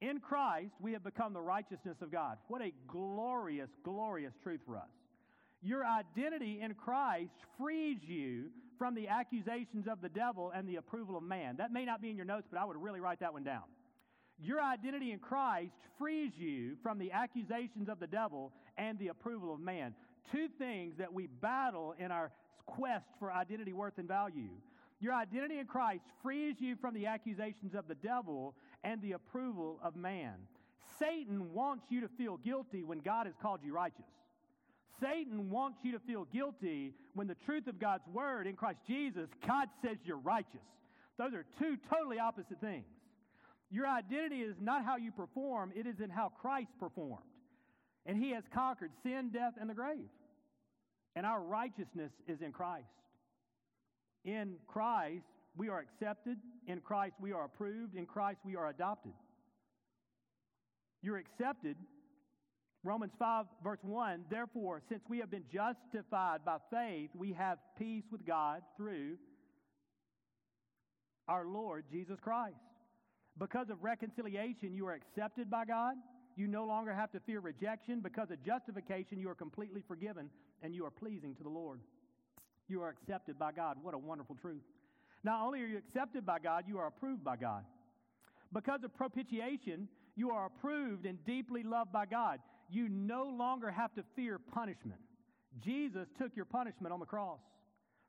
In 0.00 0.20
Christ, 0.20 0.72
we 0.80 0.92
have 0.92 1.04
become 1.04 1.32
the 1.32 1.40
righteousness 1.40 1.96
of 2.02 2.10
God. 2.10 2.36
What 2.48 2.60
a 2.60 2.72
glorious, 2.88 3.70
glorious 3.84 4.32
truth 4.42 4.60
for 4.66 4.76
us. 4.76 4.90
Your 5.62 5.84
identity 5.86 6.60
in 6.60 6.74
Christ 6.74 7.32
frees 7.58 7.98
you 8.02 8.46
from 8.78 8.94
the 8.94 9.08
accusations 9.08 9.86
of 9.90 10.02
the 10.02 10.10
devil 10.10 10.52
and 10.54 10.68
the 10.68 10.76
approval 10.76 11.16
of 11.16 11.22
man. 11.22 11.56
That 11.56 11.72
may 11.72 11.84
not 11.84 12.02
be 12.02 12.10
in 12.10 12.16
your 12.16 12.26
notes, 12.26 12.46
but 12.50 12.60
I 12.60 12.64
would 12.64 12.76
really 12.76 13.00
write 13.00 13.20
that 13.20 13.32
one 13.32 13.44
down. 13.44 13.62
Your 14.38 14.60
identity 14.60 15.12
in 15.12 15.20
Christ 15.20 15.72
frees 15.98 16.32
you 16.36 16.76
from 16.82 16.98
the 16.98 17.12
accusations 17.12 17.88
of 17.88 18.00
the 18.00 18.06
devil 18.06 18.52
and 18.76 18.98
the 18.98 19.08
approval 19.08 19.54
of 19.54 19.60
man. 19.60 19.94
Two 20.32 20.48
things 20.58 20.94
that 20.98 21.12
we 21.12 21.28
battle 21.28 21.94
in 21.98 22.10
our 22.10 22.30
quest 22.66 23.06
for 23.18 23.32
identity, 23.32 23.72
worth, 23.72 23.98
and 23.98 24.08
value. 24.08 24.50
Your 25.04 25.12
identity 25.12 25.58
in 25.58 25.66
Christ 25.66 26.04
frees 26.22 26.54
you 26.60 26.76
from 26.76 26.94
the 26.94 27.04
accusations 27.04 27.74
of 27.74 27.86
the 27.86 27.94
devil 27.94 28.54
and 28.82 29.02
the 29.02 29.12
approval 29.12 29.78
of 29.84 29.96
man. 29.96 30.32
Satan 30.98 31.52
wants 31.52 31.84
you 31.90 32.00
to 32.00 32.08
feel 32.16 32.38
guilty 32.38 32.84
when 32.84 33.00
God 33.00 33.26
has 33.26 33.34
called 33.42 33.60
you 33.62 33.74
righteous. 33.74 34.06
Satan 34.98 35.50
wants 35.50 35.80
you 35.82 35.92
to 35.92 35.98
feel 35.98 36.26
guilty 36.32 36.94
when 37.12 37.26
the 37.26 37.36
truth 37.44 37.66
of 37.66 37.78
God's 37.78 38.08
word 38.14 38.46
in 38.46 38.56
Christ 38.56 38.78
Jesus, 38.86 39.28
God 39.46 39.68
says 39.82 39.98
you're 40.06 40.16
righteous. 40.16 40.64
Those 41.18 41.34
are 41.34 41.44
two 41.58 41.76
totally 41.90 42.18
opposite 42.18 42.62
things. 42.62 42.86
Your 43.70 43.86
identity 43.86 44.40
is 44.40 44.56
not 44.58 44.86
how 44.86 44.96
you 44.96 45.12
perform, 45.12 45.70
it 45.76 45.86
is 45.86 46.00
in 46.02 46.08
how 46.08 46.32
Christ 46.40 46.70
performed. 46.80 47.28
And 48.06 48.16
he 48.16 48.30
has 48.30 48.44
conquered 48.54 48.92
sin, 49.02 49.32
death, 49.34 49.52
and 49.60 49.68
the 49.68 49.74
grave. 49.74 50.08
And 51.14 51.26
our 51.26 51.42
righteousness 51.42 52.12
is 52.26 52.40
in 52.40 52.52
Christ. 52.52 52.86
In 54.24 54.54
Christ, 54.66 55.24
we 55.56 55.68
are 55.68 55.78
accepted. 55.78 56.38
In 56.66 56.80
Christ, 56.80 57.14
we 57.20 57.32
are 57.32 57.44
approved. 57.44 57.94
In 57.94 58.06
Christ, 58.06 58.38
we 58.44 58.56
are 58.56 58.68
adopted. 58.68 59.12
You're 61.02 61.18
accepted. 61.18 61.76
Romans 62.82 63.12
5, 63.18 63.46
verse 63.62 63.78
1 63.82 64.24
Therefore, 64.30 64.82
since 64.88 65.02
we 65.08 65.18
have 65.18 65.30
been 65.30 65.44
justified 65.52 66.44
by 66.44 66.56
faith, 66.70 67.10
we 67.14 67.32
have 67.32 67.58
peace 67.78 68.04
with 68.10 68.26
God 68.26 68.62
through 68.76 69.16
our 71.28 71.46
Lord 71.46 71.84
Jesus 71.90 72.18
Christ. 72.20 72.56
Because 73.38 73.68
of 73.70 73.82
reconciliation, 73.82 74.74
you 74.74 74.86
are 74.86 74.94
accepted 74.94 75.50
by 75.50 75.64
God. 75.64 75.94
You 76.36 76.46
no 76.46 76.64
longer 76.64 76.92
have 76.92 77.10
to 77.12 77.20
fear 77.20 77.40
rejection. 77.40 78.00
Because 78.00 78.30
of 78.30 78.44
justification, 78.44 79.18
you 79.18 79.28
are 79.28 79.34
completely 79.34 79.82
forgiven 79.86 80.30
and 80.62 80.74
you 80.74 80.84
are 80.84 80.90
pleasing 80.90 81.34
to 81.36 81.42
the 81.42 81.48
Lord. 81.48 81.80
You 82.68 82.82
are 82.82 82.88
accepted 82.88 83.38
by 83.38 83.52
God. 83.52 83.76
What 83.82 83.94
a 83.94 83.98
wonderful 83.98 84.36
truth. 84.36 84.62
Not 85.22 85.40
only 85.42 85.62
are 85.62 85.66
you 85.66 85.78
accepted 85.78 86.26
by 86.26 86.38
God, 86.38 86.64
you 86.66 86.78
are 86.78 86.86
approved 86.86 87.24
by 87.24 87.36
God. 87.36 87.64
Because 88.52 88.84
of 88.84 88.94
propitiation, 88.94 89.88
you 90.16 90.30
are 90.30 90.46
approved 90.46 91.06
and 91.06 91.22
deeply 91.24 91.62
loved 91.62 91.92
by 91.92 92.06
God. 92.06 92.40
You 92.70 92.88
no 92.88 93.24
longer 93.24 93.70
have 93.70 93.94
to 93.94 94.04
fear 94.14 94.38
punishment. 94.38 95.00
Jesus 95.60 96.08
took 96.18 96.34
your 96.36 96.44
punishment 96.44 96.92
on 96.92 97.00
the 97.00 97.06
cross. 97.06 97.40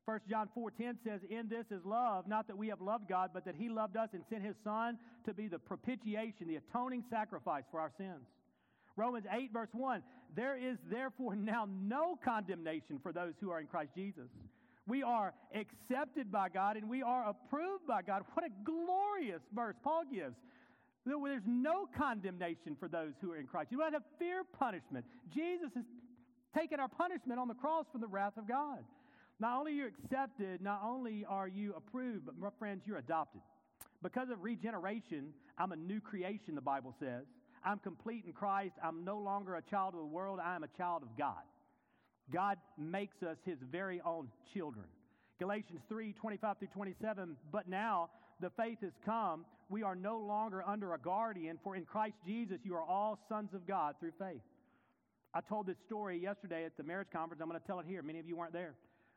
1 0.06 0.20
John 0.30 0.48
4:10 0.50 1.00
says, 1.04 1.24
"In 1.24 1.48
this 1.48 1.72
is 1.72 1.84
love, 1.84 2.28
not 2.28 2.48
that 2.48 2.58
we 2.58 2.68
have 2.68 2.80
loved 2.80 3.08
God, 3.08 3.32
but 3.34 3.44
that 3.46 3.56
he 3.56 3.70
loved 3.70 3.98
us 3.98 4.14
and 4.14 4.24
sent 4.26 4.44
his 4.44 4.56
son 4.58 5.00
to 5.24 5.34
be 5.34 5.48
the 5.48 5.58
propitiation, 5.58 6.48
the 6.48 6.58
atoning 6.58 7.04
sacrifice 7.10 7.66
for 7.72 7.80
our 7.80 7.90
sins." 7.90 8.28
Romans 8.96 9.26
8 9.30 9.52
verse 9.52 9.74
1, 9.74 10.04
"There 10.36 10.56
is 10.56 10.78
therefore 10.90 11.36
now 11.36 11.66
no 11.66 12.16
condemnation 12.16 13.00
for 13.00 13.12
those 13.12 13.34
who 13.40 13.52
are 13.52 13.60
in 13.60 13.68
Christ 13.68 13.94
Jesus." 13.96 14.30
We 14.88 15.02
are 15.02 15.34
accepted 15.54 16.32
by 16.32 16.50
God 16.50 16.78
and 16.78 16.88
we 16.88 17.02
are 17.02 17.28
approved 17.28 17.88
by 17.88 18.04
God. 18.04 18.24
What 18.34 18.46
a 18.46 18.50
glorious 18.64 19.42
verse 19.52 19.76
Paul 19.84 20.06
gives. 20.06 20.36
There's 21.06 21.46
no 21.46 21.88
condemnation 21.88 22.76
for 22.76 22.88
those 22.88 23.14
who 23.20 23.32
are 23.32 23.38
in 23.38 23.48
Christ. 23.48 23.72
You 23.72 23.78
don't 23.78 23.94
have 23.94 24.04
to 24.04 24.18
fear 24.18 24.44
punishment. 24.44 25.06
Jesus 25.30 25.74
has 25.76 25.86
taken 26.54 26.80
our 26.80 26.88
punishment 26.88 27.40
on 27.40 27.48
the 27.48 27.54
cross 27.54 27.86
from 27.92 28.02
the 28.02 28.08
wrath 28.08 28.38
of 28.38 28.48
God. 28.48 28.84
Not 29.40 29.60
only 29.60 29.74
are 29.74 29.76
you 29.76 29.88
accepted, 29.88 30.62
not 30.62 30.82
only 30.84 31.26
are 31.26 31.48
you 31.48 31.74
approved, 31.74 32.26
but 32.26 32.38
my 32.38 32.50
friends, 32.58 32.84
you're 32.86 32.98
adopted. 32.98 33.42
Because 34.02 34.30
of 34.30 34.44
regeneration, 34.44 35.34
I'm 35.58 35.72
a 35.72 35.76
new 35.76 36.00
creation, 36.00 36.56
the 36.56 36.62
Bible 36.62 36.96
says. 37.00 37.26
I'm 37.66 37.80
complete 37.80 38.24
in 38.26 38.34
Christ. 38.34 38.74
I'm 38.84 39.04
no 39.04 39.18
longer 39.18 39.56
a 39.56 39.62
child 39.62 39.96
of 39.96 40.00
the 40.00 40.06
world. 40.06 40.40
I 40.44 40.56
am 40.56 40.64
a 40.64 40.70
child 40.78 41.02
of 41.02 41.18
God. 41.18 41.42
God 42.32 42.58
makes 42.78 43.22
us 43.24 43.38
his 43.44 43.58
very 43.72 44.02
own 44.06 44.30
children. 44.54 44.86
Galatians 45.40 45.82
3 45.90 46.14
25 46.14 46.60
through 46.60 46.68
27. 46.70 47.36
But 47.52 47.68
now 47.68 48.10
the 48.40 48.52
faith 48.52 48.78
has 48.82 48.94
come. 49.04 49.46
We 49.70 49.82
are 49.82 49.96
no 49.96 50.18
longer 50.20 50.64
under 50.66 50.94
a 50.94 51.00
guardian, 51.00 51.58
for 51.64 51.76
in 51.76 51.86
Christ 51.86 52.16
Jesus 52.26 52.60
you 52.64 52.76
are 52.76 52.84
all 52.84 53.18
sons 53.28 53.50
of 53.54 53.68
God 53.68 53.96
through 54.00 54.14
faith. 54.20 54.42
I 55.34 55.42
told 55.42 55.66
this 55.66 55.78
story 55.86 56.20
yesterday 56.20 56.66
at 56.66 56.78
the 56.78 56.84
marriage 56.84 57.10
conference. 57.12 57.42
I'm 57.42 57.50
going 57.50 57.60
to 57.60 57.68
tell 57.68 57.80
it 57.80 57.86
here. 57.88 58.02
Many 58.02 58.20
of 58.20 58.28
you 58.28 58.38
weren't 58.38 58.54
there. 58.54 58.76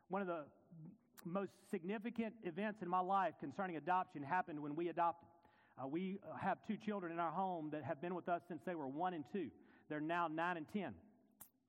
One 0.09 0.23
of 0.23 0.27
the 0.27 0.45
most 1.25 1.51
significant 1.71 2.35
events 2.43 2.83
in 2.83 2.89
my 2.89 3.01
life 3.01 3.35
concerning 3.41 3.77
adoption 3.77 4.23
happened 4.23 4.61
when 4.61 4.75
we 4.75 4.89
adopted. 4.89 5.28
Uh, 5.81 5.87
we 5.87 6.19
have 6.41 6.59
two 6.67 6.77
children 6.77 7.13
in 7.13 7.19
our 7.21 7.31
home 7.31 7.71
that 7.71 7.85
have 7.85 8.01
been 8.01 8.15
with 8.15 8.29
us 8.29 8.41
since 8.49 8.61
they 8.67 8.75
were 8.75 8.89
one 8.89 9.15
and 9.15 9.25
two. 9.33 9.49
They're 9.89 10.01
now 10.01 10.29
nine 10.29 10.57
and 10.57 10.67
ten. 10.73 10.95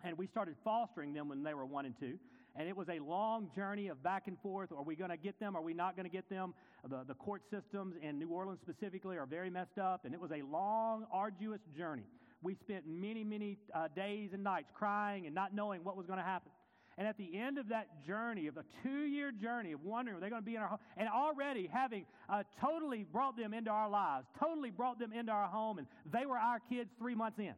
And 0.03 0.18
we 0.18 0.28
started 0.28 0.55
fostering 0.64 1.14
them 1.14 1.30
when 1.30 1.43
they 1.43 1.53
were 1.53 1.66
one 1.66 1.86
and 1.86 1.93
two. 1.99 2.18
And 2.55 2.68
it 2.68 2.76
was 2.76 2.88
a 2.89 2.99
long 2.99 3.51
journey 3.55 3.88
of 3.89 4.01
back 4.01 4.28
and 4.28 4.38
forth. 4.39 4.72
Are 4.72 4.84
we 4.84 4.95
going 4.95 5.12
to 5.12 5.18
get 5.18 5.39
them? 5.39 5.55
Are 5.55 5.62
we 5.62 5.74
not 5.74 5.95
going 5.95 6.05
to 6.05 6.12
get 6.12 6.30
them? 6.30 6.53
The, 6.89 7.03
the 7.07 7.14
court 7.14 7.43
systems 7.51 7.95
in 8.01 8.18
New 8.18 8.30
Orleans 8.30 8.60
specifically 8.62 9.18
are 9.18 9.28
very 9.28 9.49
messed 9.49 9.78
up. 9.78 10.05
And 10.05 10.14
it 10.14 10.20
was 10.20 10.32
a 10.32 10.41
long, 10.41 11.05
arduous 11.12 11.60
journey. 11.78 12.05
We 12.41 12.55
spent 12.55 12.88
many, 12.88 13.24
many 13.24 13.57
uh, 13.74 13.89
days 13.95 14.30
and 14.34 14.43
nights 14.43 14.70
crying 14.74 15.26
and 15.26 15.36
not 15.36 15.53
knowing 15.53 15.84
what 15.84 15.95
was 15.95 16.07
going 16.07 16.20
to 16.20 16.26
happen. 16.26 16.51
And 17.00 17.08
at 17.08 17.18
the 17.18 17.39
end 17.39 17.58
of 17.58 17.70
that 17.70 18.06
journey, 18.06 18.47
of 18.47 18.58
a 18.58 18.66
two 18.84 19.06
year 19.06 19.32
journey 19.32 19.72
of 19.72 19.86
wondering, 19.86 20.18
are 20.18 20.20
they 20.20 20.30
going 20.30 20.41
to 20.41 20.45
be 20.45 20.56
in 20.56 20.62
our 20.62 20.68
home? 20.68 20.80
And 20.97 21.08
already 21.08 21.70
having 21.72 22.06
uh, 22.28 22.43
totally 22.60 23.06
brought 23.10 23.38
them 23.38 23.54
into 23.54 23.72
our 23.72 23.89
lives, 23.89 24.28
totally 24.38 24.70
brought 24.70 25.00
them 25.00 25.14
into 25.14 25.32
our 25.32 25.47
home, 25.47 25.78
and 25.78 25.88
they 26.12 26.26
were 26.26 26.38
our 26.38 26.60
kids 26.60 26.89
three 27.00 27.16
months 27.16 27.39
in. 27.39 27.54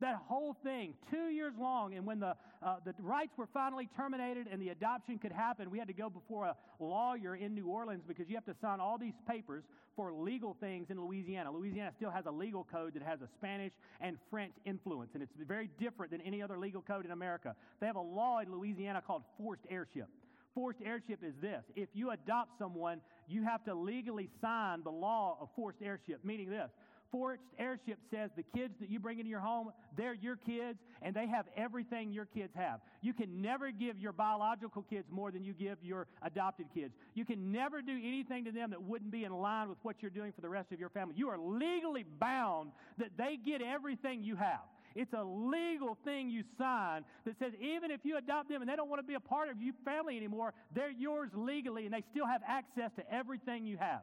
That 0.00 0.16
whole 0.26 0.56
thing, 0.62 0.94
two 1.10 1.28
years 1.28 1.54
long, 1.58 1.94
and 1.94 2.04
when 2.04 2.20
the, 2.20 2.34
uh, 2.62 2.76
the 2.84 2.94
rights 2.98 3.32
were 3.36 3.48
finally 3.54 3.88
terminated 3.96 4.46
and 4.50 4.60
the 4.60 4.70
adoption 4.70 5.18
could 5.18 5.32
happen, 5.32 5.70
we 5.70 5.78
had 5.78 5.88
to 5.88 5.94
go 5.94 6.10
before 6.10 6.46
a 6.46 6.56
lawyer 6.80 7.36
in 7.36 7.54
New 7.54 7.66
Orleans 7.68 8.02
because 8.06 8.28
you 8.28 8.34
have 8.34 8.44
to 8.46 8.54
sign 8.60 8.80
all 8.80 8.98
these 8.98 9.14
papers 9.28 9.62
for 9.96 10.12
legal 10.12 10.56
things 10.60 10.88
in 10.90 11.00
Louisiana. 11.00 11.52
Louisiana 11.52 11.92
still 11.96 12.10
has 12.10 12.26
a 12.26 12.30
legal 12.30 12.64
code 12.64 12.94
that 12.94 13.02
has 13.02 13.20
a 13.22 13.28
Spanish 13.38 13.72
and 14.00 14.18
French 14.30 14.52
influence, 14.64 15.10
and 15.14 15.22
it's 15.22 15.32
very 15.46 15.70
different 15.78 16.10
than 16.10 16.20
any 16.22 16.42
other 16.42 16.58
legal 16.58 16.82
code 16.82 17.04
in 17.04 17.12
America. 17.12 17.54
They 17.80 17.86
have 17.86 17.96
a 17.96 18.00
law 18.00 18.40
in 18.40 18.52
Louisiana 18.52 19.00
called 19.06 19.22
forced 19.38 19.62
heirship 19.70 20.08
Forced 20.54 20.78
heirship 20.84 21.18
is 21.24 21.34
this 21.40 21.64
if 21.74 21.88
you 21.94 22.10
adopt 22.10 22.58
someone, 22.58 23.00
you 23.28 23.42
have 23.42 23.64
to 23.64 23.74
legally 23.74 24.28
sign 24.40 24.82
the 24.84 24.90
law 24.90 25.36
of 25.40 25.48
forced 25.56 25.78
heirship, 25.82 26.20
meaning 26.22 26.48
this 26.48 26.70
Forced 27.14 27.44
heirship 27.60 28.00
says 28.10 28.30
the 28.36 28.42
kids 28.42 28.74
that 28.80 28.90
you 28.90 28.98
bring 28.98 29.20
into 29.20 29.30
your 29.30 29.38
home, 29.38 29.70
they're 29.96 30.14
your 30.14 30.34
kids, 30.34 30.80
and 31.00 31.14
they 31.14 31.28
have 31.28 31.46
everything 31.56 32.10
your 32.10 32.24
kids 32.24 32.52
have. 32.56 32.80
You 33.02 33.12
can 33.12 33.40
never 33.40 33.70
give 33.70 34.00
your 34.00 34.10
biological 34.10 34.82
kids 34.82 35.06
more 35.12 35.30
than 35.30 35.44
you 35.44 35.52
give 35.52 35.78
your 35.80 36.08
adopted 36.22 36.66
kids. 36.74 36.92
You 37.14 37.24
can 37.24 37.52
never 37.52 37.82
do 37.82 37.92
anything 37.92 38.46
to 38.46 38.50
them 38.50 38.70
that 38.70 38.82
wouldn't 38.82 39.12
be 39.12 39.22
in 39.22 39.32
line 39.32 39.68
with 39.68 39.78
what 39.82 39.94
you're 40.00 40.10
doing 40.10 40.32
for 40.32 40.40
the 40.40 40.48
rest 40.48 40.72
of 40.72 40.80
your 40.80 40.88
family. 40.88 41.14
You 41.16 41.28
are 41.28 41.38
legally 41.38 42.04
bound 42.18 42.72
that 42.98 43.10
they 43.16 43.38
get 43.46 43.62
everything 43.62 44.24
you 44.24 44.34
have. 44.34 44.62
It's 44.96 45.12
a 45.12 45.22
legal 45.22 45.96
thing 46.04 46.30
you 46.30 46.42
sign 46.58 47.04
that 47.26 47.38
says 47.38 47.52
even 47.60 47.92
if 47.92 48.00
you 48.02 48.16
adopt 48.16 48.48
them 48.48 48.60
and 48.60 48.68
they 48.68 48.74
don't 48.74 48.88
want 48.88 48.98
to 48.98 49.06
be 49.06 49.14
a 49.14 49.20
part 49.20 49.50
of 49.50 49.62
your 49.62 49.74
family 49.84 50.16
anymore, 50.16 50.52
they're 50.74 50.90
yours 50.90 51.30
legally 51.32 51.84
and 51.84 51.94
they 51.94 52.02
still 52.10 52.26
have 52.26 52.42
access 52.44 52.90
to 52.96 53.14
everything 53.14 53.66
you 53.66 53.76
have. 53.76 54.02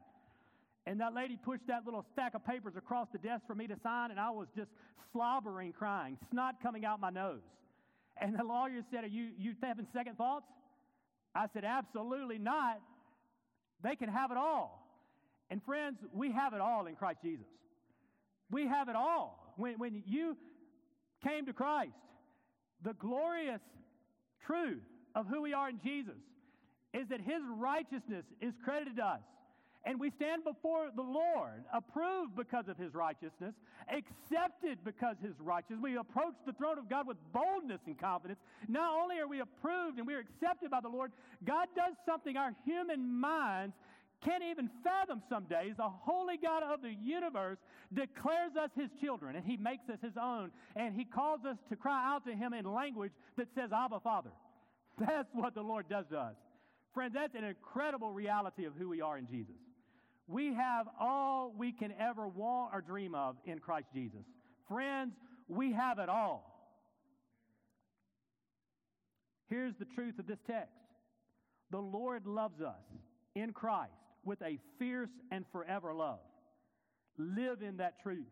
And 0.86 1.00
that 1.00 1.14
lady 1.14 1.38
pushed 1.38 1.68
that 1.68 1.86
little 1.86 2.06
stack 2.14 2.34
of 2.34 2.46
papers 2.46 2.74
across 2.76 3.08
the 3.12 3.20
desk 3.20 3.44
for 3.46 3.54
me 3.54 3.68
to 3.68 3.76
sign, 3.84 4.12
and 4.12 4.20
I 4.20 4.32
was 4.32 4.48
just 4.56 4.72
slobbering, 5.12 5.74
crying, 5.74 6.18
snot 6.32 6.56
coming 6.62 6.86
out 6.86 7.00
my 7.00 7.10
nose. 7.10 7.42
And 8.18 8.38
the 8.38 8.44
lawyer 8.44 8.82
said, 8.92 9.04
Are 9.04 9.08
you, 9.08 9.30
you 9.38 9.54
having 9.62 9.88
second 9.94 10.18
thoughts? 10.18 10.46
I 11.36 11.46
said, 11.54 11.64
Absolutely 11.64 12.38
not. 12.38 12.80
They 13.84 13.96
can 13.96 14.10
have 14.10 14.32
it 14.32 14.38
all. 14.38 14.82
And 15.50 15.62
friends, 15.64 15.98
we 16.14 16.32
have 16.32 16.54
it 16.54 16.62
all 16.62 16.86
in 16.88 16.96
Christ 16.96 17.20
Jesus. 17.24 17.46
We 18.50 18.68
have 18.68 18.90
it 18.90 18.96
all. 18.96 19.54
When, 19.58 19.78
when 19.80 20.04
you 20.06 20.38
came 21.24 21.46
to 21.46 21.54
Christ, 21.54 21.92
the 22.84 22.94
glorious 22.94 23.62
truth 24.46 24.82
of 25.16 25.28
who 25.28 25.42
we 25.42 25.54
are 25.54 25.70
in 25.70 25.80
Jesus 25.84 26.18
is 26.94 27.08
that 27.10 27.22
his 27.22 27.42
righteousness 27.58 28.26
is 28.42 28.54
credited 28.64 28.98
to 28.98 29.06
us. 29.06 29.22
And 29.84 30.00
we 30.00 30.12
stand 30.12 30.44
before 30.44 30.90
the 30.96 31.02
Lord, 31.02 31.64
approved 31.74 32.36
because 32.36 32.68
of 32.68 32.78
his 32.78 32.94
righteousness, 32.94 33.56
accepted 33.90 34.78
because 34.86 35.16
his 35.24 35.34
righteousness. 35.40 35.80
We 35.82 35.98
approach 35.98 36.36
the 36.46 36.54
throne 36.54 36.78
of 36.78 36.88
God 36.88 37.08
with 37.08 37.18
boldness 37.34 37.82
and 37.88 38.00
confidence. 38.00 38.40
Not 38.68 38.94
only 38.94 39.18
are 39.18 39.28
we 39.28 39.40
approved 39.40 39.98
and 39.98 40.06
we 40.06 40.14
are 40.14 40.20
accepted 40.20 40.70
by 40.70 40.82
the 40.82 40.90
Lord, 40.90 41.12
God 41.44 41.68
does 41.76 41.94
something 42.06 42.38
our 42.38 42.54
human 42.64 43.20
minds 43.20 43.74
can't 44.24 44.44
even 44.44 44.70
fathom 44.84 45.24
some 45.28 45.46
days. 45.46 45.74
The 45.78 45.90
holy 45.90 46.38
God 46.38 46.62
of 46.62 46.84
the 46.84 46.94
universe 46.94 47.58
declares 47.92 48.52
us 48.56 48.70
his 48.76 48.90
children, 49.02 49.36
and 49.36 49.44
he 49.44 49.58
makes 49.58 49.90
us 49.90 49.98
his 50.00 50.14
own, 50.22 50.52
and 50.76 50.96
he 50.96 51.06
calls 51.06 51.40
us 51.44 51.58
to 51.70 51.76
cry 51.76 52.14
out 52.14 52.24
to 52.28 52.34
him 52.34 52.54
in 52.54 52.72
language 52.72 53.12
that 53.38 53.48
says, 53.56 53.72
Abba, 53.74 54.00
Father. 54.02 54.30
That's 55.00 55.30
what 55.34 55.56
the 55.56 55.64
Lord 55.64 55.90
does 55.90 56.06
to 56.12 56.20
us. 56.20 56.36
Friends, 56.94 57.14
that's 57.14 57.36
an 57.36 57.46
incredible 57.46 58.12
reality 58.12 58.66
of 58.66 58.74
who 58.78 58.90
we 58.90 59.02
are 59.02 59.18
in 59.18 59.26
Jesus. 59.26 59.56
We 60.32 60.54
have 60.54 60.88
all 60.98 61.54
we 61.58 61.74
can 61.74 61.94
ever 62.00 62.26
want 62.26 62.74
or 62.74 62.82
dream 62.82 63.14
of 63.14 63.36
in 63.46 63.60
Christ 63.60 63.88
Jesus. 63.94 64.22
Friends, 64.68 65.12
we 65.50 65.74
have 65.74 66.00
it 66.00 66.08
all. 66.08 66.48
Here's 69.50 69.74
the 69.78 69.86
truth 69.94 70.18
of 70.20 70.28
this 70.28 70.40
text 70.48 70.72
the 71.70 71.80
Lord 71.80 72.26
loves 72.26 72.62
us 72.62 72.82
in 73.36 73.52
Christ 73.52 73.92
with 74.24 74.42
a 74.42 74.58
fierce 74.80 75.10
and 75.32 75.44
forever 75.52 75.94
love. 75.94 76.20
Live 77.18 77.62
in 77.62 77.78
that 77.78 78.02
truth. 78.02 78.28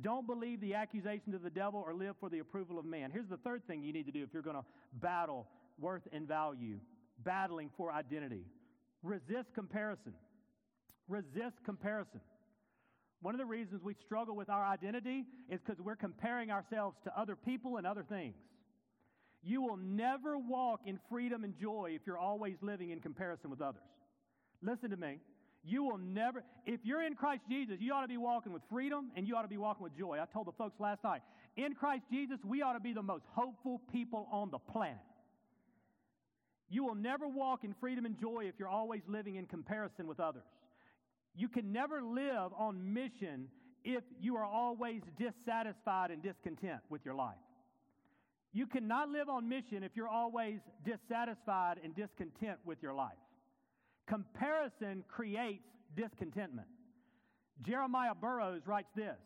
Don't 0.00 0.26
believe 0.26 0.60
the 0.60 0.74
accusations 0.74 1.34
of 1.34 1.42
the 1.42 1.50
devil 1.50 1.82
or 1.86 1.94
live 1.94 2.16
for 2.18 2.30
the 2.30 2.38
approval 2.38 2.78
of 2.78 2.86
man. 2.86 3.10
Here's 3.10 3.28
the 3.28 3.38
third 3.38 3.66
thing 3.66 3.82
you 3.82 3.92
need 3.92 4.06
to 4.06 4.12
do 4.12 4.22
if 4.22 4.30
you're 4.32 4.42
going 4.42 4.56
to 4.56 4.64
battle 4.94 5.46
worth 5.78 6.02
and 6.12 6.26
value, 6.26 6.78
battling 7.24 7.70
for 7.76 7.92
identity. 7.92 8.44
Resist 9.02 9.54
comparison. 9.54 10.14
Resist 11.08 11.56
comparison. 11.64 12.20
One 13.22 13.34
of 13.34 13.38
the 13.38 13.46
reasons 13.46 13.82
we 13.82 13.94
struggle 14.04 14.36
with 14.36 14.50
our 14.50 14.64
identity 14.64 15.24
is 15.48 15.60
because 15.64 15.82
we're 15.82 15.96
comparing 15.96 16.50
ourselves 16.50 16.96
to 17.04 17.18
other 17.18 17.36
people 17.36 17.76
and 17.76 17.86
other 17.86 18.04
things. 18.08 18.34
You 19.42 19.62
will 19.62 19.76
never 19.76 20.36
walk 20.36 20.80
in 20.86 20.98
freedom 21.08 21.44
and 21.44 21.54
joy 21.60 21.92
if 21.94 22.02
you're 22.06 22.18
always 22.18 22.56
living 22.60 22.90
in 22.90 23.00
comparison 23.00 23.50
with 23.50 23.62
others. 23.62 23.82
Listen 24.62 24.90
to 24.90 24.96
me. 24.96 25.18
You 25.64 25.82
will 25.82 25.98
never, 25.98 26.44
if 26.64 26.80
you're 26.84 27.04
in 27.04 27.14
Christ 27.14 27.42
Jesus, 27.48 27.76
you 27.80 27.92
ought 27.92 28.02
to 28.02 28.08
be 28.08 28.16
walking 28.16 28.52
with 28.52 28.62
freedom 28.70 29.10
and 29.16 29.26
you 29.26 29.36
ought 29.36 29.42
to 29.42 29.48
be 29.48 29.56
walking 29.56 29.82
with 29.82 29.96
joy. 29.96 30.18
I 30.20 30.26
told 30.32 30.46
the 30.46 30.52
folks 30.52 30.78
last 30.78 31.02
night, 31.02 31.22
in 31.56 31.74
Christ 31.74 32.04
Jesus, 32.10 32.38
we 32.44 32.62
ought 32.62 32.74
to 32.74 32.80
be 32.80 32.92
the 32.92 33.02
most 33.02 33.24
hopeful 33.32 33.80
people 33.92 34.28
on 34.30 34.50
the 34.50 34.58
planet. 34.58 34.98
You 36.68 36.84
will 36.84 36.94
never 36.94 37.26
walk 37.26 37.64
in 37.64 37.74
freedom 37.80 38.04
and 38.04 38.18
joy 38.20 38.44
if 38.46 38.54
you're 38.58 38.68
always 38.68 39.02
living 39.08 39.36
in 39.36 39.46
comparison 39.46 40.06
with 40.06 40.20
others. 40.20 40.42
You 41.36 41.48
can 41.48 41.72
never 41.72 42.02
live 42.02 42.52
on 42.56 42.94
mission 42.94 43.48
if 43.84 44.02
you 44.20 44.36
are 44.36 44.44
always 44.44 45.02
dissatisfied 45.18 46.10
and 46.10 46.22
discontent 46.22 46.80
with 46.88 47.04
your 47.04 47.14
life. 47.14 47.36
You 48.52 48.66
cannot 48.66 49.10
live 49.10 49.28
on 49.28 49.48
mission 49.48 49.82
if 49.82 49.92
you're 49.94 50.08
always 50.08 50.60
dissatisfied 50.84 51.78
and 51.84 51.94
discontent 51.94 52.58
with 52.64 52.82
your 52.82 52.94
life. 52.94 53.12
Comparison 54.08 55.04
creates 55.08 55.68
discontentment. 55.94 56.68
Jeremiah 57.62 58.14
Burroughs 58.14 58.62
writes 58.66 58.88
this 58.96 59.18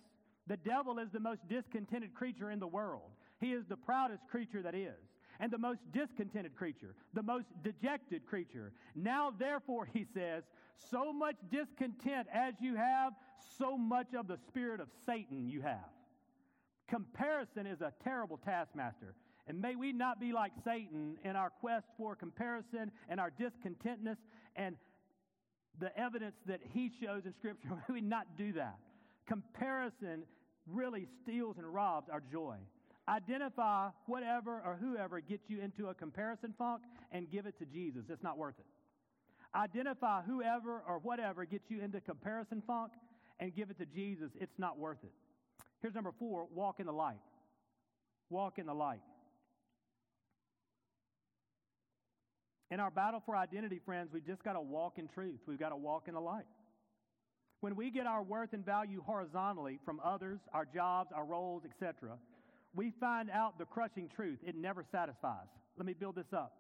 The 0.47 0.57
devil 0.57 0.99
is 0.99 1.09
the 1.13 1.21
most 1.21 1.41
discontented 1.49 2.15
creature 2.15 2.51
in 2.51 2.59
the 2.59 2.67
world. 2.67 3.11
He 3.41 3.53
is 3.53 3.65
the 3.69 3.77
proudest 3.77 4.23
creature 4.31 4.63
that 4.63 4.75
is 4.75 4.99
and 5.41 5.51
the 5.51 5.59
most 5.59 5.81
discontented 5.93 6.55
creature, 6.55 6.95
the 7.15 7.23
most 7.23 7.47
dejected 7.65 8.27
creature. 8.27 8.73
Now, 8.95 9.33
therefore, 9.37 9.89
he 9.93 10.07
says, 10.15 10.43
so 10.91 11.13
much 11.13 11.37
discontent 11.51 12.27
as 12.33 12.55
you 12.61 12.77
have, 12.77 13.13
so 13.59 13.77
much 13.77 14.15
of 14.15 14.27
the 14.27 14.39
spirit 14.49 14.81
of 14.81 14.89
Satan 15.07 15.49
you 15.49 15.61
have. 15.63 15.91
Comparison 16.89 17.67
is 17.67 17.81
a 17.81 17.93
terrible 18.03 18.39
taskmaster. 18.45 19.15
And 19.47 19.61
may 19.61 19.75
we 19.75 19.93
not 19.93 20.21
be 20.21 20.33
like 20.33 20.53
Satan 20.65 21.17
in 21.25 21.35
our 21.35 21.51
quest 21.51 21.87
for 21.97 22.15
comparison 22.15 22.91
and 23.09 23.19
our 23.19 23.31
discontentness 23.31 24.17
and 24.57 24.77
the 25.81 25.97
evidence 25.99 26.37
that 26.47 26.61
he 26.73 26.91
shows 27.03 27.23
in 27.25 27.35
Scripture. 27.35 27.69
May 27.89 27.95
we 27.95 28.01
not 28.01 28.27
do 28.37 28.53
that. 28.53 28.77
Comparison 29.27 30.23
really 30.67 31.07
steals 31.23 31.57
and 31.59 31.67
robs 31.73 32.09
our 32.11 32.23
joy. 32.31 32.57
Identify 33.09 33.89
whatever 34.07 34.63
or 34.65 34.79
whoever 34.81 35.21
gets 35.21 35.49
you 35.49 35.61
into 35.61 35.89
a 35.89 35.95
comparison 35.95 36.55
funk 36.57 36.83
and 37.11 37.31
give 37.31 37.47
it 37.47 37.59
to 37.59 37.65
Jesus. 37.65 38.05
It's 38.09 38.23
not 38.23 38.39
worth 38.39 38.55
it. 38.59 38.67
Identify 39.55 40.23
whoever 40.23 40.83
or 40.87 40.99
whatever 41.03 41.45
gets 41.45 41.71
you 41.71 41.81
into 41.81 42.01
comparison 42.01 42.63
funk 42.67 42.93
and 43.41 43.55
give 43.55 43.71
it 43.71 43.79
to 43.79 43.87
Jesus. 43.87 44.31
It's 44.41 44.59
not 44.59 44.79
worth 44.79 45.03
it. 45.03 45.13
Here's 45.83 45.95
number 45.95 46.13
four 46.19 46.47
walk 46.55 46.79
in 46.79 46.87
the 46.87 46.93
light. 46.93 47.19
Walk 48.29 48.59
in 48.59 48.67
the 48.67 48.75
light. 48.75 49.01
In 52.71 52.79
our 52.79 52.91
battle 52.91 53.21
for 53.27 53.37
identity, 53.37 53.81
friends, 53.85 54.11
we 54.13 54.21
just 54.21 54.45
got 54.45 54.53
to 54.53 54.61
walk 54.61 54.99
in 54.99 55.09
truth. 55.09 55.41
We've 55.47 55.59
got 55.59 55.71
to 55.71 55.77
walk 55.77 56.07
in 56.07 56.15
the 56.15 56.21
light. 56.21 56.45
When 57.61 57.75
we 57.75 57.91
get 57.91 58.07
our 58.07 58.23
worth 58.23 58.53
and 58.53 58.65
value 58.65 59.03
horizontally 59.05 59.81
from 59.85 60.01
others, 60.05 60.39
our 60.55 60.65
jobs, 60.65 61.11
our 61.15 61.25
roles, 61.25 61.63
etc., 61.65 62.17
we 62.75 62.93
find 63.01 63.29
out 63.31 63.59
the 63.59 63.65
crushing 63.65 64.09
truth. 64.15 64.39
It 64.47 64.55
never 64.55 64.85
satisfies. 64.93 65.49
Let 65.77 65.87
me 65.87 65.93
build 65.93 66.15
this 66.15 66.33
up. 66.33 66.60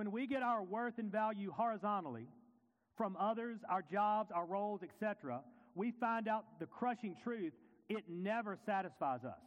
When 0.00 0.12
we 0.12 0.26
get 0.26 0.42
our 0.42 0.62
worth 0.62 0.94
and 0.96 1.12
value 1.12 1.52
horizontally 1.54 2.26
from 2.96 3.18
others, 3.20 3.58
our 3.68 3.82
jobs, 3.82 4.30
our 4.34 4.46
roles, 4.46 4.80
etc., 4.82 5.42
we 5.74 5.92
find 6.00 6.26
out 6.26 6.46
the 6.58 6.64
crushing 6.64 7.14
truth. 7.22 7.52
It 7.90 8.04
never 8.08 8.56
satisfies 8.64 9.26
us. 9.26 9.42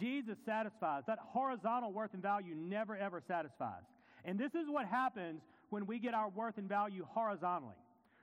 Jesus 0.00 0.34
satisfies. 0.44 1.04
That 1.06 1.20
horizontal 1.20 1.92
worth 1.92 2.12
and 2.12 2.20
value 2.20 2.56
never 2.56 2.96
ever 2.96 3.22
satisfies. 3.28 3.84
And 4.24 4.36
this 4.36 4.50
is 4.56 4.66
what 4.66 4.88
happens 4.88 5.42
when 5.70 5.86
we 5.86 6.00
get 6.00 6.12
our 6.12 6.28
worth 6.28 6.58
and 6.58 6.68
value 6.68 7.06
horizontally. 7.08 7.76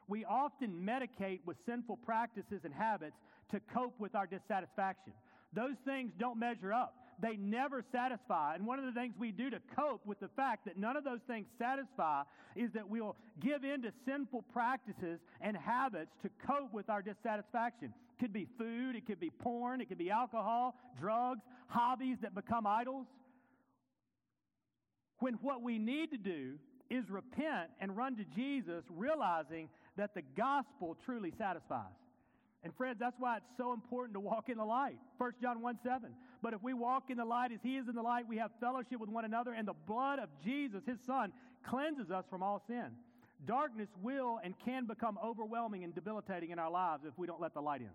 We 0.09 0.25
often 0.25 0.85
medicate 0.85 1.39
with 1.45 1.55
sinful 1.65 1.99
practices 2.05 2.65
and 2.65 2.73
habits 2.73 3.15
to 3.51 3.61
cope 3.73 3.97
with 3.97 4.13
our 4.13 4.27
dissatisfaction. 4.27 5.13
Those 5.53 5.77
things 5.85 6.11
don't 6.19 6.37
measure 6.37 6.73
up. 6.73 7.04
They 7.21 7.37
never 7.37 7.83
satisfy. 7.91 8.55
And 8.55 8.65
one 8.65 8.79
of 8.79 8.85
the 8.85 8.91
things 8.91 9.13
we 9.17 9.31
do 9.31 9.49
to 9.49 9.59
cope 9.75 10.05
with 10.05 10.19
the 10.19 10.27
fact 10.35 10.65
that 10.65 10.77
none 10.77 10.97
of 10.97 11.03
those 11.03 11.21
things 11.27 11.47
satisfy 11.57 12.23
is 12.55 12.71
that 12.73 12.89
we'll 12.89 13.15
give 13.39 13.63
in 13.63 13.81
to 13.83 13.91
sinful 14.05 14.43
practices 14.53 15.19
and 15.41 15.55
habits 15.55 16.11
to 16.23 16.29
cope 16.45 16.73
with 16.73 16.89
our 16.89 17.01
dissatisfaction. 17.01 17.93
It 18.17 18.21
could 18.21 18.33
be 18.33 18.47
food, 18.57 18.95
it 18.95 19.05
could 19.05 19.19
be 19.19 19.29
porn, 19.29 19.81
it 19.81 19.89
could 19.89 19.97
be 19.97 20.11
alcohol, 20.11 20.75
drugs, 20.99 21.41
hobbies 21.67 22.17
that 22.21 22.35
become 22.35 22.67
idols. 22.67 23.07
When 25.19 25.35
what 25.35 25.61
we 25.61 25.79
need 25.79 26.11
to 26.11 26.17
do 26.17 26.55
is 26.89 27.09
repent 27.09 27.69
and 27.79 27.95
run 27.95 28.15
to 28.17 28.23
Jesus, 28.35 28.83
realizing 28.89 29.69
that 29.97 30.13
the 30.13 30.21
gospel 30.35 30.97
truly 31.05 31.33
satisfies. 31.37 31.95
And 32.65 32.75
friends, 32.75 32.97
that's 32.99 33.15
why 33.19 33.37
it's 33.37 33.45
so 33.57 33.73
important 33.73 34.15
to 34.15 34.19
walk 34.19 34.49
in 34.49 34.57
the 34.57 34.65
light. 34.65 34.97
1 35.19 35.33
John 35.39 35.61
1 35.61 35.77
7. 35.83 36.09
But 36.41 36.53
if 36.53 36.63
we 36.63 36.73
walk 36.73 37.11
in 37.11 37.17
the 37.17 37.23
light 37.23 37.51
as 37.51 37.59
he 37.61 37.77
is 37.77 37.87
in 37.87 37.93
the 37.93 38.01
light, 38.01 38.27
we 38.27 38.37
have 38.37 38.49
fellowship 38.59 38.99
with 38.99 39.09
one 39.09 39.23
another, 39.23 39.53
and 39.53 39.67
the 39.67 39.75
blood 39.87 40.17
of 40.17 40.29
Jesus, 40.43 40.81
his 40.83 40.97
son, 41.05 41.31
cleanses 41.63 42.09
us 42.09 42.25
from 42.27 42.41
all 42.41 42.63
sin. 42.65 42.87
Darkness 43.45 43.89
will 44.01 44.39
and 44.43 44.55
can 44.65 44.87
become 44.87 45.19
overwhelming 45.23 45.83
and 45.83 45.93
debilitating 45.93 46.49
in 46.49 46.57
our 46.57 46.71
lives 46.71 47.03
if 47.05 47.13
we 47.17 47.27
don't 47.27 47.39
let 47.39 47.53
the 47.53 47.61
light 47.61 47.81
in. 47.81 47.91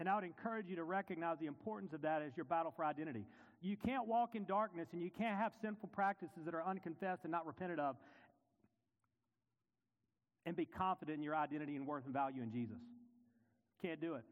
And 0.00 0.08
I 0.08 0.16
would 0.16 0.24
encourage 0.24 0.66
you 0.66 0.74
to 0.76 0.84
recognize 0.84 1.36
the 1.38 1.46
importance 1.46 1.92
of 1.92 2.02
that 2.02 2.20
as 2.20 2.32
your 2.36 2.46
battle 2.46 2.72
for 2.74 2.84
identity. 2.84 3.26
You 3.60 3.76
can't 3.76 4.08
walk 4.08 4.34
in 4.34 4.44
darkness 4.44 4.88
and 4.92 5.00
you 5.02 5.10
can't 5.10 5.38
have 5.38 5.52
sinful 5.62 5.90
practices 5.92 6.46
that 6.46 6.54
are 6.54 6.66
unconfessed 6.66 7.20
and 7.22 7.30
not 7.30 7.46
repented 7.46 7.78
of 7.78 7.94
and 10.46 10.56
be 10.56 10.64
confident 10.64 11.18
in 11.18 11.22
your 11.22 11.36
identity 11.36 11.76
and 11.76 11.86
worth 11.86 12.06
and 12.06 12.14
value 12.14 12.42
in 12.42 12.50
Jesus. 12.50 12.78
Can't 13.82 14.00
do 14.00 14.14
it. 14.14 14.24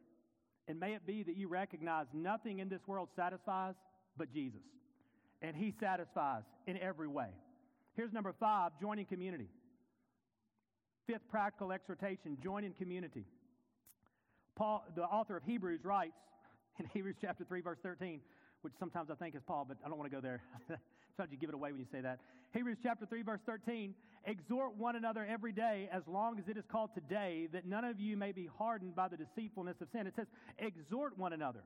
And 0.67 0.79
may 0.79 0.95
it 0.95 1.07
be 1.07 1.23
that 1.23 1.37
you 1.37 1.49
recognize 1.49 2.07
nothing 2.13 2.59
in 2.59 2.69
this 2.69 2.87
world 2.87 3.09
satisfies 3.17 3.75
but 4.17 4.33
Jesus. 4.33 4.61
And 5.41 5.57
He 5.57 5.73
satisfies 5.81 6.43
in 6.67 6.77
every 6.79 7.09
way. 7.09 7.29
Here's 7.95 8.13
number 8.13 8.35
five 8.39 8.73
joining 8.81 9.07
community. 9.07 9.49
Fifth 11.07 11.27
practical 11.31 11.73
exhortation 11.73 12.37
join 12.43 12.65
in 12.65 12.75
community. 12.75 13.25
Paul, 14.57 14.85
the 14.95 15.05
author 15.05 15.37
of 15.37 15.45
Hebrews, 15.45 15.81
writes 15.85 16.13
in 16.79 16.87
Hebrews 16.93 17.17
chapter 17.21 17.45
3, 17.45 17.61
verse 17.63 17.79
13, 17.83 18.21
which 18.63 18.73
sometimes 18.79 19.11
I 19.11 19.15
think 19.15 19.35
is 19.35 19.43
Paul, 19.47 19.65
but 19.67 19.77
I 19.85 19.89
don't 19.89 19.99
want 19.99 20.11
to 20.11 20.15
go 20.15 20.21
there. 20.21 20.43
Sometimes 21.17 21.33
you 21.33 21.39
give 21.39 21.49
it 21.49 21.55
away 21.55 21.73
when 21.73 21.81
you 21.81 21.87
say 21.91 22.01
that. 22.01 22.21
Hebrews 22.53 22.79
chapter 22.83 23.05
3, 23.05 23.23
verse 23.23 23.41
13 23.45 23.95
exhort 24.25 24.77
one 24.77 24.97
another 24.97 25.27
every 25.29 25.53
day 25.53 25.89
as 25.93 26.03
long 26.07 26.39
as 26.39 26.45
it 26.49 26.57
is 26.57 26.65
called 26.71 26.91
today, 26.95 27.49
that 27.53 27.67
none 27.67 27.85
of 27.85 27.99
you 27.99 28.17
may 28.17 28.33
be 28.33 28.49
hardened 28.59 28.95
by 28.95 29.09
the 29.09 29.17
deceitfulness 29.17 29.77
of 29.81 29.89
sin. 29.93 30.07
It 30.07 30.15
says, 30.17 30.27
exhort 30.59 31.19
one 31.19 31.33
another. 31.33 31.61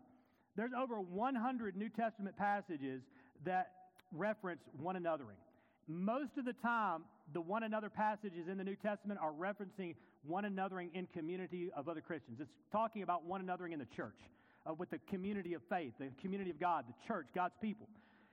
There's 0.56 0.72
over 0.78 1.00
100 1.00 1.76
New 1.76 1.88
Testament 1.88 2.36
passages 2.36 3.02
that 3.44 3.72
reference 4.12 4.60
one 4.78 4.96
anothering. 4.96 5.40
Most 5.88 6.36
of 6.38 6.44
the 6.44 6.52
time, 6.52 7.02
the 7.32 7.40
one 7.40 7.62
another 7.62 7.88
passages 7.88 8.46
in 8.50 8.58
the 8.58 8.64
New 8.64 8.76
Testament 8.76 9.18
are 9.20 9.32
referencing 9.32 9.94
one 10.26 10.44
anothering 10.44 10.88
in 10.94 11.06
community 11.06 11.70
of 11.76 11.88
other 11.88 12.00
Christians. 12.00 12.38
It's 12.40 12.50
talking 12.70 13.02
about 13.02 13.24
one 13.24 13.44
anothering 13.44 13.72
in 13.72 13.78
the 13.78 13.88
church, 13.96 14.18
uh, 14.66 14.74
with 14.74 14.90
the 14.90 14.98
community 15.10 15.54
of 15.54 15.62
faith, 15.68 15.92
the 15.98 16.08
community 16.20 16.50
of 16.50 16.60
God, 16.60 16.84
the 16.86 16.94
church, 17.06 17.26
God's 17.34 17.54
people. 17.60 17.88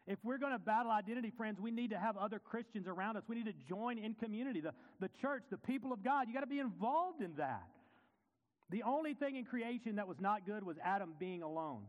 If 0.07 0.17
we're 0.23 0.39
going 0.39 0.53
to 0.53 0.59
battle 0.59 0.91
identity, 0.91 1.32
friends, 1.36 1.59
we 1.59 1.69
need 1.69 1.91
to 1.91 1.99
have 1.99 2.17
other 2.17 2.39
Christians 2.39 2.88
around 2.88 3.17
us. 3.17 3.23
We 3.27 3.36
need 3.36 3.45
to 3.45 3.53
join 3.67 3.99
in 3.99 4.15
community, 4.15 4.59
the, 4.59 4.73
the 4.99 5.09
church, 5.21 5.43
the 5.51 5.57
people 5.57 5.93
of 5.93 6.03
God. 6.03 6.27
You 6.27 6.34
got 6.34 6.39
to 6.39 6.47
be 6.47 6.59
involved 6.59 7.21
in 7.21 7.36
that. 7.38 7.67
The 8.71 8.84
only 8.84 9.13
thing 9.13 9.36
in 9.36 9.45
creation 9.45 9.95
that 9.95 10.07
was 10.07 10.17
not 10.19 10.45
good 10.45 10.63
was 10.63 10.77
Adam 10.84 11.13
being 11.19 11.43
alone. 11.43 11.82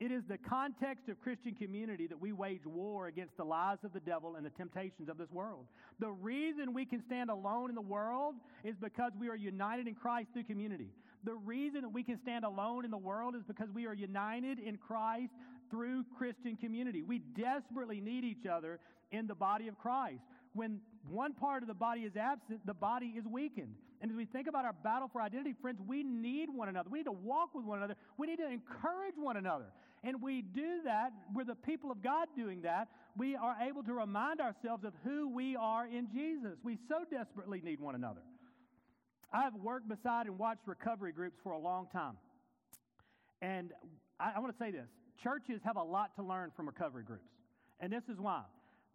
It 0.00 0.10
is 0.10 0.22
the 0.28 0.36
context 0.36 1.08
of 1.08 1.20
Christian 1.20 1.54
community 1.54 2.08
that 2.08 2.20
we 2.20 2.32
wage 2.32 2.66
war 2.66 3.06
against 3.06 3.36
the 3.36 3.44
lies 3.44 3.78
of 3.84 3.92
the 3.92 4.00
devil 4.00 4.34
and 4.34 4.44
the 4.44 4.50
temptations 4.50 5.08
of 5.08 5.16
this 5.16 5.30
world. 5.30 5.66
The 6.00 6.10
reason 6.10 6.74
we 6.74 6.84
can 6.84 7.04
stand 7.06 7.30
alone 7.30 7.68
in 7.68 7.76
the 7.76 7.80
world 7.80 8.34
is 8.64 8.74
because 8.80 9.12
we 9.16 9.28
are 9.28 9.36
united 9.36 9.86
in 9.86 9.94
Christ 9.94 10.30
through 10.32 10.44
community. 10.44 10.88
The 11.24 11.34
reason 11.34 11.82
that 11.82 11.92
we 11.92 12.02
can 12.02 12.18
stand 12.22 12.44
alone 12.44 12.84
in 12.84 12.90
the 12.90 12.98
world 12.98 13.34
is 13.36 13.42
because 13.46 13.68
we 13.72 13.86
are 13.86 13.94
united 13.94 14.58
in 14.58 14.76
Christ 14.76 15.32
through 15.70 16.04
Christian 16.18 16.56
community. 16.56 17.02
We 17.02 17.18
desperately 17.18 18.00
need 18.00 18.24
each 18.24 18.46
other 18.46 18.80
in 19.10 19.26
the 19.26 19.34
body 19.34 19.68
of 19.68 19.78
Christ. 19.78 20.20
When 20.54 20.80
one 21.08 21.32
part 21.32 21.62
of 21.62 21.68
the 21.68 21.74
body 21.74 22.02
is 22.02 22.16
absent, 22.16 22.66
the 22.66 22.74
body 22.74 23.14
is 23.16 23.24
weakened. 23.24 23.74
And 24.00 24.10
as 24.10 24.16
we 24.16 24.24
think 24.24 24.48
about 24.48 24.64
our 24.64 24.72
battle 24.72 25.08
for 25.12 25.22
identity, 25.22 25.54
friends, 25.62 25.78
we 25.86 26.02
need 26.02 26.48
one 26.50 26.68
another. 26.68 26.90
We 26.90 26.98
need 26.98 27.04
to 27.04 27.12
walk 27.12 27.54
with 27.54 27.64
one 27.64 27.78
another. 27.78 27.96
We 28.18 28.26
need 28.26 28.38
to 28.38 28.50
encourage 28.50 29.14
one 29.16 29.36
another. 29.36 29.66
And 30.04 30.20
we 30.20 30.42
do 30.42 30.82
that, 30.84 31.12
we're 31.32 31.44
the 31.44 31.54
people 31.54 31.92
of 31.92 32.02
God 32.02 32.26
doing 32.36 32.62
that. 32.62 32.88
We 33.16 33.36
are 33.36 33.56
able 33.62 33.84
to 33.84 33.94
remind 33.94 34.40
ourselves 34.40 34.84
of 34.84 34.92
who 35.04 35.28
we 35.28 35.54
are 35.54 35.86
in 35.86 36.08
Jesus. 36.12 36.58
We 36.64 36.76
so 36.88 37.04
desperately 37.08 37.60
need 37.62 37.78
one 37.78 37.94
another. 37.94 38.22
I 39.32 39.42
have 39.42 39.54
worked 39.54 39.88
beside 39.88 40.26
and 40.26 40.38
watched 40.38 40.66
recovery 40.66 41.12
groups 41.12 41.36
for 41.42 41.52
a 41.52 41.58
long 41.58 41.88
time. 41.92 42.16
And 43.40 43.72
I, 44.20 44.32
I 44.36 44.38
want 44.40 44.56
to 44.56 44.64
say 44.64 44.70
this 44.70 44.88
churches 45.22 45.60
have 45.64 45.76
a 45.76 45.82
lot 45.82 46.14
to 46.16 46.22
learn 46.22 46.50
from 46.56 46.66
recovery 46.66 47.04
groups. 47.04 47.28
And 47.80 47.92
this 47.92 48.02
is 48.08 48.18
why. 48.18 48.42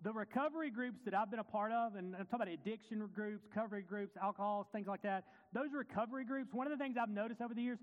The 0.04 0.14
recovery 0.14 0.70
groups 0.70 1.00
that 1.06 1.14
I've 1.16 1.32
been 1.32 1.40
a 1.40 1.44
part 1.44 1.72
of, 1.72 1.96
and 1.96 2.16
I'm 2.16 2.26
talking 2.26 2.44
about 2.44 2.54
addiction 2.54 3.00
groups, 3.16 3.44
recovery 3.50 3.82
groups, 3.82 4.16
alcohols, 4.22 4.68
things 4.72 4.88
like 4.88 5.02
that, 5.02 5.24
those 5.54 5.70
recovery 5.76 6.24
groups, 6.24 6.54
one 6.54 6.68
of 6.68 6.78
the 6.78 6.84
things 6.84 6.98
I've 7.02 7.10
noticed 7.10 7.42
over 7.42 7.54
the 7.54 7.62
years, 7.62 7.80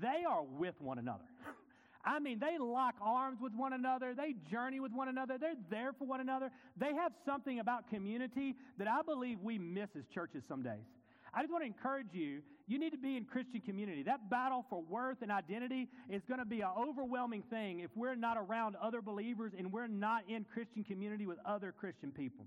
they 0.00 0.24
are 0.28 0.44
with 0.44 0.74
one 0.80 0.98
another. 0.98 1.24
I 2.04 2.20
mean, 2.20 2.38
they 2.38 2.58
lock 2.58 2.94
arms 3.02 3.38
with 3.40 3.52
one 3.54 3.72
another. 3.72 4.14
They 4.14 4.34
journey 4.50 4.78
with 4.78 4.92
one 4.92 5.08
another. 5.08 5.36
They're 5.36 5.54
there 5.68 5.92
for 5.98 6.06
one 6.06 6.20
another. 6.20 6.50
They 6.76 6.94
have 6.94 7.12
something 7.26 7.58
about 7.58 7.90
community 7.90 8.54
that 8.78 8.86
I 8.86 9.02
believe 9.02 9.40
we 9.40 9.58
miss 9.58 9.88
as 9.98 10.04
churches 10.14 10.44
some 10.48 10.62
days. 10.62 10.86
I 11.34 11.42
just 11.42 11.52
want 11.52 11.62
to 11.62 11.66
encourage 11.66 12.12
you, 12.12 12.40
you 12.66 12.78
need 12.78 12.90
to 12.90 12.98
be 12.98 13.16
in 13.16 13.24
Christian 13.24 13.60
community. 13.60 14.02
That 14.02 14.30
battle 14.30 14.64
for 14.68 14.82
worth 14.82 15.22
and 15.22 15.30
identity 15.30 15.88
is 16.10 16.22
going 16.28 16.40
to 16.40 16.46
be 16.46 16.60
an 16.60 16.70
overwhelming 16.76 17.42
thing 17.50 17.80
if 17.80 17.90
we're 17.94 18.14
not 18.14 18.36
around 18.36 18.76
other 18.76 19.00
believers 19.00 19.52
and 19.56 19.72
we're 19.72 19.86
not 19.86 20.24
in 20.28 20.44
Christian 20.44 20.84
community 20.84 21.26
with 21.26 21.38
other 21.46 21.72
Christian 21.72 22.10
people. 22.10 22.46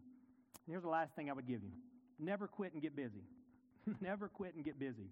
And 0.66 0.74
here's 0.74 0.84
the 0.84 0.90
last 0.90 1.16
thing 1.16 1.30
I 1.30 1.34
would 1.34 1.48
give 1.48 1.64
you 1.64 1.72
never 2.20 2.48
quit 2.48 2.74
and 2.74 2.82
get 2.82 2.96
busy. 2.96 3.24
never 4.02 4.28
quit 4.28 4.54
and 4.56 4.64
get 4.64 4.80
busy. 4.80 5.10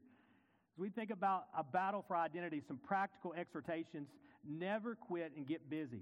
As 0.75 0.79
we 0.79 0.89
think 0.89 1.09
about 1.09 1.45
a 1.57 1.63
battle 1.63 2.05
for 2.07 2.15
identity, 2.15 2.61
some 2.67 2.77
practical 2.77 3.33
exhortations 3.33 4.07
never 4.47 4.95
quit 4.95 5.31
and 5.35 5.47
get 5.47 5.69
busy. 5.69 6.01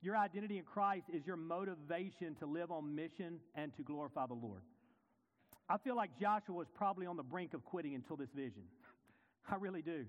Your 0.00 0.16
identity 0.16 0.58
in 0.58 0.64
Christ 0.64 1.06
is 1.12 1.26
your 1.26 1.36
motivation 1.36 2.34
to 2.38 2.46
live 2.46 2.70
on 2.70 2.94
mission 2.94 3.40
and 3.54 3.74
to 3.76 3.82
glorify 3.82 4.26
the 4.26 4.34
Lord. 4.34 4.60
I 5.68 5.78
feel 5.78 5.96
like 5.96 6.10
Joshua 6.20 6.54
was 6.54 6.66
probably 6.74 7.06
on 7.06 7.16
the 7.16 7.22
brink 7.22 7.54
of 7.54 7.64
quitting 7.64 7.94
until 7.94 8.16
this 8.16 8.28
vision. 8.34 8.62
I 9.50 9.56
really 9.56 9.82
do. 9.82 10.04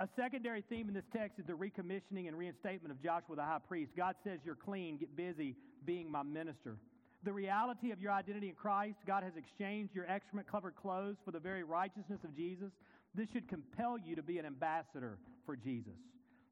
A 0.00 0.08
secondary 0.16 0.62
theme 0.68 0.88
in 0.88 0.94
this 0.94 1.04
text 1.16 1.38
is 1.38 1.46
the 1.46 1.52
recommissioning 1.52 2.26
and 2.26 2.36
reinstatement 2.36 2.90
of 2.90 3.00
Joshua 3.00 3.36
the 3.36 3.42
high 3.42 3.58
priest. 3.66 3.92
God 3.96 4.16
says, 4.24 4.40
You're 4.44 4.56
clean, 4.56 4.96
get 4.98 5.16
busy 5.16 5.54
being 5.84 6.10
my 6.10 6.24
minister. 6.24 6.76
The 7.22 7.32
reality 7.32 7.92
of 7.92 8.00
your 8.00 8.12
identity 8.12 8.48
in 8.48 8.54
Christ, 8.54 8.96
God 9.06 9.22
has 9.22 9.32
exchanged 9.36 9.94
your 9.94 10.10
excrement 10.10 10.50
covered 10.50 10.74
clothes 10.76 11.16
for 11.24 11.30
the 11.30 11.38
very 11.38 11.62
righteousness 11.62 12.18
of 12.24 12.36
Jesus. 12.36 12.70
This 13.14 13.28
should 13.32 13.48
compel 13.48 13.96
you 13.96 14.16
to 14.16 14.22
be 14.22 14.38
an 14.38 14.44
ambassador 14.44 15.18
for 15.46 15.54
Jesus. 15.56 15.94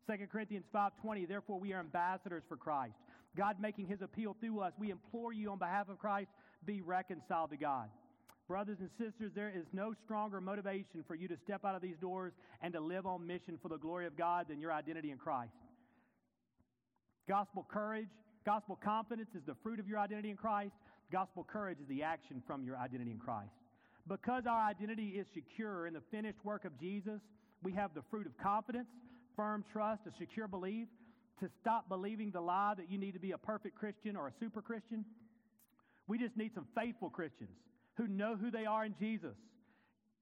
2 0.07 0.29
Corinthians 0.31 0.65
5:20 0.73 1.27
Therefore 1.27 1.59
we 1.59 1.73
are 1.73 1.81
ambassadors 1.81 2.45
for 2.49 2.57
Christ. 2.57 2.95
God 3.37 3.61
making 3.61 3.87
his 3.87 4.03
appeal 4.03 4.37
through 4.41 4.61
us, 4.61 4.73
we 4.79 4.91
implore 4.91 5.33
you 5.33 5.51
on 5.51 5.59
behalf 5.59 5.89
of 5.89 5.99
Christ 5.99 6.31
be 6.67 6.81
reconciled 6.81 7.51
to 7.51 7.57
God. 7.57 7.89
Brothers 8.49 8.79
and 8.81 8.91
sisters, 8.99 9.33
there 9.35 9.53
is 9.55 9.65
no 9.73 9.95
stronger 10.05 10.41
motivation 10.41 11.05
for 11.07 11.15
you 11.15 11.29
to 11.29 11.37
step 11.45 11.65
out 11.65 11.75
of 11.75 11.83
these 11.83 11.97
doors 12.01 12.33
and 12.61 12.73
to 12.75 12.81
live 12.81 13.07
on 13.07 13.27
mission 13.27 13.59
for 13.63 13.69
the 13.69 13.79
glory 13.79 14.07
of 14.07 14.17
God 14.17 14.47
than 14.49 14.61
your 14.61 14.73
identity 14.73 15.11
in 15.11 15.19
Christ. 15.19 15.53
Gospel 17.29 17.67
courage, 17.73 18.09
gospel 18.45 18.79
confidence 18.83 19.31
is 19.35 19.43
the 19.47 19.55
fruit 19.63 19.79
of 19.79 19.89
your 19.89 19.99
identity 19.99 20.31
in 20.31 20.37
Christ. 20.37 20.73
Gospel 21.11 21.45
courage 21.45 21.79
is 21.81 21.89
the 21.89 22.03
action 22.03 22.43
from 22.47 22.65
your 22.65 22.77
identity 22.77 23.13
in 23.13 23.19
Christ. 23.19 23.53
Because 24.09 24.45
our 24.49 24.69
identity 24.69 25.11
is 25.11 25.27
secure 25.33 25.87
in 25.87 25.95
the 25.95 26.03
finished 26.11 26.45
work 26.45 26.65
of 26.65 26.79
Jesus, 26.81 27.21
we 27.63 27.73
have 27.73 27.95
the 27.95 28.03
fruit 28.11 28.27
of 28.27 28.37
confidence, 28.37 28.89
firm 29.37 29.65
trust, 29.73 30.03
a 30.07 30.11
secure 30.19 30.49
belief, 30.49 30.89
to 31.41 31.49
stop 31.61 31.89
believing 31.89 32.31
the 32.31 32.41
lie 32.41 32.75
that 32.77 32.91
you 32.91 32.99
need 32.99 33.13
to 33.13 33.21
be 33.21 33.33
a 33.33 33.39
perfect 33.39 33.77
Christian 33.77 34.17
or 34.17 34.29
a 34.29 34.33
super 34.41 34.61
Christian. 34.61 35.05
We 36.13 36.19
just 36.19 36.37
need 36.37 36.53
some 36.55 36.67
faithful 36.77 37.09
Christians 37.09 37.57
who 37.97 38.07
know 38.07 38.37
who 38.37 38.51
they 38.51 38.67
are 38.67 38.85
in 38.85 38.95
Jesus. 39.01 39.35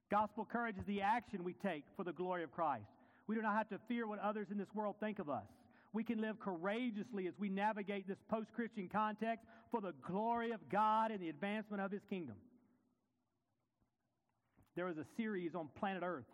Gospel 0.09 0.45
courage 0.45 0.77
is 0.79 0.85
the 0.87 1.01
action 1.01 1.43
we 1.43 1.55
take 1.55 1.83
for 1.97 2.05
the 2.05 2.13
glory 2.13 2.45
of 2.45 2.53
Christ. 2.53 2.85
We 3.27 3.35
do 3.35 3.43
not 3.43 3.55
have 3.55 3.69
to 3.71 3.81
fear 3.89 4.07
what 4.07 4.21
others 4.21 4.47
in 4.53 4.57
this 4.57 4.73
world 4.73 4.95
think 5.01 5.19
of 5.19 5.29
us. 5.29 5.49
We 5.93 6.05
can 6.05 6.21
live 6.21 6.39
courageously 6.39 7.27
as 7.27 7.35
we 7.41 7.49
navigate 7.49 8.07
this 8.07 8.19
post 8.29 8.53
Christian 8.55 8.89
context 8.89 9.45
for 9.73 9.81
the 9.81 9.93
glory 10.07 10.53
of 10.53 10.61
God 10.71 11.11
and 11.11 11.19
the 11.19 11.29
advancement 11.29 11.83
of 11.83 11.91
His 11.91 12.03
kingdom. 12.09 12.37
There 14.77 14.85
was 14.85 14.97
a 14.97 15.07
series 15.17 15.57
on 15.57 15.71
planet 15.77 16.05
Earth 16.05 16.31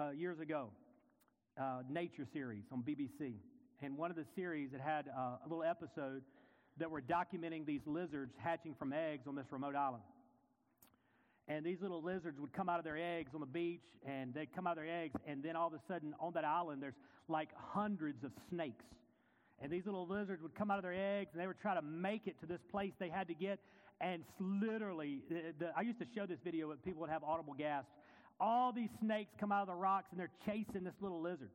uh, 0.00 0.08
years 0.12 0.40
ago, 0.40 0.70
uh, 1.60 1.82
nature 1.90 2.26
series 2.32 2.64
on 2.72 2.82
BBC. 2.82 3.34
And 3.82 3.98
one 3.98 4.10
of 4.10 4.16
the 4.16 4.24
series, 4.34 4.72
it 4.72 4.80
had 4.80 5.08
uh, 5.08 5.36
a 5.44 5.48
little 5.50 5.64
episode 5.64 6.22
that 6.78 6.90
were 6.90 7.00
documenting 7.00 7.64
these 7.64 7.80
lizards 7.86 8.32
hatching 8.38 8.74
from 8.78 8.92
eggs 8.92 9.26
on 9.26 9.34
this 9.34 9.46
remote 9.50 9.76
island. 9.76 10.02
And 11.46 11.64
these 11.64 11.78
little 11.80 12.02
lizards 12.02 12.40
would 12.40 12.52
come 12.52 12.68
out 12.68 12.78
of 12.78 12.84
their 12.84 12.96
eggs 12.96 13.30
on 13.34 13.40
the 13.40 13.46
beach, 13.46 13.84
and 14.06 14.32
they'd 14.32 14.54
come 14.54 14.66
out 14.66 14.78
of 14.78 14.84
their 14.84 15.02
eggs, 15.02 15.14
and 15.26 15.42
then 15.42 15.56
all 15.56 15.68
of 15.68 15.74
a 15.74 15.80
sudden 15.86 16.14
on 16.18 16.32
that 16.32 16.44
island, 16.44 16.82
there's 16.82 16.94
like 17.28 17.50
hundreds 17.54 18.24
of 18.24 18.30
snakes. 18.48 18.84
And 19.60 19.70
these 19.70 19.84
little 19.84 20.06
lizards 20.08 20.42
would 20.42 20.54
come 20.54 20.70
out 20.70 20.78
of 20.78 20.82
their 20.82 20.94
eggs, 20.94 21.30
and 21.32 21.40
they 21.40 21.46
would 21.46 21.60
try 21.60 21.74
to 21.74 21.82
make 21.82 22.26
it 22.26 22.40
to 22.40 22.46
this 22.46 22.60
place 22.70 22.92
they 22.98 23.10
had 23.10 23.28
to 23.28 23.34
get. 23.34 23.60
And 24.00 24.24
literally, 24.40 25.20
the, 25.28 25.54
the, 25.58 25.70
I 25.76 25.82
used 25.82 25.98
to 26.00 26.06
show 26.14 26.26
this 26.26 26.38
video, 26.42 26.68
but 26.68 26.82
people 26.84 27.00
would 27.02 27.10
have 27.10 27.22
audible 27.22 27.54
gasps. 27.54 27.90
All 28.40 28.72
these 28.72 28.90
snakes 29.00 29.30
come 29.38 29.52
out 29.52 29.62
of 29.62 29.68
the 29.68 29.74
rocks, 29.74 30.08
and 30.10 30.18
they're 30.18 30.32
chasing 30.44 30.82
this 30.82 30.94
little 31.00 31.20
lizard. 31.20 31.50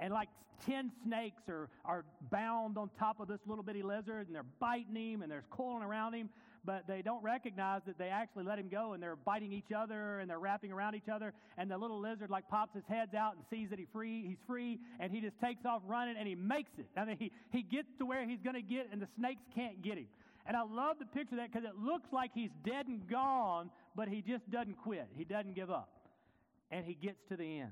And 0.00 0.12
like 0.12 0.28
10 0.66 0.90
snakes 1.04 1.42
are, 1.48 1.68
are 1.84 2.04
bound 2.30 2.78
on 2.78 2.90
top 2.98 3.20
of 3.20 3.28
this 3.28 3.40
little 3.46 3.64
bitty 3.64 3.82
lizard, 3.82 4.26
and 4.26 4.34
they're 4.34 4.44
biting 4.60 4.94
him, 4.94 5.22
and 5.22 5.30
there's 5.30 5.44
coiling 5.50 5.82
around 5.82 6.14
him 6.14 6.28
but 6.64 6.86
they 6.86 7.02
don't 7.02 7.22
recognize 7.22 7.82
that 7.86 7.98
they 7.98 8.08
actually 8.08 8.44
let 8.44 8.58
him 8.58 8.68
go 8.68 8.94
and 8.94 9.02
they're 9.02 9.16
biting 9.16 9.52
each 9.52 9.72
other 9.76 10.20
and 10.20 10.30
they're 10.30 10.38
wrapping 10.38 10.72
around 10.72 10.94
each 10.94 11.08
other. 11.12 11.34
And 11.58 11.70
the 11.70 11.76
little 11.76 12.00
lizard 12.00 12.30
like 12.30 12.48
pops 12.48 12.74
his 12.74 12.84
heads 12.88 13.14
out 13.14 13.34
and 13.36 13.44
sees 13.50 13.70
that 13.70 13.78
he 13.78 13.86
free, 13.92 14.24
he's 14.26 14.38
free 14.46 14.80
and 14.98 15.12
he 15.12 15.20
just 15.20 15.38
takes 15.40 15.64
off 15.66 15.82
running 15.86 16.16
and 16.18 16.26
he 16.26 16.34
makes 16.34 16.70
it. 16.78 16.86
I 16.96 17.04
mean, 17.04 17.16
he, 17.18 17.30
he 17.50 17.62
gets 17.62 17.88
to 17.98 18.06
where 18.06 18.26
he's 18.26 18.40
going 18.42 18.56
to 18.56 18.62
get 18.62 18.88
and 18.92 19.00
the 19.00 19.08
snakes 19.18 19.42
can't 19.54 19.82
get 19.82 19.98
him. 19.98 20.06
And 20.46 20.56
I 20.56 20.62
love 20.62 20.96
the 20.98 21.06
picture 21.06 21.36
of 21.36 21.40
that 21.40 21.52
because 21.52 21.68
it 21.68 21.76
looks 21.78 22.12
like 22.12 22.30
he's 22.34 22.50
dead 22.64 22.86
and 22.86 23.06
gone, 23.08 23.70
but 23.94 24.08
he 24.08 24.22
just 24.22 24.50
doesn't 24.50 24.76
quit. 24.78 25.06
He 25.16 25.24
doesn't 25.24 25.54
give 25.54 25.70
up. 25.70 25.88
And 26.70 26.84
he 26.84 26.94
gets 26.94 27.18
to 27.28 27.36
the 27.36 27.60
end. 27.60 27.70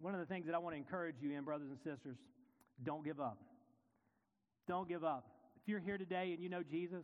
One 0.00 0.14
of 0.14 0.20
the 0.20 0.26
things 0.26 0.46
that 0.46 0.54
I 0.54 0.58
want 0.58 0.74
to 0.74 0.78
encourage 0.78 1.16
you 1.20 1.32
in, 1.32 1.44
brothers 1.44 1.68
and 1.70 1.78
sisters, 1.78 2.16
don't 2.84 3.04
give 3.04 3.20
up. 3.20 3.38
Don't 4.68 4.88
give 4.88 5.04
up. 5.04 5.26
If 5.62 5.68
you're 5.68 5.80
here 5.80 5.98
today 5.98 6.32
and 6.32 6.42
you 6.42 6.48
know 6.48 6.62
Jesus, 6.62 7.02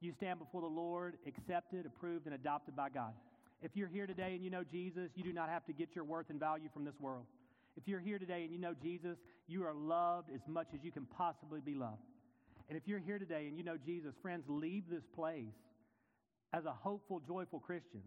you 0.00 0.12
stand 0.16 0.38
before 0.38 0.60
the 0.60 0.68
Lord, 0.68 1.16
accepted, 1.26 1.86
approved, 1.86 2.26
and 2.26 2.34
adopted 2.34 2.76
by 2.76 2.88
God. 2.90 3.12
If 3.60 3.72
you're 3.74 3.88
here 3.88 4.06
today 4.06 4.34
and 4.34 4.44
you 4.44 4.50
know 4.50 4.62
Jesus, 4.62 5.10
you 5.16 5.24
do 5.24 5.32
not 5.32 5.48
have 5.48 5.66
to 5.66 5.72
get 5.72 5.96
your 5.96 6.04
worth 6.04 6.30
and 6.30 6.38
value 6.38 6.68
from 6.72 6.84
this 6.84 6.94
world. 7.00 7.24
If 7.76 7.88
you're 7.88 8.00
here 8.00 8.18
today 8.18 8.44
and 8.44 8.52
you 8.52 8.58
know 8.58 8.74
Jesus, 8.80 9.16
you 9.48 9.64
are 9.64 9.74
loved 9.74 10.28
as 10.32 10.40
much 10.46 10.68
as 10.74 10.80
you 10.84 10.92
can 10.92 11.06
possibly 11.06 11.60
be 11.60 11.74
loved. 11.74 12.02
And 12.68 12.76
if 12.76 12.84
you're 12.86 13.00
here 13.00 13.18
today 13.18 13.46
and 13.48 13.56
you 13.56 13.64
know 13.64 13.76
Jesus, 13.84 14.14
friends, 14.22 14.44
leave 14.46 14.84
this 14.90 15.02
place 15.14 15.54
as 16.52 16.64
a 16.66 16.72
hopeful, 16.72 17.20
joyful 17.26 17.58
Christian 17.58 18.02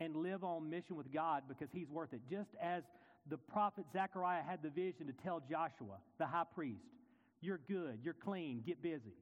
and 0.00 0.16
live 0.16 0.44
on 0.44 0.68
mission 0.68 0.96
with 0.96 1.12
God 1.12 1.44
because 1.48 1.68
he's 1.72 1.88
worth 1.88 2.12
it. 2.12 2.20
Just 2.28 2.50
as 2.60 2.82
the 3.28 3.36
prophet 3.36 3.84
Zechariah 3.92 4.42
had 4.42 4.62
the 4.62 4.70
vision 4.70 5.06
to 5.06 5.12
tell 5.24 5.40
Joshua, 5.40 5.98
the 6.18 6.26
high 6.26 6.44
priest, 6.54 6.82
you're 7.40 7.60
good, 7.68 7.98
you're 8.02 8.14
clean, 8.14 8.62
get 8.66 8.82
busy 8.82 9.14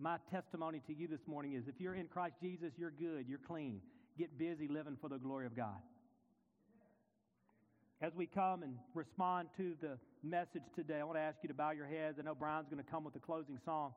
my 0.00 0.16
testimony 0.30 0.80
to 0.86 0.94
you 0.94 1.06
this 1.06 1.20
morning 1.26 1.52
is 1.52 1.64
if 1.68 1.74
you're 1.78 1.94
in 1.94 2.06
Christ 2.06 2.34
Jesus, 2.42 2.72
you're 2.78 2.90
good, 2.90 3.26
you're 3.28 3.40
clean. 3.46 3.80
Get 4.18 4.38
busy 4.38 4.66
living 4.66 4.96
for 5.00 5.08
the 5.08 5.18
glory 5.18 5.44
of 5.44 5.54
God. 5.54 5.76
As 8.00 8.12
we 8.16 8.26
come 8.26 8.62
and 8.62 8.76
respond 8.94 9.48
to 9.58 9.74
the 9.82 9.98
message 10.22 10.62
today, 10.74 11.00
I 11.00 11.04
want 11.04 11.18
to 11.18 11.22
ask 11.22 11.36
you 11.42 11.48
to 11.48 11.54
bow 11.54 11.72
your 11.72 11.86
heads. 11.86 12.16
I 12.18 12.22
know 12.22 12.34
Brian's 12.34 12.68
going 12.70 12.82
to 12.82 12.90
come 12.90 13.04
with 13.04 13.12
the 13.12 13.20
closing 13.20 13.58
song. 13.66 13.92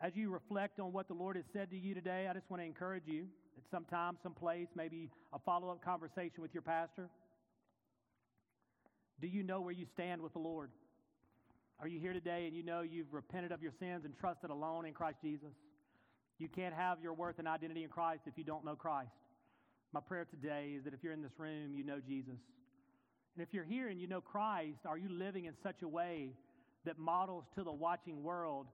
As 0.00 0.12
you 0.16 0.30
reflect 0.30 0.80
on 0.80 0.92
what 0.92 1.06
the 1.06 1.14
Lord 1.14 1.36
has 1.36 1.44
said 1.52 1.70
to 1.70 1.76
you 1.76 1.94
today, 1.94 2.26
I 2.28 2.34
just 2.34 2.50
want 2.50 2.60
to 2.60 2.66
encourage 2.66 3.04
you 3.06 3.26
at 3.56 3.62
some 3.70 3.84
time, 3.84 4.18
some 4.20 4.34
place, 4.34 4.66
maybe 4.74 5.10
a 5.32 5.38
follow 5.38 5.70
up 5.70 5.82
conversation 5.84 6.42
with 6.42 6.52
your 6.52 6.62
pastor. 6.62 7.08
Do 9.20 9.26
you 9.26 9.42
know 9.42 9.60
where 9.60 9.72
you 9.72 9.86
stand 9.94 10.20
with 10.20 10.32
the 10.32 10.38
Lord? 10.38 10.70
Are 11.80 11.88
you 11.88 12.00
here 12.00 12.12
today 12.12 12.46
and 12.46 12.56
you 12.56 12.62
know 12.62 12.80
you've 12.80 13.12
repented 13.12 13.52
of 13.52 13.62
your 13.62 13.72
sins 13.78 14.04
and 14.04 14.16
trusted 14.18 14.50
alone 14.50 14.86
in 14.86 14.92
Christ 14.92 15.18
Jesus? 15.22 15.52
You 16.38 16.48
can't 16.48 16.74
have 16.74 17.00
your 17.02 17.14
worth 17.14 17.38
and 17.38 17.48
identity 17.48 17.82
in 17.82 17.88
Christ 17.88 18.22
if 18.26 18.36
you 18.36 18.44
don't 18.44 18.64
know 18.64 18.76
Christ. 18.76 19.10
My 19.92 20.00
prayer 20.00 20.26
today 20.26 20.74
is 20.76 20.84
that 20.84 20.92
if 20.92 21.02
you're 21.02 21.12
in 21.12 21.22
this 21.22 21.38
room, 21.38 21.74
you 21.74 21.84
know 21.84 22.00
Jesus. 22.06 22.36
And 23.36 23.46
if 23.46 23.52
you're 23.52 23.64
here 23.64 23.88
and 23.88 24.00
you 24.00 24.06
know 24.06 24.20
Christ, 24.20 24.78
are 24.86 24.98
you 24.98 25.08
living 25.10 25.46
in 25.46 25.54
such 25.62 25.82
a 25.82 25.88
way 25.88 26.30
that 26.84 26.98
models 26.98 27.44
to 27.54 27.64
the 27.64 27.72
watching 27.72 28.22
world 28.22 28.66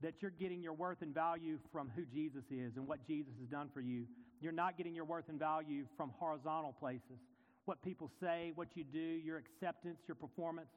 that 0.00 0.14
you're 0.20 0.30
getting 0.30 0.62
your 0.62 0.72
worth 0.72 1.02
and 1.02 1.12
value 1.12 1.58
from 1.72 1.90
who 1.96 2.04
Jesus 2.04 2.44
is 2.50 2.76
and 2.76 2.86
what 2.86 3.04
Jesus 3.06 3.32
has 3.40 3.48
done 3.48 3.68
for 3.74 3.80
you? 3.80 4.04
You're 4.40 4.52
not 4.52 4.76
getting 4.76 4.94
your 4.94 5.04
worth 5.04 5.28
and 5.28 5.38
value 5.38 5.84
from 5.96 6.12
horizontal 6.18 6.74
places. 6.78 7.18
What 7.68 7.82
people 7.82 8.10
say, 8.18 8.52
what 8.54 8.68
you 8.76 8.82
do, 8.82 8.98
your 8.98 9.36
acceptance, 9.36 9.98
your 10.08 10.14
performance. 10.14 10.70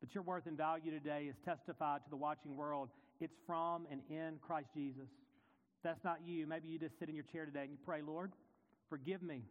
But 0.00 0.14
your 0.14 0.22
worth 0.22 0.46
and 0.46 0.54
value 0.54 0.90
today 0.90 1.30
is 1.30 1.36
testified 1.46 2.04
to 2.04 2.10
the 2.10 2.16
watching 2.16 2.58
world. 2.58 2.90
It's 3.22 3.32
from 3.46 3.86
and 3.90 4.02
in 4.10 4.34
Christ 4.46 4.68
Jesus. 4.74 5.08
That's 5.82 6.04
not 6.04 6.18
you. 6.26 6.46
Maybe 6.46 6.68
you 6.68 6.78
just 6.78 6.98
sit 6.98 7.08
in 7.08 7.14
your 7.14 7.24
chair 7.24 7.46
today 7.46 7.62
and 7.62 7.70
you 7.70 7.78
pray, 7.86 8.02
Lord, 8.02 8.32
forgive 8.90 9.22
me. 9.22 9.44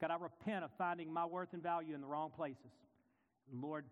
God, 0.00 0.12
I 0.12 0.16
repent 0.16 0.62
of 0.64 0.70
finding 0.78 1.12
my 1.12 1.26
worth 1.26 1.48
and 1.54 1.60
value 1.60 1.96
in 1.96 2.00
the 2.00 2.06
wrong 2.06 2.30
places. 2.36 2.70
Lord, 3.52 3.84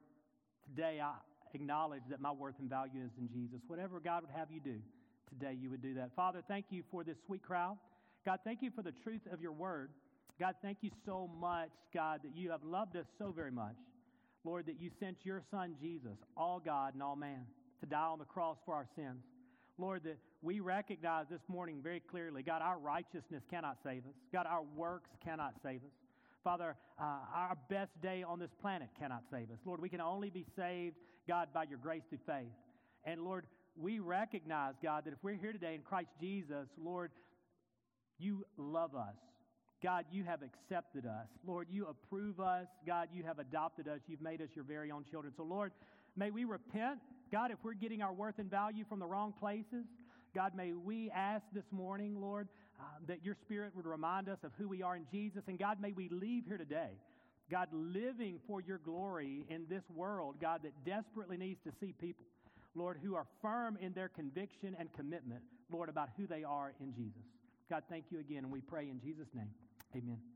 today 0.71 1.01
I 1.03 1.15
acknowledge 1.53 2.03
that 2.11 2.21
my 2.21 2.31
worth 2.31 2.61
and 2.61 2.71
value 2.71 3.03
is 3.05 3.11
in 3.19 3.29
Jesus. 3.29 3.59
Whatever 3.67 3.99
God 3.99 4.23
would 4.23 4.31
have 4.39 4.53
you 4.53 4.61
do, 4.61 4.77
today 5.31 5.59
you 5.61 5.69
would 5.71 5.83
do 5.83 5.95
that. 5.95 6.15
Father, 6.15 6.45
thank 6.47 6.67
you 6.71 6.85
for 6.93 7.03
this 7.03 7.17
sweet 7.27 7.43
crowd. 7.43 7.77
God, 8.25 8.39
thank 8.45 8.63
you 8.63 8.71
for 8.71 8.83
the 8.83 8.93
truth 9.03 9.23
of 9.33 9.41
your 9.41 9.51
word. 9.51 9.91
God, 10.39 10.55
thank 10.63 10.79
you 10.83 10.91
so 11.05 11.31
much, 11.41 11.71
God, 11.95 12.21
that 12.23 12.37
you 12.37 12.51
have 12.51 12.63
loved 12.63 12.97
us 12.97 13.07
so 13.19 13.33
very 13.35 13.51
much. 13.51 13.77
Lord, 14.45 14.67
that 14.67 14.81
you 14.81 14.91
sent 15.01 15.19
your 15.25 15.43
son 15.51 15.75
Jesus, 15.81 16.19
all 16.37 16.61
God 16.65 16.95
and 16.95 17.03
all 17.03 17.17
man, 17.17 17.47
to 17.81 17.87
die 17.87 17.99
on 17.99 18.19
the 18.19 18.25
cross 18.25 18.59
for 18.65 18.75
our 18.75 18.87
sins. 18.95 19.23
Lord, 19.79 20.05
that 20.05 20.19
we 20.43 20.61
recognize 20.61 21.27
this 21.31 21.41
morning 21.49 21.81
very 21.83 22.01
clearly, 22.01 22.43
God, 22.43 22.63
our 22.63 22.79
righteousness 22.79 23.43
cannot 23.51 23.79
save 23.85 24.05
us. 24.07 24.15
God, 24.33 24.47
our 24.47 24.63
works 24.77 25.11
cannot 25.25 25.55
save 25.63 25.83
us. 25.83 25.93
Father, 26.45 26.77
uh, 27.01 27.19
our 27.35 27.59
best 27.69 27.91
day 28.01 28.23
on 28.23 28.39
this 28.39 28.53
planet 28.61 28.89
cannot 28.99 29.23
save 29.33 29.51
us. 29.51 29.59
Lord, 29.65 29.81
we 29.81 29.89
can 29.89 30.01
only 30.01 30.31
be 30.31 30.47
saved, 30.55 30.97
God, 31.27 31.49
by 31.53 31.65
your 31.65 31.79
grace 31.79 32.03
through 32.09 32.21
faith. 32.27 32.53
And 33.05 33.23
Lord, 33.23 33.47
we 33.77 33.99
recognize, 33.99 34.75
God, 34.83 35.05
that 35.07 35.13
if 35.13 35.19
we're 35.23 35.35
here 35.35 35.53
today 35.53 35.75
in 35.75 35.83
Christ 35.83 36.11
Jesus, 36.21 36.69
Lord, 36.79 37.11
you 38.19 38.47
love 38.57 38.95
us. 38.95 39.17
God, 39.83 40.07
you 40.11 40.25
have 40.25 40.41
accepted 40.43 41.07
us. 41.07 41.27
Lord, 41.47 41.69
you 41.71 41.87
approve 41.87 42.41
us. 42.41 42.67
God, 42.87 43.09
you 43.13 43.23
have 43.25 43.39
adopted 43.39 43.89
us. 43.89 44.01
You've 44.07 44.23
made 44.23 44.41
us 44.41 44.49
your 44.55 44.65
very 44.65 44.91
own 44.91 45.05
children. 45.11 45.33
So, 45.37 45.43
Lord, 45.43 45.73
may 46.17 46.31
we 46.31 46.45
repent. 46.45 47.01
God, 47.31 47.51
if 47.51 47.59
we're 47.63 47.75
getting 47.75 48.03
our 48.03 48.13
worth 48.13 48.39
and 48.39 48.51
value 48.51 48.85
from 48.89 49.01
the 49.01 49.07
wrong 49.07 49.35
places, 49.39 49.85
God, 50.35 50.55
may 50.55 50.73
we 50.73 51.11
ask 51.11 51.45
this 51.53 51.65
morning, 51.71 52.21
Lord, 52.21 52.49
uh, 52.81 52.85
that 53.07 53.25
your 53.25 53.35
Spirit 53.35 53.73
would 53.75 53.87
remind 53.87 54.29
us 54.29 54.39
of 54.45 54.53
who 54.59 54.69
we 54.69 54.83
are 54.83 54.97
in 54.97 55.07
Jesus. 55.11 55.43
And 55.47 55.59
God, 55.59 55.81
may 55.81 55.93
we 55.93 56.09
leave 56.09 56.45
here 56.47 56.59
today, 56.59 56.91
God, 57.51 57.69
living 57.73 58.39
for 58.47 58.61
your 58.61 58.79
glory 58.79 59.45
in 59.49 59.67
this 59.69 59.83
world, 59.95 60.37
God, 60.41 60.61
that 60.65 60.73
desperately 60.85 61.37
needs 61.37 61.61
to 61.65 61.73
see 61.81 61.93
people, 61.93 62.25
Lord, 62.75 62.99
who 63.03 63.15
are 63.15 63.27
firm 63.41 63.79
in 63.81 63.93
their 63.93 64.09
conviction 64.09 64.77
and 64.79 64.93
commitment, 64.93 65.43
Lord, 65.71 65.89
about 65.89 66.11
who 66.17 66.27
they 66.27 66.45
are 66.45 66.73
in 66.81 66.95
Jesus. 66.95 67.23
God, 67.71 67.83
thank 67.89 68.07
you 68.11 68.21
again, 68.21 68.39
and 68.39 68.51
we 68.53 68.61
pray 68.61 68.89
in 68.89 69.01
Jesus' 69.01 69.29
name. 69.35 69.51
Amen. 69.97 70.36